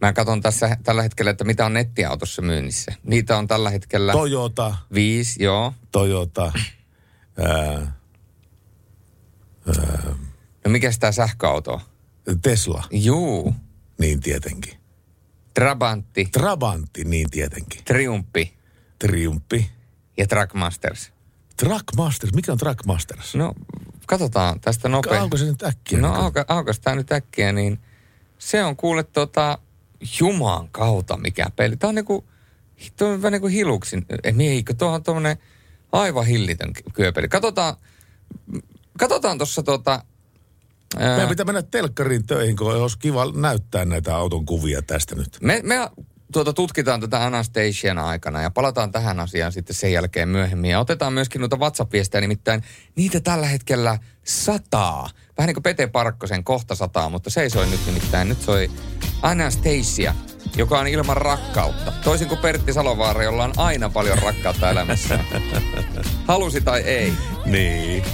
[0.00, 2.92] Mä katson tässä tällä hetkellä, että mitä on nettiautossa myynnissä.
[3.02, 5.74] Niitä on tällä hetkellä Toyota, viisi, joo.
[5.92, 6.52] Toyota,
[7.48, 8.00] ää,
[10.64, 11.80] No mikä tämä sähköauto on?
[12.42, 13.54] Tesla, Juu.
[13.98, 14.80] niin tietenkin.
[15.54, 17.84] Trabantti, Trabantti, niin tietenkin.
[17.84, 18.60] Triumphi
[19.00, 19.70] Triumppi.
[20.16, 21.12] ja Trackmasters.
[21.56, 23.34] Trackmasters, mikä on Trackmasters?
[23.34, 23.54] No,
[24.06, 25.22] katsotaan tästä nopeasti.
[25.22, 26.00] Auko se nyt äkkiä?
[26.00, 27.78] No auka, aukas tää nyt äkkiä, niin
[28.38, 29.58] se on kuule tota
[30.20, 31.76] Juman kautta mikä peli.
[31.76, 32.24] Tää on niinku,
[32.96, 34.06] tuo on vähän niinku hiluksin.
[34.24, 35.36] Ei, eikö, tuo on tommonen
[35.92, 37.28] aivan hillitön ky- kyöpeli.
[37.28, 37.76] Katsotaan,
[38.98, 40.04] katsotaan tuossa tota
[40.98, 45.38] Meidän pitää mennä telkkariin töihin, kun olisi kiva näyttää näitä auton kuvia tästä nyt.
[45.40, 45.90] Me, me
[46.32, 50.70] tuota, tutkitaan tätä Anastasian aikana ja palataan tähän asiaan sitten sen jälkeen myöhemmin.
[50.70, 52.62] Ja otetaan myöskin noita WhatsApp-viestejä, nimittäin
[52.96, 55.10] niitä tällä hetkellä sataa.
[55.40, 58.28] Vähän niin kuin Pete Parkkosen kohta sataa, mutta se ei soi nyt nimittäin.
[58.28, 58.70] Nyt soi
[59.22, 60.14] Anastasia,
[60.56, 61.92] joka on ilman rakkautta.
[62.04, 65.18] Toisin kuin Pertti Salovaara, jolla on aina paljon rakkautta elämässä.
[66.28, 67.12] Halusi tai ei.
[67.46, 68.04] Niin.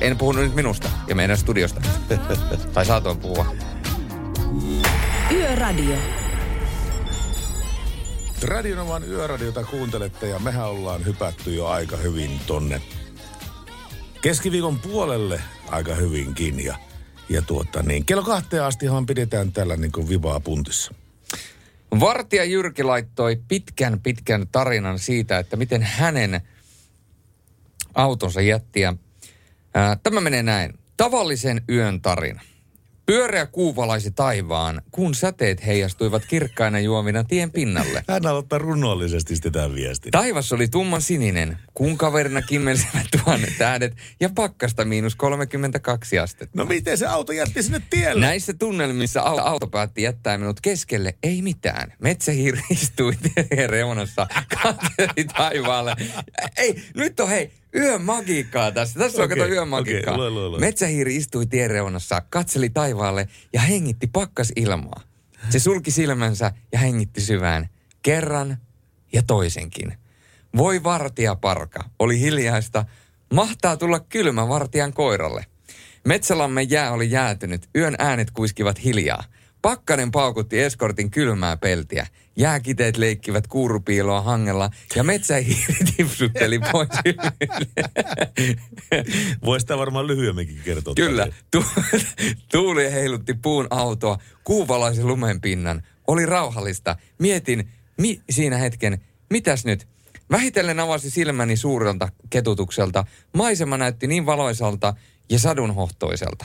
[0.00, 1.80] En puhunut nyt minusta ja meidän studiosta.
[2.74, 3.46] tai saatoin puhua.
[5.32, 5.96] Yöradio.
[8.42, 12.82] Radionovan yöradiota kuuntelette ja mehän ollaan hypätty jo aika hyvin tonne
[14.22, 15.40] keskiviikon puolelle
[15.70, 16.64] aika hyvinkin.
[16.64, 16.78] Ja,
[17.28, 20.94] ja tuota niin, kello kahteen astihan pidetään tällä niin kuin vivaa puntissa.
[22.00, 26.40] Vartija Jyrki laittoi pitkän pitkän tarinan siitä, että miten hänen
[27.94, 28.80] autonsa jätti.
[28.80, 28.94] Ja,
[29.74, 30.78] ää, tämä menee näin.
[30.96, 32.40] Tavallisen yön tarina.
[33.08, 38.04] Pyöreä kuu valaisi taivaan, kun säteet heijastuivat kirkkaina juomina tien pinnalle.
[38.08, 40.10] Hän aloittaa runollisesti sitten tämän viestin.
[40.10, 46.58] Taivas oli tumman sininen, kuun kaverina kimmelsivät tuhannet tähdet ja pakkasta miinus 32 astetta.
[46.58, 48.26] No miten se auto jätti sinne tielle?
[48.26, 51.92] Näissä tunnelmissa auto, auto päätti jättää minut keskelle, ei mitään.
[51.98, 53.12] Metsähiiri istui
[53.66, 54.26] reunassa,
[54.62, 55.96] katseli taivaalle.
[56.56, 59.00] Ei, nyt on hei, yön magiikkaa tässä.
[59.00, 60.14] Tässä on Okei, kato yön magiikkaa.
[60.14, 60.58] okei, lue, lue, lue.
[60.58, 65.00] Metsähiiri istui tien reunassa, katseli taivaalle ja hengitti pakkas ilmaa.
[65.50, 67.68] Se sulki silmänsä ja hengitti syvään.
[68.02, 68.58] Kerran
[69.12, 69.98] ja toisenkin.
[70.56, 72.84] Voi vartija parka, oli hiljaista.
[73.32, 75.46] Mahtaa tulla kylmä vartijan koiralle.
[76.04, 79.24] Metsälamme jää oli jäätynyt, yön äänet kuiskivat hiljaa.
[79.62, 82.06] Pakkanen paukutti eskortin kylmää peltiä.
[82.38, 86.88] Jääkiteet leikkivät kuurupiiloa hangella ja metsähiiri tipsutteli pois
[89.44, 90.94] Voisi sitä varmaan lyhyemminkin kertoa.
[90.94, 91.26] Kyllä.
[91.50, 91.64] Tu-
[92.52, 95.82] tuuli heilutti puun autoa, kuuvalaisen lumen pinnan.
[96.06, 96.96] Oli rauhallista.
[97.18, 97.68] Mietin
[98.00, 99.00] mi- siinä hetken,
[99.30, 99.88] mitäs nyt?
[100.30, 103.04] Vähitellen avasi silmäni suurelta ketutukselta.
[103.34, 104.94] Maisema näytti niin valoisalta
[105.30, 106.44] ja sadunhohtoiselta.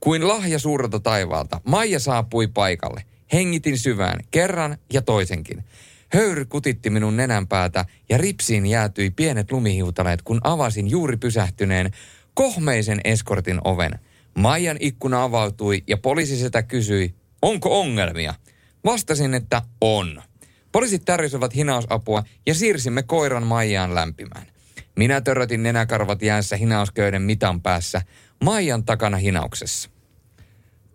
[0.00, 1.60] Kuin lahja suurelta taivaalta.
[1.64, 3.04] Maija saapui paikalle.
[3.32, 5.64] Hengitin syvään, kerran ja toisenkin.
[6.08, 11.90] Höyry kutitti minun nenänpäätä ja ripsiin jäätyi pienet lumihiutaleet, kun avasin juuri pysähtyneen
[12.34, 13.98] kohmeisen eskortin oven.
[14.34, 18.34] Maijan ikkuna avautui ja poliisi sitä kysyi, onko ongelmia?
[18.84, 20.22] Vastasin, että on.
[20.72, 24.46] Poliisit tarjosivat hinausapua ja siirsimme koiran Maijaan lämpimään.
[24.96, 28.02] Minä törrötin nenäkarvat jäässä hinausköyden mitan päässä,
[28.44, 29.90] Maijan takana hinauksessa.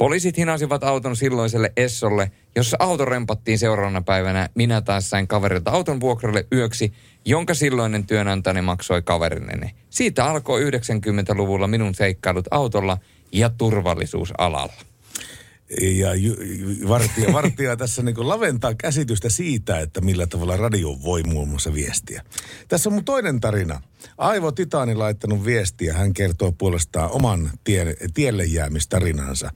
[0.03, 4.49] Poliisit hinasivat auton silloiselle Essolle, jossa auto rempattiin seuraavana päivänä.
[4.55, 6.93] Minä taas sain kaverilta auton vuokralle yöksi,
[7.25, 9.75] jonka silloinen työnantajani maksoi kaverilleni.
[9.89, 12.97] Siitä alkoi 90-luvulla minun seikkailut autolla
[13.31, 14.73] ja turvallisuusalalla.
[15.81, 16.35] Ja ju,
[16.87, 21.73] vartija, vartija tässä niin kuin laventaa käsitystä siitä, että millä tavalla radio voi muun muassa
[21.73, 22.23] viestiä.
[22.67, 23.81] Tässä on mun toinen tarina.
[24.17, 25.93] Aivo Titaani laittanut viestiä.
[25.93, 29.51] Hän kertoo puolestaan oman tie, tielle jäämistarinansa.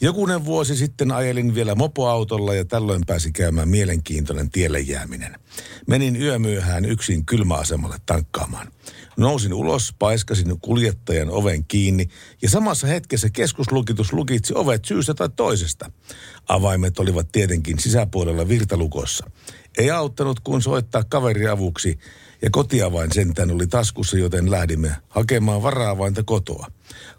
[0.00, 5.36] Jokunen vuosi sitten ajelin vielä mopoautolla ja tällöin pääsi käymään mielenkiintoinen tielle jääminen.
[5.86, 8.72] Menin yömyöhään yksin kylmäasemalle tankkaamaan.
[9.16, 12.08] Nousin ulos, paiskasin kuljettajan oven kiinni
[12.42, 15.90] ja samassa hetkessä keskuslukitus lukitsi ovet syystä tai toisesta.
[16.48, 19.30] Avaimet olivat tietenkin sisäpuolella virtalukossa.
[19.78, 21.98] Ei auttanut kuin soittaa kaveri avuksi
[22.42, 26.66] ja kotiavain sentään oli taskussa, joten lähdimme hakemaan varaavainta kotoa.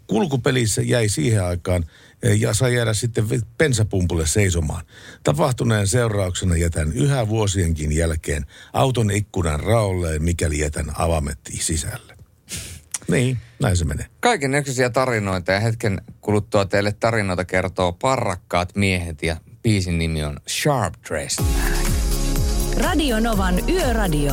[0.06, 1.84] Kulkupelissä jäi siihen aikaan
[2.22, 3.24] ja sai jäädä sitten
[3.58, 4.84] pensapumpulle seisomaan.
[5.22, 12.18] Tapahtuneen seurauksena jätän yhä vuosienkin jälkeen auton ikkunan raolleen, mikäli jätän avaimet sisälle.
[13.10, 14.06] Niin, näin se menee.
[14.20, 20.40] Kaiken näköisiä tarinoita ja hetken kuluttua teille tarinoita kertoo parrakkaat miehet ja biisin nimi on
[20.48, 21.72] Sharp Dressed Man.
[22.76, 24.32] Radio Novan Yöradio.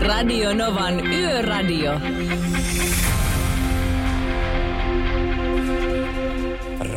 [0.00, 2.00] Radio Novan Yöradio.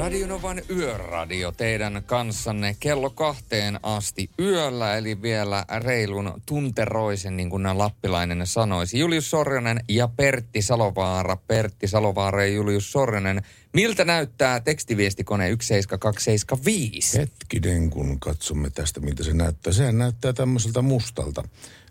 [0.07, 8.47] Radionovan yöradio teidän kanssanne kello kahteen asti yöllä, eli vielä reilun tunteroisen, niin kuin lappilainen
[8.47, 8.99] sanoisi.
[8.99, 11.35] Julius Sorjonen ja Pertti Salovaara.
[11.35, 13.41] Pertti Salovaara ja Julius Sorjonen.
[13.73, 17.17] Miltä näyttää tekstiviestikone 17275?
[17.17, 19.73] Hetkinen, kun katsomme tästä, miltä se näyttää.
[19.73, 21.43] Sehän näyttää tämmöiseltä mustalta,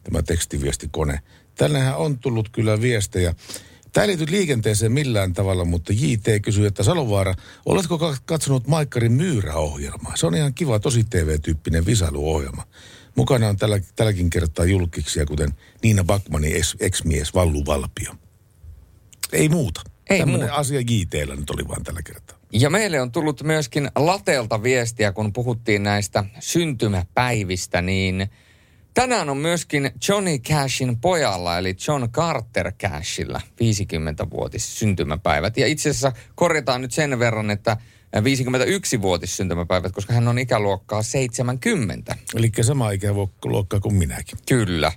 [0.04, 1.20] tämä tekstiviestikone.
[1.54, 3.34] Tännehän on tullut kyllä viestejä.
[3.96, 7.34] Tämä ei liity liikenteeseen millään tavalla, mutta JT kysyy, että Salovaara,
[7.66, 10.16] oletko ka- katsonut Maikkarin myyräohjelmaa?
[10.16, 12.62] Se on ihan kiva, tosi TV-tyyppinen visailuohjelma.
[13.16, 15.50] Mukana on tällä, tälläkin kertaa julkiksia, kuten
[15.82, 18.12] Niina Backmanin ex- ex-mies Vallu Valpio.
[19.32, 19.80] Ei muuta.
[20.10, 20.60] Ei Tämmöinen muuta.
[20.60, 22.38] asia JTllä nyt oli vaan tällä kertaa.
[22.52, 28.30] Ja meille on tullut myöskin Latelta viestiä, kun puhuttiin näistä syntymäpäivistä, niin
[28.96, 35.56] tänään on myöskin Johnny Cashin pojalla, eli John Carter Cashilla 50-vuotis syntymäpäivät.
[35.56, 37.76] Ja itse asiassa korjataan nyt sen verran, että
[38.16, 42.16] 51-vuotis syntymäpäivät, koska hän on ikäluokkaa 70.
[42.36, 44.38] Eli sama ikäluokka kuin minäkin.
[44.48, 44.92] Kyllä.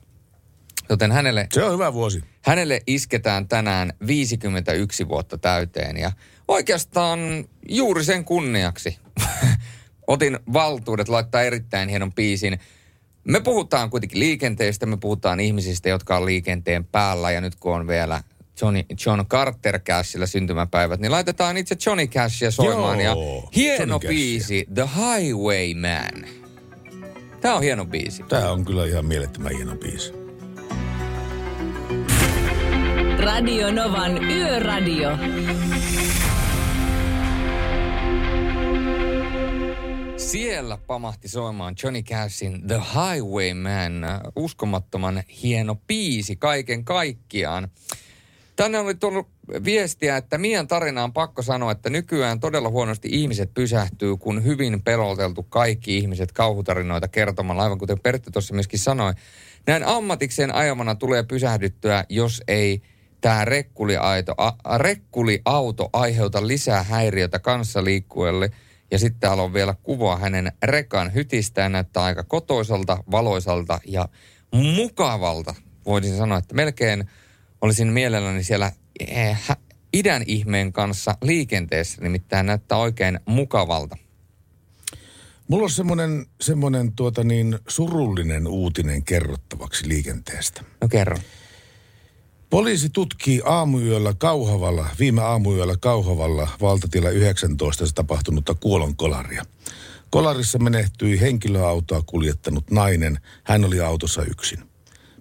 [0.89, 1.47] Joten hänelle...
[1.53, 2.23] Se on hyvä vuosi.
[2.41, 6.11] Hänelle isketään tänään 51 vuotta täyteen ja
[6.47, 7.19] oikeastaan
[7.69, 8.97] juuri sen kunniaksi
[10.07, 12.59] otin valtuudet laittaa erittäin hienon biisin.
[13.23, 17.87] Me puhutaan kuitenkin liikenteestä, me puhutaan ihmisistä, jotka on liikenteen päällä ja nyt kun on
[17.87, 18.23] vielä
[18.61, 23.01] Johnny, John Carter Cashilla syntymäpäivät, niin laitetaan itse Johnny Cashia soimaan.
[23.01, 24.09] Joo, ja hieno Johnny Cashia.
[24.09, 26.25] biisi, The Highwayman.
[27.41, 28.23] Tämä on hieno biisi.
[28.23, 30.13] Tämä on kyllä ihan mielettömän hieno biisi.
[33.19, 35.09] Radio Novan Yöradio.
[40.19, 43.93] Siellä pamahti soimaan Johnny Cashin The Highwayman,
[44.35, 47.71] uskomattoman hieno biisi kaiken kaikkiaan.
[48.55, 49.27] Tänne oli tullut
[49.63, 54.81] viestiä, että Mian tarina on pakko sanoa, että nykyään todella huonosti ihmiset pysähtyy, kun hyvin
[54.81, 59.13] peloteltu kaikki ihmiset kauhutarinoita kertomalla, aivan kuten Pertti tuossa myöskin sanoi.
[59.67, 62.81] Näin ammatikseen ajamana tulee pysähdyttyä, jos ei
[63.21, 63.45] tämä
[64.77, 68.51] rekkuliauto aiheuta lisää häiriötä kanssaliikkuelle.
[68.91, 74.09] Ja sitten täällä on vielä kuva hänen rekan hytistä ja näyttää aika kotoisalta, valoisalta ja
[74.51, 75.55] mukavalta.
[75.85, 77.09] Voisin sanoa, että melkein
[77.61, 79.37] olisin mielelläni siellä eh,
[79.93, 83.97] idän ihmeen kanssa liikenteessä, nimittäin näyttää oikein mukavalta.
[85.47, 90.63] Mulla on semmoinen, semmoinen tuota niin, surullinen uutinen kerrottavaksi liikenteestä.
[90.81, 91.17] No kerro.
[92.49, 99.45] Poliisi tutkii aamuyöllä Kauhavalla, viime aamuyöllä Kauhavalla valtatila 19 tapahtunutta kuolonkolaria.
[100.09, 103.19] Kolarissa menehtyi henkilöautoa kuljettanut nainen.
[103.43, 104.59] Hän oli autossa yksin.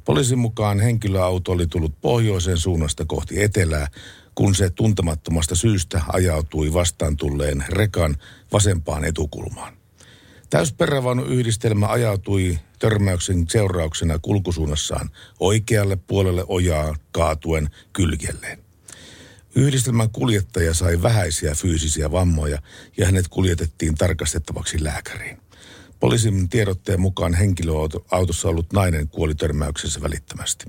[0.05, 3.89] Poliisin mukaan henkilöauto oli tullut pohjoisen suunnasta kohti etelää,
[4.35, 8.17] kun se tuntemattomasta syystä ajautui vastaan tulleen rekan
[8.53, 9.78] vasempaan etukulmaan.
[10.51, 15.11] Täysperävaunuyhdistelmä ajautui törmäyksen seurauksena kulkusuunnassaan
[15.41, 18.59] oikealle puolelle ojaa kaatuen kyljelleen.
[19.55, 22.59] Yhdistelmän kuljettaja sai vähäisiä fyysisiä vammoja
[22.97, 25.39] ja hänet kuljetettiin tarkastettavaksi lääkäriin.
[26.01, 30.65] Poliisin tiedotteen mukaan henkilöautossa ollut nainen kuoli törmäyksessä välittömästi.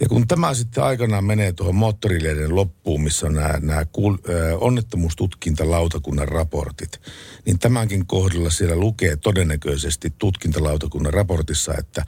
[0.00, 3.86] Ja kun tämä sitten aikanaan menee tuohon moottorileiden loppuun, missä on nämä, äh,
[4.60, 7.00] onnettomuustutkintalautakunnan raportit,
[7.46, 12.04] niin tämänkin kohdalla siellä lukee todennäköisesti tutkintalautakunnan raportissa, että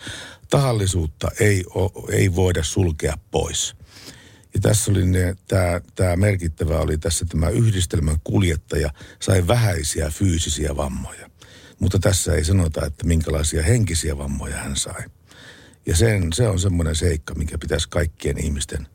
[0.50, 3.76] tahallisuutta ei, o, ei voida sulkea pois.
[4.54, 8.90] Ja tässä oli ne, tämä, tämä merkittävä oli tässä tämä yhdistelmän kuljettaja
[9.20, 11.30] sai vähäisiä fyysisiä vammoja.
[11.78, 15.02] Mutta tässä ei sanota, että minkälaisia henkisiä vammoja hän sai.
[15.88, 18.86] Ja sen, se on semmoinen seikka, mikä pitäisi kaikkien ihmisten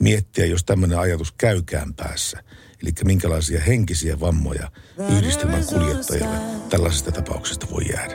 [0.00, 2.42] miettiä, jos tämmöinen ajatus käykään päässä.
[2.82, 4.70] Eli minkälaisia henkisiä vammoja
[5.16, 6.36] yhdistelmän kuljettajalle
[6.70, 8.14] tällaisesta tapauksesta voi jäädä.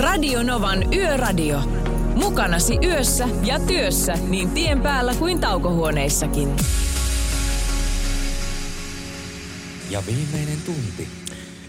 [0.00, 1.60] Radio Novan Yöradio.
[2.14, 6.56] Mukanasi yössä ja työssä niin tien päällä kuin taukohuoneissakin.
[9.90, 11.08] Ja viimeinen tunti.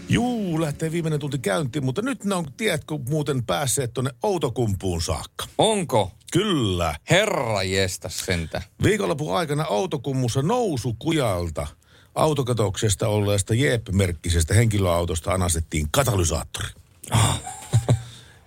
[0.08, 5.46] Juu, lähtee viimeinen tunti käyntiin, mutta nyt ne on, tiedätkö, muuten päässeet tuonne Outokumpuun saakka.
[5.58, 6.12] Onko?
[6.32, 6.94] Kyllä.
[7.10, 8.62] Herra jestas sentä.
[8.82, 11.66] Viikonlopun aikana Outokummussa nousu kujalta
[12.14, 16.68] autokatoksesta olleesta Jeep-merkkisestä henkilöautosta anastettiin katalysaattori.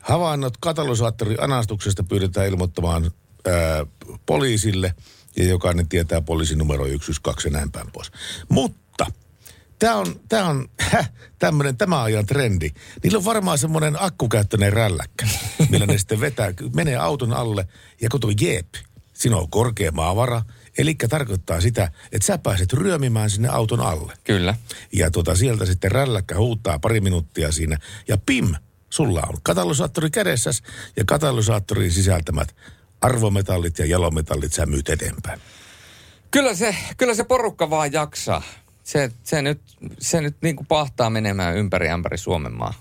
[0.01, 3.11] Havainnot katalysaattorin anastuksesta pyydetään ilmoittamaan
[3.47, 3.85] ää,
[4.25, 4.95] poliisille
[5.37, 8.11] ja jokainen tietää poliisin numero 112 ja näin päin pois.
[8.49, 9.05] Mutta
[9.81, 12.69] tämä on, tää on häh, tämmöinen tämä ajan trendi.
[13.03, 15.27] Niillä on varmaan semmoinen akkukäyttöinen rälläkkä,
[15.69, 17.67] millä ne sitten vetää, menee auton alle
[18.01, 18.67] ja kun tuo jeep,
[19.13, 20.41] siinä on korkea maavara,
[20.77, 24.13] eli tarkoittaa sitä, että sä pääset ryömimään sinne auton alle.
[24.23, 24.55] Kyllä.
[24.93, 27.77] Ja tota, sieltä sitten rälläkkä huutaa pari minuuttia siinä
[28.07, 28.55] ja pim,
[28.89, 30.63] sulla on katalysaattori kädessäs
[30.95, 32.55] ja katalysaattorin sisältämät
[33.01, 35.39] arvometallit ja jalometallit sä myyt eteenpäin.
[36.31, 38.43] Kyllä se, kyllä se porukka vaan jaksaa.
[38.83, 39.61] Se, se nyt,
[39.99, 42.73] se nyt niin kuin pahtaa menemään ympäri ämpäri Suomen maa.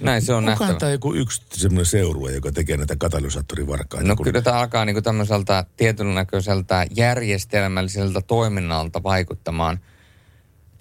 [0.00, 0.78] Näin se on Onkohan nähtävä.
[0.78, 4.08] tämä joku yksi semmoinen seurue, joka tekee näitä katalysaattorivarkaita?
[4.08, 9.80] No kun- kyllä tämä alkaa niin kuin tämmöiseltä tietynlaiselta järjestelmälliseltä toiminnalta vaikuttamaan.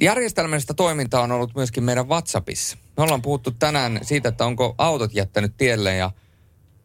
[0.02, 2.78] Järjestelmällistä toimintaa on ollut myöskin meidän WhatsAppissa.
[2.98, 6.12] Me ollaan puhuttu tänään siitä, että onko autot jättänyt tielle ja,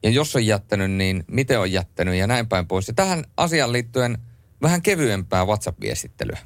[0.02, 2.88] ja jos on jättänyt, niin miten on jättänyt ja näin päin pois.
[2.88, 4.18] Ja tähän asiaan liittyen
[4.62, 6.38] vähän kevyempää WhatsApp-viestittelyä.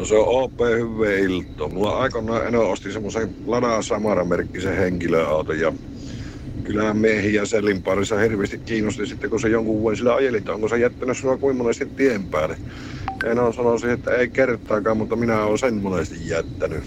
[0.00, 1.68] No se on OP hyvä ilto.
[1.68, 5.72] Mulla aikoinaan en osti semmoisen Lada Samara-merkkisen henkilöauton ja
[6.64, 10.78] kyllähän miehiä sellin parissa hirveästi kiinnosti sitten, kun se jonkun vuoden sillä ajeli, onko se
[10.78, 12.56] jättänyt sinua kuin monesti tien päälle.
[13.24, 16.84] En ole sanoisin, että ei kertaakaan, mutta minä olen sen monesti jättänyt.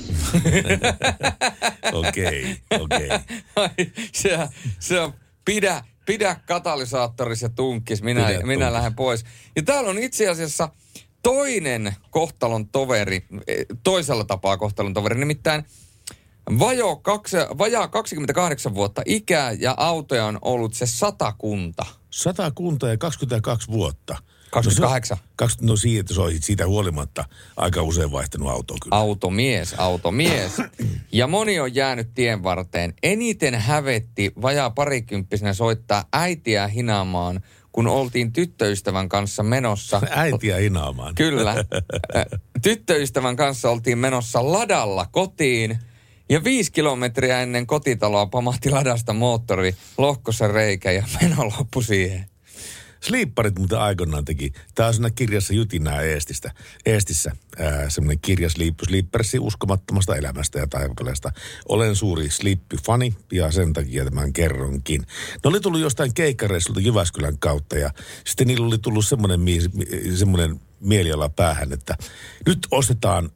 [1.94, 3.10] Okei, okei.
[4.12, 4.40] Se,
[4.80, 5.14] se on,
[5.46, 9.26] pidä, pidä katalysaattoris ja tunkkis, minä, Pidä minä lähden pois.
[9.56, 10.70] Ja täällä on itse asiassa
[11.24, 15.64] toinen kohtalon toveri, eh, toisella tapaa kohtalon toveri, nimittäin
[16.60, 21.86] vajo kaksi, vajaa 28 vuotta ikää ja autoja on ollut se satakunta.
[22.10, 24.18] Sata kunta ja 22 vuotta.
[24.52, 25.18] 28.
[25.18, 27.26] No, se, 20, no siitä, se on siitä huolimatta
[27.58, 28.96] aika usein vaihtanut autoa kyllä.
[28.96, 30.52] Automies, automies.
[31.12, 32.94] Ja moni on jäänyt tien varteen.
[33.04, 37.42] Eniten hävetti vajaa parikymppisenä soittaa äitiä hinaamaan,
[37.74, 40.02] kun oltiin tyttöystävän kanssa menossa.
[40.12, 41.16] Äitiä hinaamaan.
[41.16, 41.56] Kyllä.
[42.64, 45.80] Tyttöystävän kanssa oltiin menossa ladalla kotiin.
[46.30, 52.26] Ja viisi kilometriä ennen kotitaloa pamahti ladasta moottori, lohkossa reikä ja meno loppui siihen.
[53.04, 54.54] Sleeparit muuten aikoinaan teki.
[54.76, 56.52] Tämä on siinä kirjassa Jutinaa Eestistä.
[56.86, 57.32] Eestissä
[57.88, 58.76] semmoinen kirja Sleep,
[59.40, 61.32] uskomattomasta elämästä ja taivaleesta.
[61.70, 65.02] Olen suuri Sleep-fani ja sen takia tämän kerronkin.
[65.02, 67.94] Ne oli tullut jostain keikkareissulta Jyväskylän kautta ja
[68.26, 69.42] sitten niillä oli tullut semmoinen,
[70.16, 71.98] semmoinen mieliala päähän, että
[72.46, 73.30] nyt ostetaan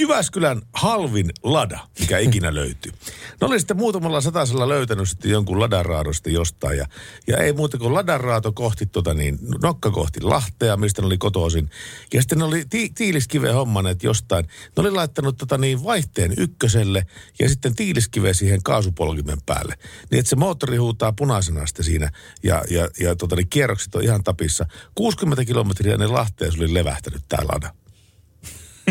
[0.00, 2.92] Jyväskylän halvin lada, mikä ikinä löytyy.
[3.40, 6.86] Ne oli sitten muutamalla satasella löytänyt sitten jonkun ladaraadosta jostain ja,
[7.26, 11.70] ja ei muuta kuin ladaraato kohti tota niin, nokka kohti Lahtea, mistä ne oli kotoisin.
[12.14, 14.44] Ja sitten ne oli ti- tiiliskiveen hommaneet jostain.
[14.44, 17.06] Ne oli laittanut tota niin vaihteen ykköselle
[17.38, 19.74] ja sitten tiiliskive siihen kaasupolkimen päälle.
[20.10, 22.10] Niin että se moottori huutaa punaisena sitten siinä
[22.42, 24.66] ja, ja, ja tota niin kierrokset on ihan tapissa.
[24.94, 27.74] 60 kilometriä ne Lahteen oli levähtänyt tää lada.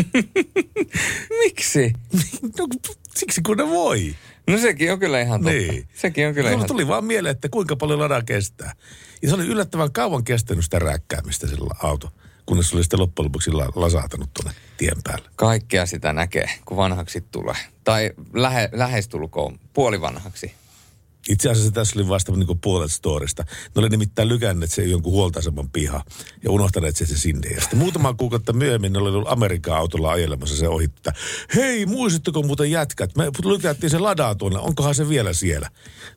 [1.44, 1.92] Miksi?
[2.58, 2.66] No,
[3.16, 4.14] siksi kun ne voi.
[4.46, 5.58] No sekin on kyllä ihan totta.
[5.58, 5.88] Niin.
[5.94, 8.72] Sekin on kyllä Mulla ihan tuli vaan mieleen, että kuinka paljon lada kestää.
[9.22, 12.08] Ja se oli yllättävän kauan kestänyt sitä räkkäämistä sillä auto,
[12.46, 15.28] kunnes se oli sitten loppujen lopuksi la- lasahtanut tuonne tien päälle.
[15.36, 17.56] Kaikkea sitä näkee, kun vanhaksi tulee.
[17.84, 20.54] Tai lähe, lähestulkoon puolivanhaksi.
[21.28, 23.44] Itse asiassa tässä oli vasta niin puolet storista.
[23.48, 26.04] Ne oli nimittäin lykänneet se jonkun huoltaisemman piha
[26.44, 27.48] ja unohtaneet sen se sinne.
[27.48, 31.12] Ja sitten muutama kuukautta myöhemmin ne oli ollut Amerikan autolla ajelemassa se ohi, että
[31.54, 33.16] hei, muistatteko muuten jätkät?
[33.16, 35.68] Me lykättiin se ladaa tuonne, onkohan se vielä siellä?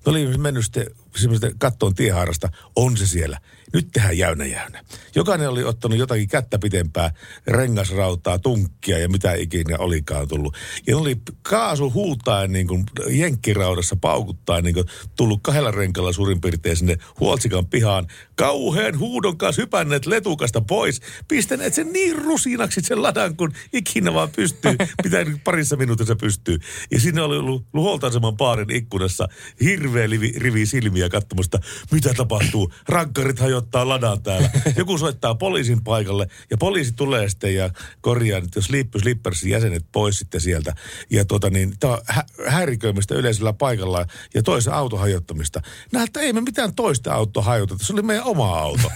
[0.05, 0.85] Ne oli mennyt sitten
[1.21, 3.39] semmoista kattoon tiehaarasta, on se siellä.
[3.73, 4.83] Nyt tehdään jäynä jäynä.
[5.15, 7.11] Jokainen oli ottanut jotakin kättä pitempää,
[7.47, 10.57] rengasrautaa, tunkkia ja mitä ikinä olikaan tullut.
[10.87, 14.85] Ja ne oli kaasu huutaen niin kuin jenkkiraudassa paukuttaa niin kuin
[15.15, 18.07] tullut kahdella renkalla suurin piirtein sinne huoltsikan pihaan.
[18.35, 21.01] Kauhean huudon kanssa hypänneet letukasta pois.
[21.27, 24.75] Pistäneet sen niin rusinaksi sen ladan, kun ikinä vaan pystyy.
[25.03, 26.59] Pitää nyt parissa minuutissa pystyy.
[26.91, 29.27] Ja sinne oli ollut huoltaisemman paarin ikkunassa
[29.63, 31.59] hirveä rivi, rivi silmiä katsomasta,
[31.91, 32.73] mitä tapahtuu.
[32.89, 34.49] Rankkarit hajottaa ladan täällä.
[34.77, 37.69] Joku soittaa poliisin paikalle ja poliisi tulee sitten ja
[38.01, 40.75] korjaa nyt, jos Sleep Slippersin jäsenet pois sitten sieltä.
[41.09, 45.61] Ja tota niin, tämä on hä- häiriköimistä yleisellä paikalla ja toisen auton hajottamista.
[45.93, 48.91] Näyttää, ei me mitään toista autoa hajoteta, se oli meidän oma auto.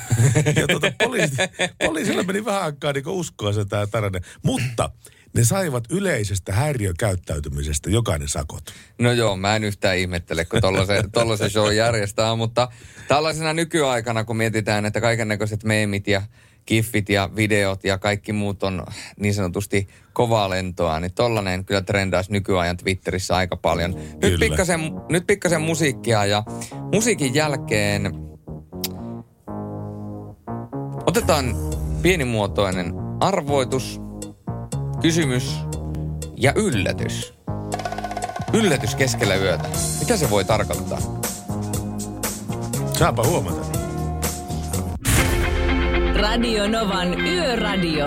[0.56, 1.36] ja tota, poliisi,
[1.86, 4.19] poliisilla meni vähän aikaa niin uskoa se tämä tarina.
[4.44, 4.90] Mutta
[5.34, 8.64] ne saivat yleisestä häiriökäyttäytymisestä jokainen sakot.
[9.00, 10.62] No joo, mä en yhtään ihmettele, kun
[11.12, 12.68] tollasen show järjestää, mutta
[13.08, 16.22] tällaisena nykyaikana, kun mietitään, että kaiken näköiset meemit ja
[16.66, 18.84] kiffit ja videot ja kaikki muut on
[19.20, 23.96] niin sanotusti kovaa lentoa, niin tollanen kyllä trendaisi nykyajan Twitterissä aika paljon.
[23.96, 24.40] Nyt Kyllä.
[24.40, 24.80] pikkasen,
[25.10, 26.44] nyt pikkasen musiikkia ja
[26.94, 28.12] musiikin jälkeen
[31.06, 31.56] otetaan
[32.02, 34.02] pienimuotoinen arvoitus,
[35.02, 35.60] kysymys
[36.38, 37.34] ja yllätys.
[38.54, 39.70] Yllätys keskellä yötä.
[40.00, 41.00] Mitä se voi tarkoittaa?
[42.94, 43.68] Saapa huomata.
[46.16, 48.06] Radio Novan Yöradio.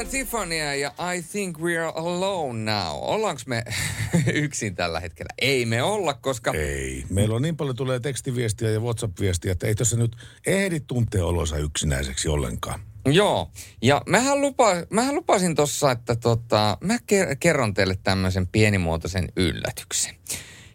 [0.00, 2.98] Siinä Tiffanya ja I think we're alone now.
[3.00, 3.64] Ollaanko me
[4.34, 5.28] yksin tällä hetkellä?
[5.38, 6.52] Ei me olla, koska...
[6.52, 7.04] Ei.
[7.10, 10.16] Meillä on niin paljon tulee tekstiviestiä ja WhatsApp-viestiä, että ei tässä nyt
[10.46, 12.80] ehdi tuntea olonsa yksinäiseksi ollenkaan.
[13.06, 13.50] Joo,
[13.82, 20.14] ja mähän, lupa, mähän lupasin tuossa, että tota, mä ker- kerron teille tämmöisen pienimuotoisen yllätyksen.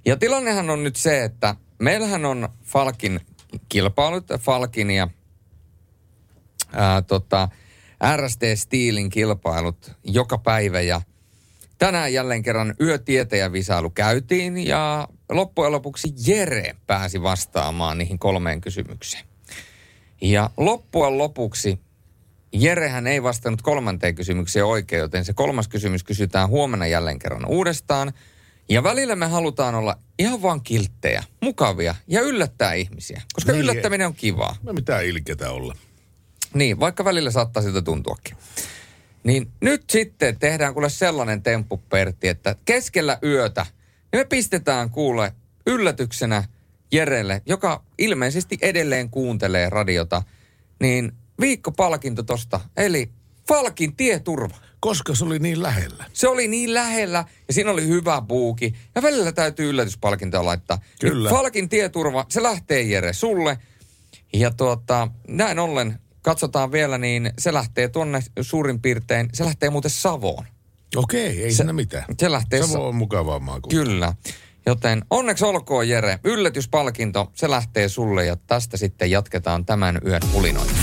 [0.05, 3.19] Ja tilannehan on nyt se, että meillähän on Falkin
[3.69, 5.07] kilpailut, Falkin ja
[6.73, 7.49] ää, tota,
[8.17, 11.01] RST Steelin kilpailut joka päivä ja
[11.77, 19.25] tänään jälleen kerran yötietäjävisailu käytiin ja loppujen lopuksi Jere pääsi vastaamaan niihin kolmeen kysymykseen.
[20.21, 21.79] Ja loppujen lopuksi
[22.53, 28.13] Jerehän ei vastannut kolmanteen kysymykseen oikein, joten se kolmas kysymys kysytään huomenna jälleen kerran uudestaan.
[28.69, 33.61] Ja välillä me halutaan olla ihan vaan kilttejä, mukavia ja yllättää ihmisiä, koska Niin.
[33.61, 34.55] yllättäminen on kivaa.
[34.63, 35.75] No mitä ilketä olla.
[36.55, 38.37] Niin, vaikka välillä saattaa siltä tuntuakin.
[39.23, 43.65] Niin nyt sitten tehdään kuule sellainen temppu, Pertti, että keskellä yötä
[44.11, 45.33] niin me pistetään kuule
[45.65, 46.43] yllätyksenä
[46.91, 50.23] Jerelle, joka ilmeisesti edelleen kuuntelee radiota,
[50.79, 53.11] niin viikkopalkinto tosta, eli
[53.47, 54.55] Falkin tieturva.
[54.79, 56.05] Koska se oli niin lähellä.
[56.13, 58.73] Se oli niin lähellä ja siinä oli hyvä buuki.
[58.95, 60.77] Ja välillä täytyy yllätyspalkintoa laittaa.
[60.77, 61.29] Niin Kyllä.
[61.29, 63.57] Falkin tieturva, se lähtee Jere sulle.
[64.33, 69.91] Ja tuota, näin ollen, katsotaan vielä, niin se lähtee tuonne suurin piirtein, se lähtee muuten
[69.91, 70.45] Savoon.
[70.95, 72.05] Okei, ei Se- siinä mitään.
[72.19, 73.69] Se lähtee Sa- Savo on mukavaa maakuu.
[73.69, 74.13] Kyllä.
[74.65, 80.73] Joten onneksi olkoon Jere, yllätyspalkinto, se lähtee sulle ja tästä sitten jatketaan tämän yön ulinoita.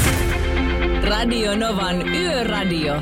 [1.09, 2.95] Radio Novan Yöradio.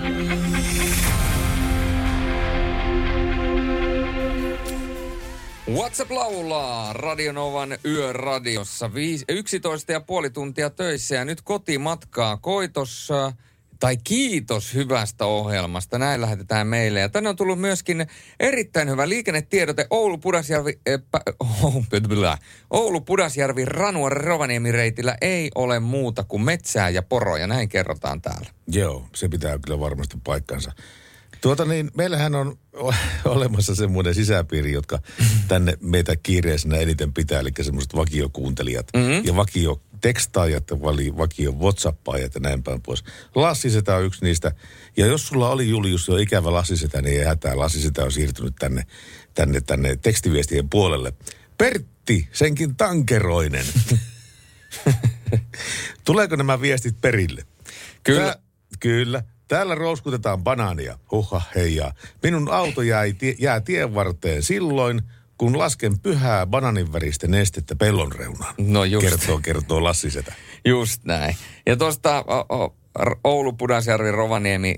[5.75, 8.95] WhatsApp laulaa Radionovan yöradiossa.
[8.95, 13.33] Viis, 11 ja puoli tuntia töissä ja nyt kotimatkaa koitossa.
[13.81, 15.99] Tai kiitos hyvästä ohjelmasta.
[15.99, 17.01] Näin lähetetään meille.
[17.01, 18.07] Ja tänne on tullut myöskin
[18.41, 21.85] erittäin hyvä liikennetiedote Oulu Pudasjärvi, äh, pä, oh.
[22.71, 27.47] Oulu Pudasjärvi Ranua Rovaniemi reitillä ei ole muuta kuin metsää ja poroja.
[27.47, 28.51] Näin kerrotaan täällä.
[28.69, 30.73] Joo, se pitää kyllä varmasti paikkansa.
[31.41, 32.59] Tuota niin, meillähän on
[33.25, 34.99] olemassa semmoinen sisäpiiri, jotka
[35.49, 39.27] tänne meitä kiireisenä eniten pitää, eli semmoiset vakiokuuntelijat Mhm.
[39.27, 43.05] ja vakio tekstaajat, vali, vakio whatsappaajat ja näin päin pois.
[43.35, 44.53] Lassisetä on yksi niistä.
[44.97, 47.59] Ja jos sulla oli Julius jo ikävä Lassisetä, niin ei hätää.
[47.59, 48.83] Lassisetä on siirtynyt tänne,
[49.35, 51.13] tänne, tänne tekstiviestien puolelle.
[51.59, 53.67] Pertti, senkin tankeroinen.
[56.05, 57.45] Tuleeko nämä viestit perille?
[58.03, 58.21] Kyllä.
[58.21, 58.37] Tää,
[58.81, 59.23] kyllä.
[59.51, 60.99] Täällä rouskutetaan banaania.
[61.11, 61.93] Huha, heijaa.
[62.23, 65.03] Minun auto jäi, tie, jää tien varteen silloin,
[65.39, 68.55] kun lasken pyhää bananinväristä nestettä pellon reunaan.
[68.59, 69.09] No just.
[69.09, 70.35] Kertoo, kertoo Lassi Setä.
[70.65, 71.37] Just näin.
[71.67, 72.25] Ja tuosta
[73.25, 74.75] Oulu, Pudasjärvi, Rovaniemi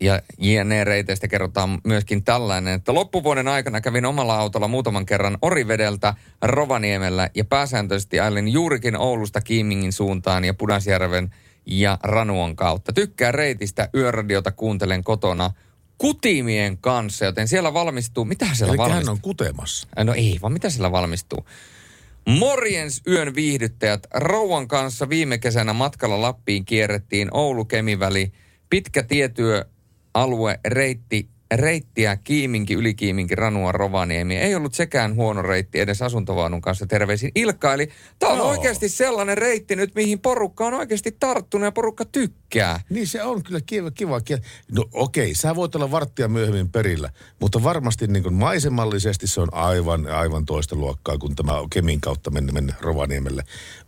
[0.00, 7.30] ja JNE-reiteistä kerrotaan myöskin tällainen, että loppuvuoden aikana kävin omalla autolla muutaman kerran Orivedeltä Rovaniemellä
[7.34, 11.34] ja pääsääntöisesti ajelin juurikin Oulusta Kiimingin suuntaan ja Pudasjärven
[11.66, 12.92] ja Ranuon kautta.
[12.92, 15.50] Tykkään reitistä, yöradiota kuuntelen kotona
[15.98, 19.06] kutimien kanssa, joten siellä valmistuu, mitä siellä Eli valmistuu?
[19.06, 19.88] hän on kutemassa.
[20.04, 21.46] No ei, vaan mitä sillä valmistuu?
[22.28, 24.06] Morjens yön viihdyttäjät.
[24.14, 28.32] Rouvan kanssa viime kesänä matkalla Lappiin kierrettiin Oulu-Kemiväli.
[28.70, 34.36] Pitkä tietyöalue, reitti, reittiä Kiiminki, Ylikiiminki, Ranua, Rovaniemi.
[34.36, 36.86] Ei ollut sekään huono reitti edes asuntovaunun kanssa.
[36.86, 37.74] Terveisin Ilkka.
[37.74, 37.88] Eli
[38.18, 38.48] tämä on Joo.
[38.48, 42.80] oikeasti sellainen reitti nyt, mihin porukka on oikeasti tarttunut ja porukka tykkää.
[42.90, 43.90] Niin se on kyllä kiva.
[43.90, 44.20] kiva.
[44.72, 47.10] No okei, sä voit olla varttia myöhemmin perillä,
[47.40, 52.30] mutta varmasti niin kuin maisemallisesti se on aivan, aivan toista luokkaa kuin tämä Kemin kautta
[52.30, 53.44] mennä, mennä Rovaniemelle.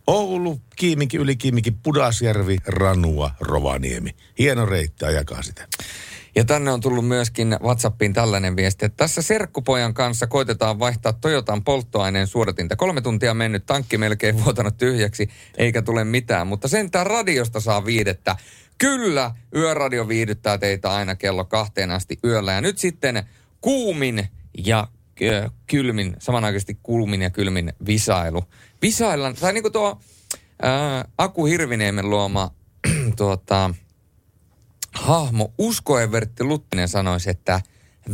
[0.07, 4.09] Oulu, Kiiminki, Ylikiiminki, Pudasjärvi, Ranua, Rovaniemi.
[4.39, 5.67] Hieno reitti, ajakaa sitä.
[6.37, 11.63] Ja tänne on tullut myöskin WhatsAppiin tällainen viesti, että tässä serkkupojan kanssa koitetaan vaihtaa Toyotan
[11.63, 12.75] polttoaineen suodatinta.
[12.75, 16.47] Kolme tuntia mennyt, tankki melkein vuotanut tyhjäksi, eikä tule mitään.
[16.47, 18.35] Mutta sentään radiosta saa viidettä.
[18.77, 22.53] Kyllä, yöradio viihdyttää teitä aina kello kahteen asti yöllä.
[22.53, 23.23] Ja nyt sitten
[23.61, 24.27] kuumin
[24.65, 24.87] ja
[25.67, 28.43] kylmin, samanaikaisesti kuumin ja kylmin visailu.
[28.81, 30.01] Visaillaan, tai niin kuin tuo
[30.61, 32.51] ää, Aku Hirviniemen luoma
[33.17, 33.73] tuota,
[34.93, 37.61] hahmo Usko Evertti Luttinen sanoisi, että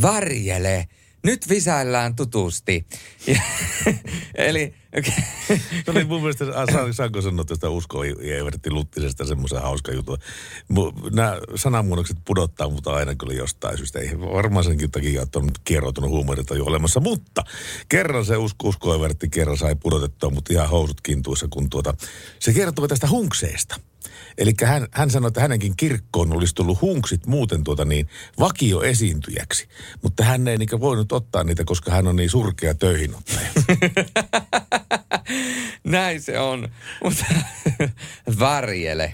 [0.02, 0.88] värjele,
[1.24, 2.86] nyt visaillaan tutusti.
[3.28, 3.42] Ja,
[4.36, 4.74] eli
[5.88, 10.18] No niin, mun mielestä saa- saanko sanoa tästä Usko Evertti Luttisesta semmoisen hauska jutun.
[11.12, 14.00] Nämä sanamuunnokset pudottaa mutta aina kyllä jostain syystä.
[14.00, 17.00] Ei varmaan senkin takia, että on kieroutunut huumorilta jo olemassa.
[17.00, 17.44] Mutta
[17.90, 21.94] kerran se Usko, Usko Evertti kerran sai pudotettua, mutta ihan housut kintuissa, kun tuota,
[22.40, 23.76] se kertoo tästä hunkseesta.
[24.38, 28.08] Eli hän, hän sanoi, että hänenkin kirkkoon olisi tullut hunksit muuten tuota niin
[28.40, 29.68] vakioesiintyjäksi.
[30.02, 33.48] Mutta hän ei niinkö voinut ottaa niitä, koska hän on niin surkea töihinottaja.
[35.84, 36.70] näin se on.
[37.04, 37.26] Mutta
[38.40, 39.14] värjele.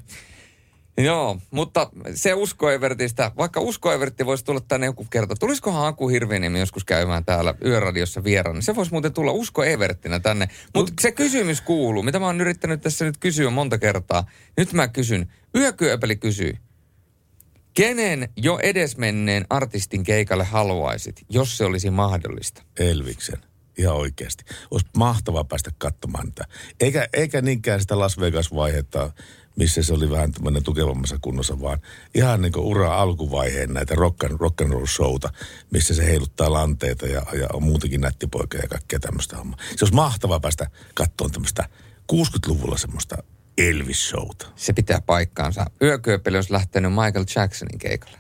[1.04, 6.08] Joo, mutta se Usko Evertistä, vaikka Usko Evertti voisi tulla tänne joku kerta, tulisikohan Aku
[6.08, 10.50] Hirvieniemi joskus käymään täällä Yöradiossa vieraan, niin se voisi muuten tulla Usko Everttinä tänne.
[10.76, 14.26] Mutta se kysymys kuuluu, mitä mä oon yrittänyt tässä nyt kysyä monta kertaa.
[14.58, 16.54] Nyt mä kysyn, Yökyöpeli kysyy,
[17.74, 22.64] Kenen jo edesmenneen artistin keikalle haluaisit, jos se olisi mahdollista?
[22.80, 23.40] Elviksen.
[23.78, 24.44] Ihan oikeasti.
[24.72, 26.50] Olisi mahtavaa päästä katsomaan tätä.
[26.80, 29.12] Eikä, eikä niinkään sitä Las Vegas-vaihetta,
[29.60, 31.80] missä se oli vähän tämmöinen tukevammassa kunnossa, vaan
[32.16, 35.30] ihan niin kuin ura alkuvaiheen näitä rock and, rock and roll showta,
[35.72, 39.60] missä se heiluttaa lanteita ja, ja on muutenkin nättipoika ja kaikkea tämmöistä hommaa.
[39.76, 41.70] Se olisi mahtavaa päästä katsomaan tämmöistä
[42.14, 43.18] 60-luvulla semmoista
[43.58, 44.48] Elvis-showta.
[44.56, 45.66] Se pitää paikkaansa.
[45.82, 48.18] Yökyöpeli olisi lähtenyt Michael Jacksonin keikalle.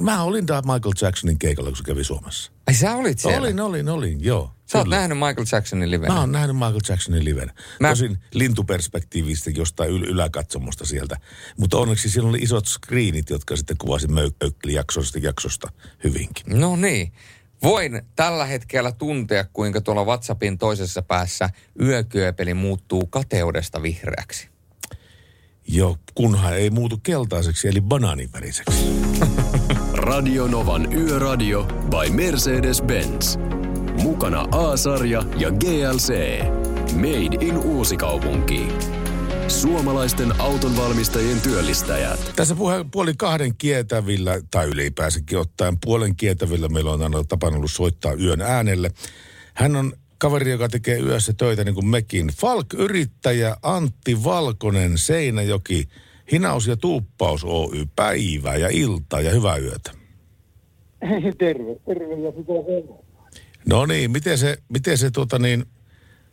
[0.00, 2.52] Mä olin Michael Jacksonin keikalla, kun se kävi Suomessa.
[2.66, 3.38] Ai sä olit siellä?
[3.38, 4.55] Olin, olin, olin, joo.
[4.66, 6.14] Sä oot nähnyt Michael Jacksonin livenä?
[6.14, 7.52] Mä oon nähnyt Michael Jacksonin livenä.
[7.80, 7.88] Mä...
[7.88, 11.16] Tosin lintuperspektiivistä jostain yl- yläkatsomusta sieltä.
[11.58, 15.72] Mutta onneksi siellä oli isot screenit, jotka sitten kuvasi möykkeli jaksosta, jaksosta
[16.04, 16.60] hyvinkin.
[16.60, 17.12] No niin.
[17.62, 24.48] Voin tällä hetkellä tuntea, kuinka tuolla WhatsAppin toisessa päässä yökyöpeli muuttuu kateudesta vihreäksi.
[25.68, 28.86] Joo, kunhan ei muutu keltaiseksi, eli banaaniväriseksi.
[29.92, 33.38] Radio Novan Yöradio by Mercedes-Benz.
[34.02, 36.40] Mukana A-sarja ja GLC.
[36.94, 38.68] Made in Uusikaupunki.
[39.48, 42.32] Suomalaisten autonvalmistajien työllistäjät.
[42.36, 47.70] Tässä puhe, puoli kahden kietävillä, tai ylipäänsäkin ottaen puolen kietävillä, meillä on aina tapana ollut
[47.70, 48.90] soittaa yön äänelle.
[49.54, 52.26] Hän on kaveri, joka tekee yössä töitä niin kuin mekin.
[52.26, 55.88] Falk-yrittäjä Antti Valkonen, Seinäjoki,
[56.32, 59.90] Hinaus ja Tuuppaus Oy, päivää ja iltaa ja hyvää yötä.
[61.38, 63.05] terve, terve ja sitä sen.
[63.68, 65.64] No niin, miten se, miten se tuota niin,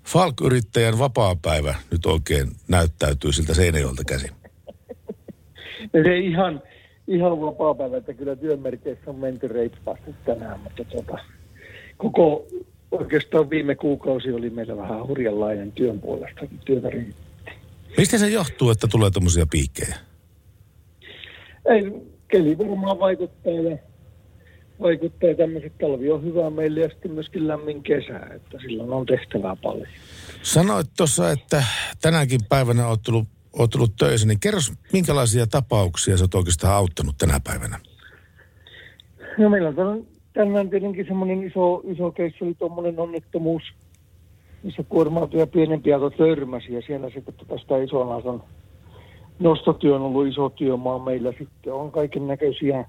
[0.03, 4.30] Falk-yrittäjän vapaa-päivä nyt oikein näyttäytyy siltä Seinäjoelta käsin?
[6.03, 6.61] Se ihan,
[7.07, 11.18] ihan vapaa päivä, että kyllä työmerkeissä on menty reippaasti tänään, mutta tota,
[11.97, 12.47] koko
[12.91, 17.23] oikeastaan viime kuukausi oli meillä vähän hurjanlainen työn puolesta, työtä riitti.
[17.97, 19.95] Mistä se johtuu, että tulee tämmöisiä piikkejä?
[21.65, 21.84] Ei,
[22.27, 23.77] keli varmaan vaikuttaa ja
[24.84, 29.55] vaikuttaa tämmöiset talvi on hyvä meille ja sitten myöskin lämmin kesä, että silloin on tehtävää
[29.64, 29.88] paljon.
[30.41, 31.64] Sanoit tuossa, että
[32.01, 37.15] tänäkin päivänä olet tullut, olet tullut töissä, niin kerros, minkälaisia tapauksia sä oot oikeastaan auttanut
[37.18, 37.80] tänä päivänä?
[39.38, 43.64] No meillä on tänään tietenkin semmoinen iso, iso keissi oli tuommoinen onnettomuus,
[44.64, 48.43] missä kuorma ja pienempi auto törmäsi ja siellä sitten tästä ison auton
[49.39, 51.34] nostotyö on ollut iso työmaa meillä.
[51.39, 52.85] Sitten on kaiken näköisiä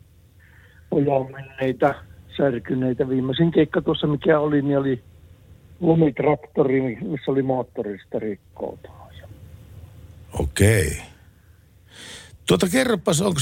[0.90, 1.94] ojaan menneitä,
[2.36, 3.08] särkyneitä.
[3.08, 5.02] Viimeisin keikka tuossa, mikä oli, niin oli
[5.80, 9.04] lumitraktori, missä oli moottorista rikkoutunut.
[10.38, 11.02] Okei.
[12.46, 13.40] Tuota kerropas, onko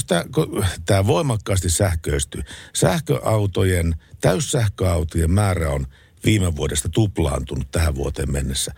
[0.85, 2.43] tämä voimakkaasti sähköisty?
[2.73, 5.85] Sähköautojen, täyssähköautojen määrä on
[6.25, 8.71] viime vuodesta tuplaantunut tähän vuoteen mennessä,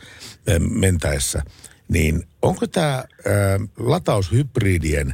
[0.50, 1.42] äh, mentäessä.
[1.88, 3.06] Niin onko tämä äh,
[3.78, 5.14] lataushybridien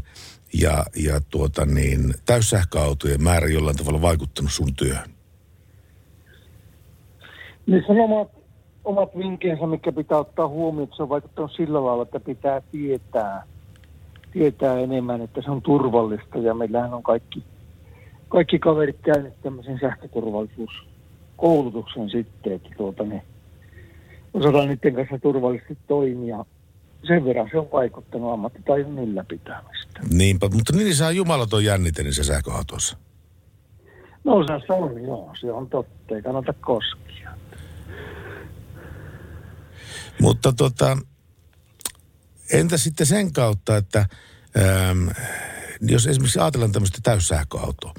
[0.54, 5.10] ja, ja tuota niin, täyssähköautojen määrä jollain tavalla vaikuttanut sun työhön?
[7.66, 8.32] Niissä on omat,
[8.84, 13.44] omat vinkkinsä, mikä pitää ottaa huomioon, että se on vaikuttanut sillä lailla, että pitää tietää,
[14.34, 16.38] tietää enemmän, että se on turvallista.
[16.38, 17.44] Ja meillähän on kaikki,
[18.30, 23.22] kaikki kaverit käyneet tämmöisen sähköturvallisuuskoulutuksen sitten, että tuota, ne
[24.34, 26.46] osataan niiden kanssa turvallisesti toimia
[27.08, 30.00] sen verran se on vaikuttanut ammattitaidon ylläpitämistä.
[30.10, 32.98] Niinpä, mutta niin saa jumalaton jännite niissä sähköautossa.
[34.24, 37.32] No se on, joo, se on totta, ei kannata koskia.
[40.22, 40.98] Mutta tota,
[42.54, 44.06] entä sitten sen kautta, että
[44.58, 45.08] ähm,
[45.82, 47.94] jos esimerkiksi ajatellaan tämmöistä täyssähköautoa,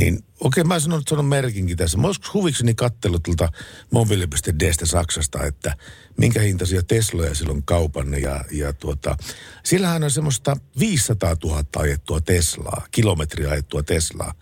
[0.00, 1.98] niin okei, mä sanon, sanon merkinkin tässä.
[1.98, 3.48] Mä joskus huvikseni kattellut tuolta
[3.90, 5.76] mobile.dstä Saksasta, että
[6.16, 8.22] minkä hintaisia Tesloja silloin kaupan.
[8.22, 9.16] Ja, ja tuota,
[9.64, 14.34] sillähän on semmoista 500 000 ajettua Teslaa, kilometriä ajettua Teslaa.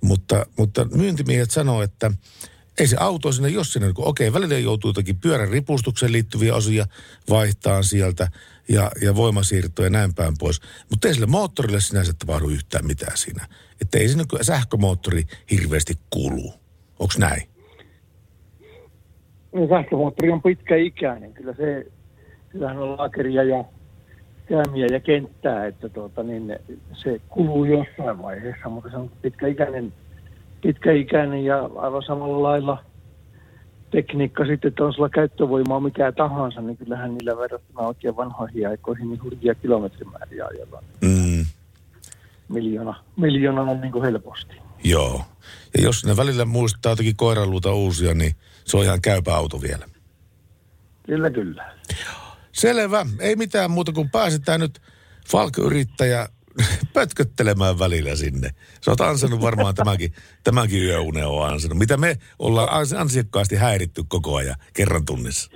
[0.00, 2.10] Mutta, mutta myyntimiehet sanoo, että
[2.78, 6.86] ei se auto sinne, jos sinne, okei, okay, välillä joutuu jotakin pyörän ripustukseen liittyviä osia
[7.28, 8.30] vaihtaa sieltä
[8.68, 10.60] ja, ja voimasiirtoja ja näin päin pois.
[10.90, 13.46] Mutta ei sille moottorille sinänsä tapahdu yhtään mitään siinä.
[13.82, 16.54] Että ei sinne sähkömoottori hirveästi kuluu.
[16.98, 17.42] Onko näin?
[19.52, 21.32] No, sähkömoottori on pitkäikäinen.
[21.32, 21.86] Kyllä se,
[22.52, 23.64] sillähän on lakeria ja
[24.46, 26.56] käymiä ja kenttää, että tuota, niin
[26.92, 29.92] se kuluu jossain vaiheessa, mutta se on pitkäikäinen,
[30.62, 32.84] pitkäikäinen ja aivan samalla lailla
[33.90, 39.08] tekniikka sitten, että on sulla käyttövoimaa mikä tahansa, niin kyllähän niillä verrattuna oikein vanhoihin aikoihin
[39.08, 40.84] niin hurjia kilometrimääriä ajellaan.
[41.00, 41.46] Mm.
[42.48, 44.54] Miljoona, miljoona on niin kuin helposti.
[44.84, 45.24] Joo.
[45.76, 48.34] Ja jos ne välillä muistaa jotakin koiraluuta uusia, niin
[48.64, 49.86] se on ihan käypä auto vielä.
[51.06, 51.72] Kyllä, kyllä.
[52.52, 53.06] Selvä.
[53.20, 54.80] Ei mitään muuta kuin pääsetään nyt
[55.30, 56.28] Falk-yrittäjä
[56.94, 58.50] pötköttelemään välillä sinne.
[58.80, 60.12] Sä oot ansainnut varmaan tämänkin,
[60.44, 61.78] tämänkin yöunen on ansainnut.
[61.78, 65.50] Mitä me ollaan ans- ansiokkaasti häiritty koko ajan kerran tunnissa.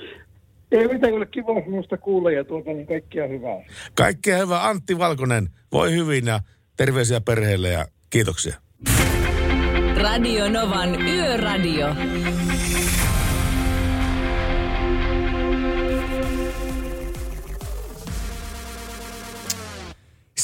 [0.72, 3.64] Ei mitään, kyllä kiva sinusta kuulla ja tuota, niin kaikkia hyvää.
[3.94, 4.68] Kaikkea hyvää.
[4.68, 6.40] Antti Valkonen, voi hyvin ja
[6.76, 8.56] terveisiä perheelle ja kiitoksia.
[9.96, 11.86] Radio Novan Yöradio.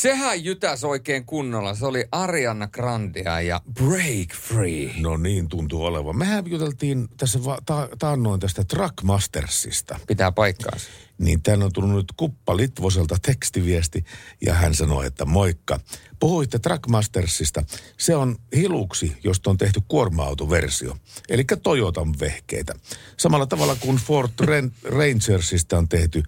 [0.01, 1.75] Sehän jytäs oikein kunnolla.
[1.75, 4.91] Se oli Ariana Grandea ja Break Free.
[5.01, 6.19] No niin tuntuu olevan.
[6.19, 9.99] Mehän juteltiin tässä va- ta- taannoin tästä Trackmastersista.
[10.07, 10.89] Pitää paikkaansa.
[11.19, 14.05] Niin tänne on tullut nyt Kuppa Litvoselta tekstiviesti
[14.47, 15.81] ja hän sanoi, että moikka.
[16.21, 17.63] Puhuitte Trackmastersista.
[17.99, 20.97] Se on hiluksi, josta on tehty kuorma-autoversio.
[21.29, 22.75] Eli Toyotan vehkeitä.
[23.17, 26.23] Samalla tavalla kuin Ford Ren- Rangersista on tehty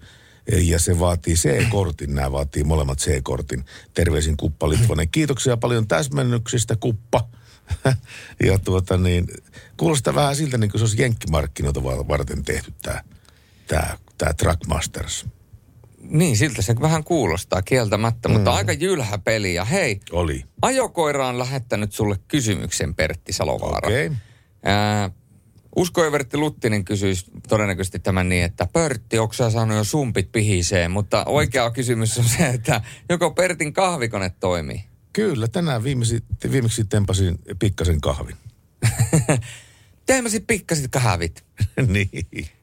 [0.51, 3.65] ja se vaatii C-kortin, nämä vaatii molemmat C-kortin.
[3.93, 5.09] Terveisin Kuppa Litvonen.
[5.09, 7.27] Kiitoksia paljon täsmennyksistä, Kuppa.
[8.47, 9.27] ja tuota niin,
[9.77, 13.03] kuulostaa vähän siltä, niin kuin se olisi jenkkimarkkinoita va- varten tehty tämä
[13.67, 15.25] tää, tää Trackmasters.
[16.01, 18.57] Niin, siltä se vähän kuulostaa kieltämättä, mutta Mm.
[18.57, 19.53] aika jylhä peli.
[19.53, 20.43] Ja hei, Oli.
[20.61, 23.87] ajokoira on lähettänyt sulle kysymyksen, Pertti Salovaara.
[23.87, 24.11] Okei.
[24.63, 25.09] Ää,
[25.75, 30.91] Usko Evertti Luttinen kysyisi todennäköisesti tämän niin, että Pertti, onko sä saanut jo sumpit pihiseen?
[30.91, 34.83] Mutta oikea kysymys on se, että joko Pertin kahvikone toimii?
[35.13, 38.35] Kyllä, tänään viimeksi, viimeksi tempasin pikkasen kahvin.
[40.05, 41.45] Teemme sitten pikkasit kahvit.
[41.87, 42.09] niin.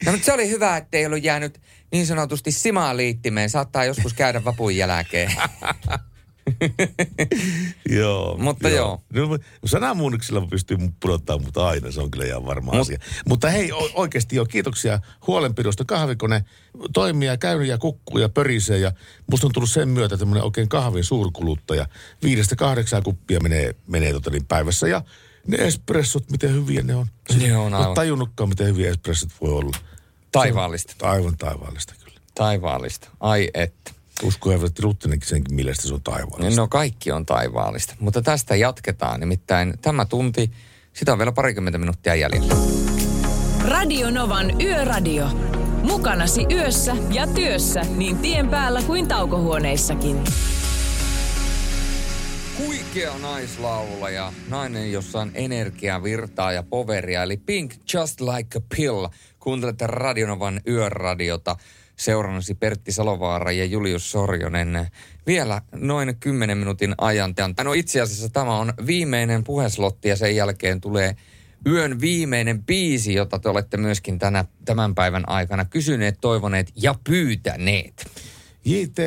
[0.06, 1.60] No, mutta se oli hyvä, että ei ollut jäänyt
[1.92, 3.50] niin sanotusti simaa liittimeen.
[3.50, 5.32] Saattaa joskus käydä vapun jälkeen.
[7.98, 8.36] joo.
[8.38, 9.02] Mutta joo.
[9.12, 12.98] No, sanamuunniksella pystyy pudottaa mutta aina, se on kyllä ihan varma Mut- asia.
[13.28, 15.84] Mutta hei, o- oikeasti jo kiitoksia huolenpidosta.
[15.84, 16.44] Kahvikone
[16.92, 18.92] toimii ja käynyt ja kukkuu ja pörisee ja
[19.30, 21.86] musta on tullut sen myötä tämmöinen oikein kahvin suurkuluttaja.
[22.22, 25.02] Viidestä kahdeksaan kuppia menee, menee tota niin päivässä ja
[25.46, 27.06] ne espressot, miten hyviä ne on.
[27.40, 29.76] Ne on aivan tajunnutkaan, miten hyviä espressot voi olla.
[30.32, 31.10] taivaallista.
[31.10, 32.20] Aivan taivaallista kyllä.
[32.34, 33.08] Taivaallista.
[33.20, 33.99] Ai että.
[34.22, 36.60] Usko Evertti Ruttinenkin senkin mielestä se on taivaallista.
[36.60, 37.94] No kaikki on taivaallista.
[38.00, 39.20] Mutta tästä jatketaan.
[39.20, 40.50] Nimittäin tämä tunti,
[40.92, 42.54] sitä on vielä parikymmentä minuuttia jäljellä.
[43.68, 45.26] Radio Novan Yöradio.
[45.82, 50.24] Mukanasi yössä ja työssä niin tien päällä kuin taukohuoneissakin.
[52.58, 59.06] Huikea naislaulaja, nainen, jossa on energiaa, virtaa ja poveria, eli Pink Just Like a Pill.
[59.38, 61.56] Kuuntelette Radionovan yöradiota.
[62.00, 64.86] Seurannasi Pertti Salovaara ja Julius Sorjonen
[65.26, 67.34] vielä noin 10 minuutin ajan.
[67.64, 71.16] No itse asiassa tämä on viimeinen puheslotti ja sen jälkeen tulee
[71.66, 78.10] yön viimeinen biisi, jota te olette myöskin tänä, tämän päivän aikana kysyneet, toivoneet ja pyytäneet.
[78.64, 78.98] JT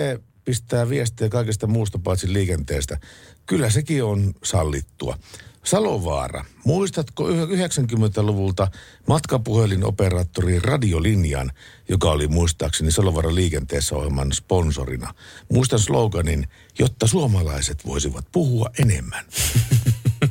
[0.46, 2.98] pistää viestiä kaikesta muusta paitsi liikenteestä.
[3.46, 5.18] Kyllä sekin on sallittua.
[5.64, 8.68] Salovaara, muistatko yh- 90-luvulta
[9.08, 11.52] matkapuhelinoperaattori Radiolinjan,
[11.90, 15.14] joka oli muistaakseni Salovaara liikenteessä ohjelman sponsorina.
[15.52, 16.48] Muistan sloganin,
[16.80, 19.26] jotta suomalaiset voisivat puhua enemmän.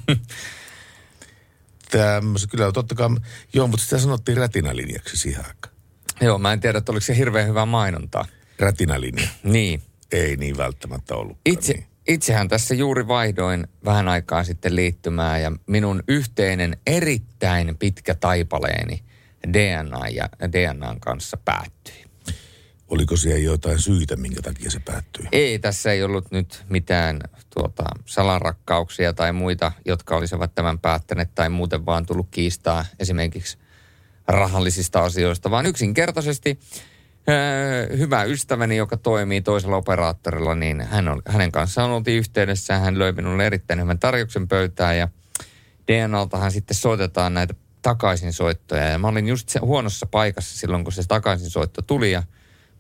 [1.91, 3.09] Tämmöisen, kyllä totta kai,
[3.53, 5.75] joo, mutta sitä sanottiin rätinälinjaksi siihen aikaan.
[6.21, 8.25] Joo, mä en tiedä, että oliko se hirveän hyvää mainontaa.
[8.59, 9.29] Rätinälinja.
[9.43, 9.83] Niin.
[10.13, 11.39] Ei niin välttämättä ollut.
[11.47, 19.03] Itse, itsehän tässä juuri vaihdoin vähän aikaa sitten liittymää ja minun yhteinen erittäin pitkä taipaleeni
[19.53, 22.05] DNA ja DNAn kanssa päättyi.
[22.89, 25.27] Oliko siellä jotain syitä, minkä takia se päättyi?
[25.33, 27.21] Ei, tässä ei ollut nyt mitään
[27.55, 33.59] tuota, salarakkauksia tai muita, jotka olisivat tämän päättäneet tai muuten vaan tullut kiistaa esimerkiksi
[34.29, 36.61] rahallisista asioista, vaan yksinkertaisesti
[37.99, 42.79] hyvä ystäväni, joka toimii toisella operaattorilla, niin hän on, hänen kanssaan oltiin yhteydessä.
[42.79, 45.09] Hän löi minulle erittäin hyvän tarjouksen pöytään ja
[45.89, 48.85] DNAltahan sitten soitetaan näitä takaisinsoittoja.
[48.85, 52.23] Ja mä olin just se, huonossa paikassa silloin, kun se takaisinsoitto tuli ja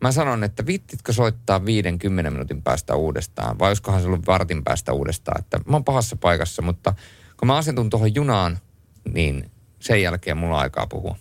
[0.02, 4.92] Mä sanon, että vittitkö soittaa 50 minuutin päästä uudestaan, vai olisikohan se ollut vartin päästä
[4.92, 5.40] uudestaan.
[5.40, 6.94] Että mä oon pahassa paikassa, mutta
[7.36, 8.58] kun mä asetun tuohon junaan,
[9.14, 9.50] niin
[9.80, 11.16] sen jälkeen mulla on aikaa puhua.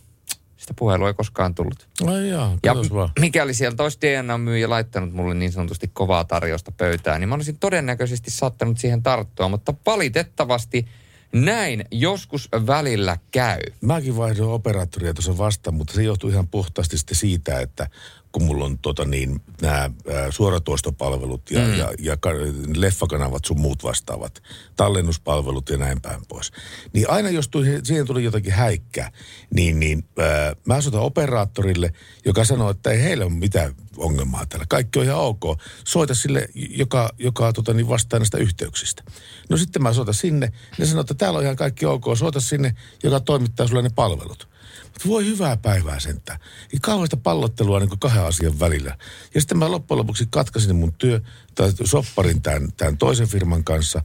[0.62, 1.88] Sitä puhelua ei koskaan tullut.
[2.08, 3.10] Ai jaa, Ja vaan.
[3.20, 8.32] mikäli sieltä olisi DNA-myyjä laittanut mulle niin sanotusti kovaa tarjosta pöytään, niin mä olisin todennäköisesti
[8.32, 9.50] saattanut siihen tarttua.
[9.50, 10.88] Mutta valitettavasti
[11.34, 13.60] näin joskus välillä käy.
[13.82, 17.90] Mäkin vaihdoin operaattoria tuossa vastaan, mutta se johtui ihan puhtaasti siitä, että
[18.32, 19.92] kun mulla on tota niin, nämä
[20.30, 21.78] suoratoistopalvelut ja, mm.
[21.78, 22.30] ja, ja ka-
[22.76, 24.44] leffakanavat sun muut vastaavat,
[24.76, 26.52] tallennuspalvelut ja näin päin pois.
[26.94, 29.12] Niin aina jos tuli, siihen tuli jotakin häikkää,
[29.54, 31.94] niin, niin ää, mä soitan operaattorille,
[32.26, 34.66] joka sanoo, että ei heillä ole mitään ongelmaa täällä.
[34.70, 35.44] Kaikki on ihan ok.
[35.88, 39.04] Soita sille, joka, joka tota, niin vastaa näistä yhteyksistä.
[39.50, 40.52] No sitten mä soitan sinne.
[40.78, 42.06] Ne sanoo, että täällä on ihan kaikki ok.
[42.18, 44.51] Soita sinne, joka toimittaa sulle ne palvelut.
[44.94, 46.40] Mutta voi hyvää päivää sentään.
[46.74, 48.98] Ja kauheasta pallottelua niin kahden asian välillä.
[49.34, 51.22] Ja sitten mä loppujen lopuksi katkasin mun työ,
[51.56, 54.02] tai sopparin tämän, tämän toisen firman kanssa.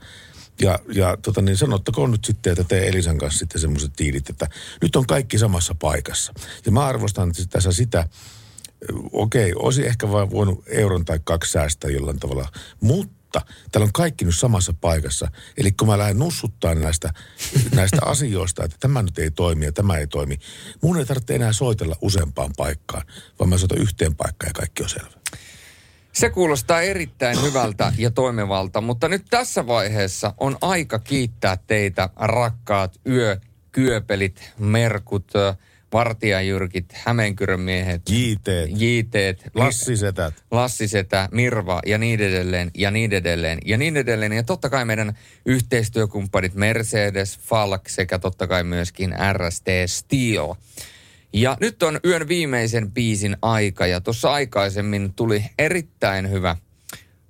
[0.60, 4.48] Ja, ja tota niin, sanottakoon nyt sitten, että tee Elisan kanssa sitten semmoiset tiilit, että
[4.82, 6.34] nyt on kaikki samassa paikassa.
[6.66, 8.08] Ja mä arvostan tässä sitä,
[9.12, 12.48] okei, olisi ehkä vain voinut euron tai kaksi säästää jollain tavalla,
[12.80, 13.15] mutta
[13.72, 15.28] täällä on kaikki nyt samassa paikassa.
[15.56, 17.12] Eli kun mä lähden nussuttaa näistä,
[17.74, 20.38] näistä asioista, että tämä nyt ei toimi ja tämä ei toimi,
[20.82, 23.06] mun ei tarvitse enää soitella useampaan paikkaan,
[23.38, 25.10] vaan mä soitan yhteen paikkaan ja kaikki on selvä.
[26.12, 33.00] Se kuulostaa erittäin hyvältä ja toimivalta, mutta nyt tässä vaiheessa on aika kiittää teitä, rakkaat
[33.06, 35.32] yökyöpelit, merkut,
[35.96, 38.02] vartijajyrkit, Hämeenkyrön miehet.
[38.10, 38.70] Jiiteet.
[38.80, 39.42] Jiiteet.
[39.54, 40.34] Lassisetät.
[40.50, 44.32] Lassisetä, Mirva ja niin edelleen ja niin edelleen ja niin edelleen.
[44.32, 50.54] Ja totta kai meidän yhteistyökumppanit Mercedes, Falk sekä totta kai myöskin RST Steel.
[51.32, 56.56] Ja nyt on yön viimeisen biisin aika ja tuossa aikaisemmin tuli erittäin hyvä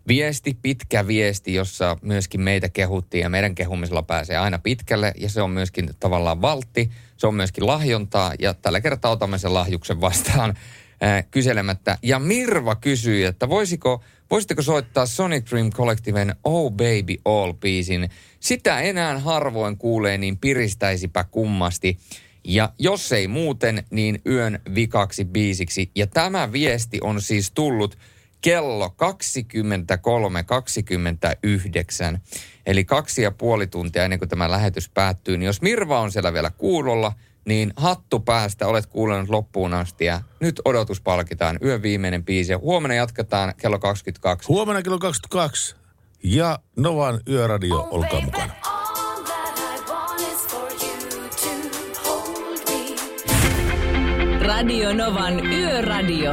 [0.09, 5.43] viesti, pitkä viesti, jossa myöskin meitä kehuttiin ja meidän kehumisella pääsee aina pitkälle ja se
[5.43, 10.55] on myöskin tavallaan valtti, se on myöskin lahjontaa ja tällä kertaa otamme sen lahjuksen vastaan
[11.01, 11.99] ää, kyselemättä.
[12.03, 18.11] Ja Mirva kysyi, että voisiko, voisitteko soittaa Sonic Dream Collectiven Oh Baby All biisin.
[18.41, 21.99] Sitä enää harvoin kuulee, niin piristäisipä kummasti.
[22.45, 25.91] Ja jos ei muuten, niin yön vikaksi biisiksi.
[25.95, 27.99] Ja tämä viesti on siis tullut
[28.47, 28.95] kello
[32.15, 32.19] 23.29.
[32.67, 35.39] Eli kaksi ja puoli tuntia ennen kuin tämä lähetys päättyy.
[35.39, 37.13] Niin jos Mirva on siellä vielä kuulolla,
[37.45, 41.59] niin hattu päästä, olet kuullut loppuun asti ja nyt odotus palkitaan.
[41.65, 44.49] Yön viimeinen biisi ja huomenna jatketaan kello 22.
[44.49, 45.77] Huomenna kello 22
[46.23, 48.53] ja Novan Yöradio, olkaa mukana.
[54.41, 56.33] Radio Novan Yöradio.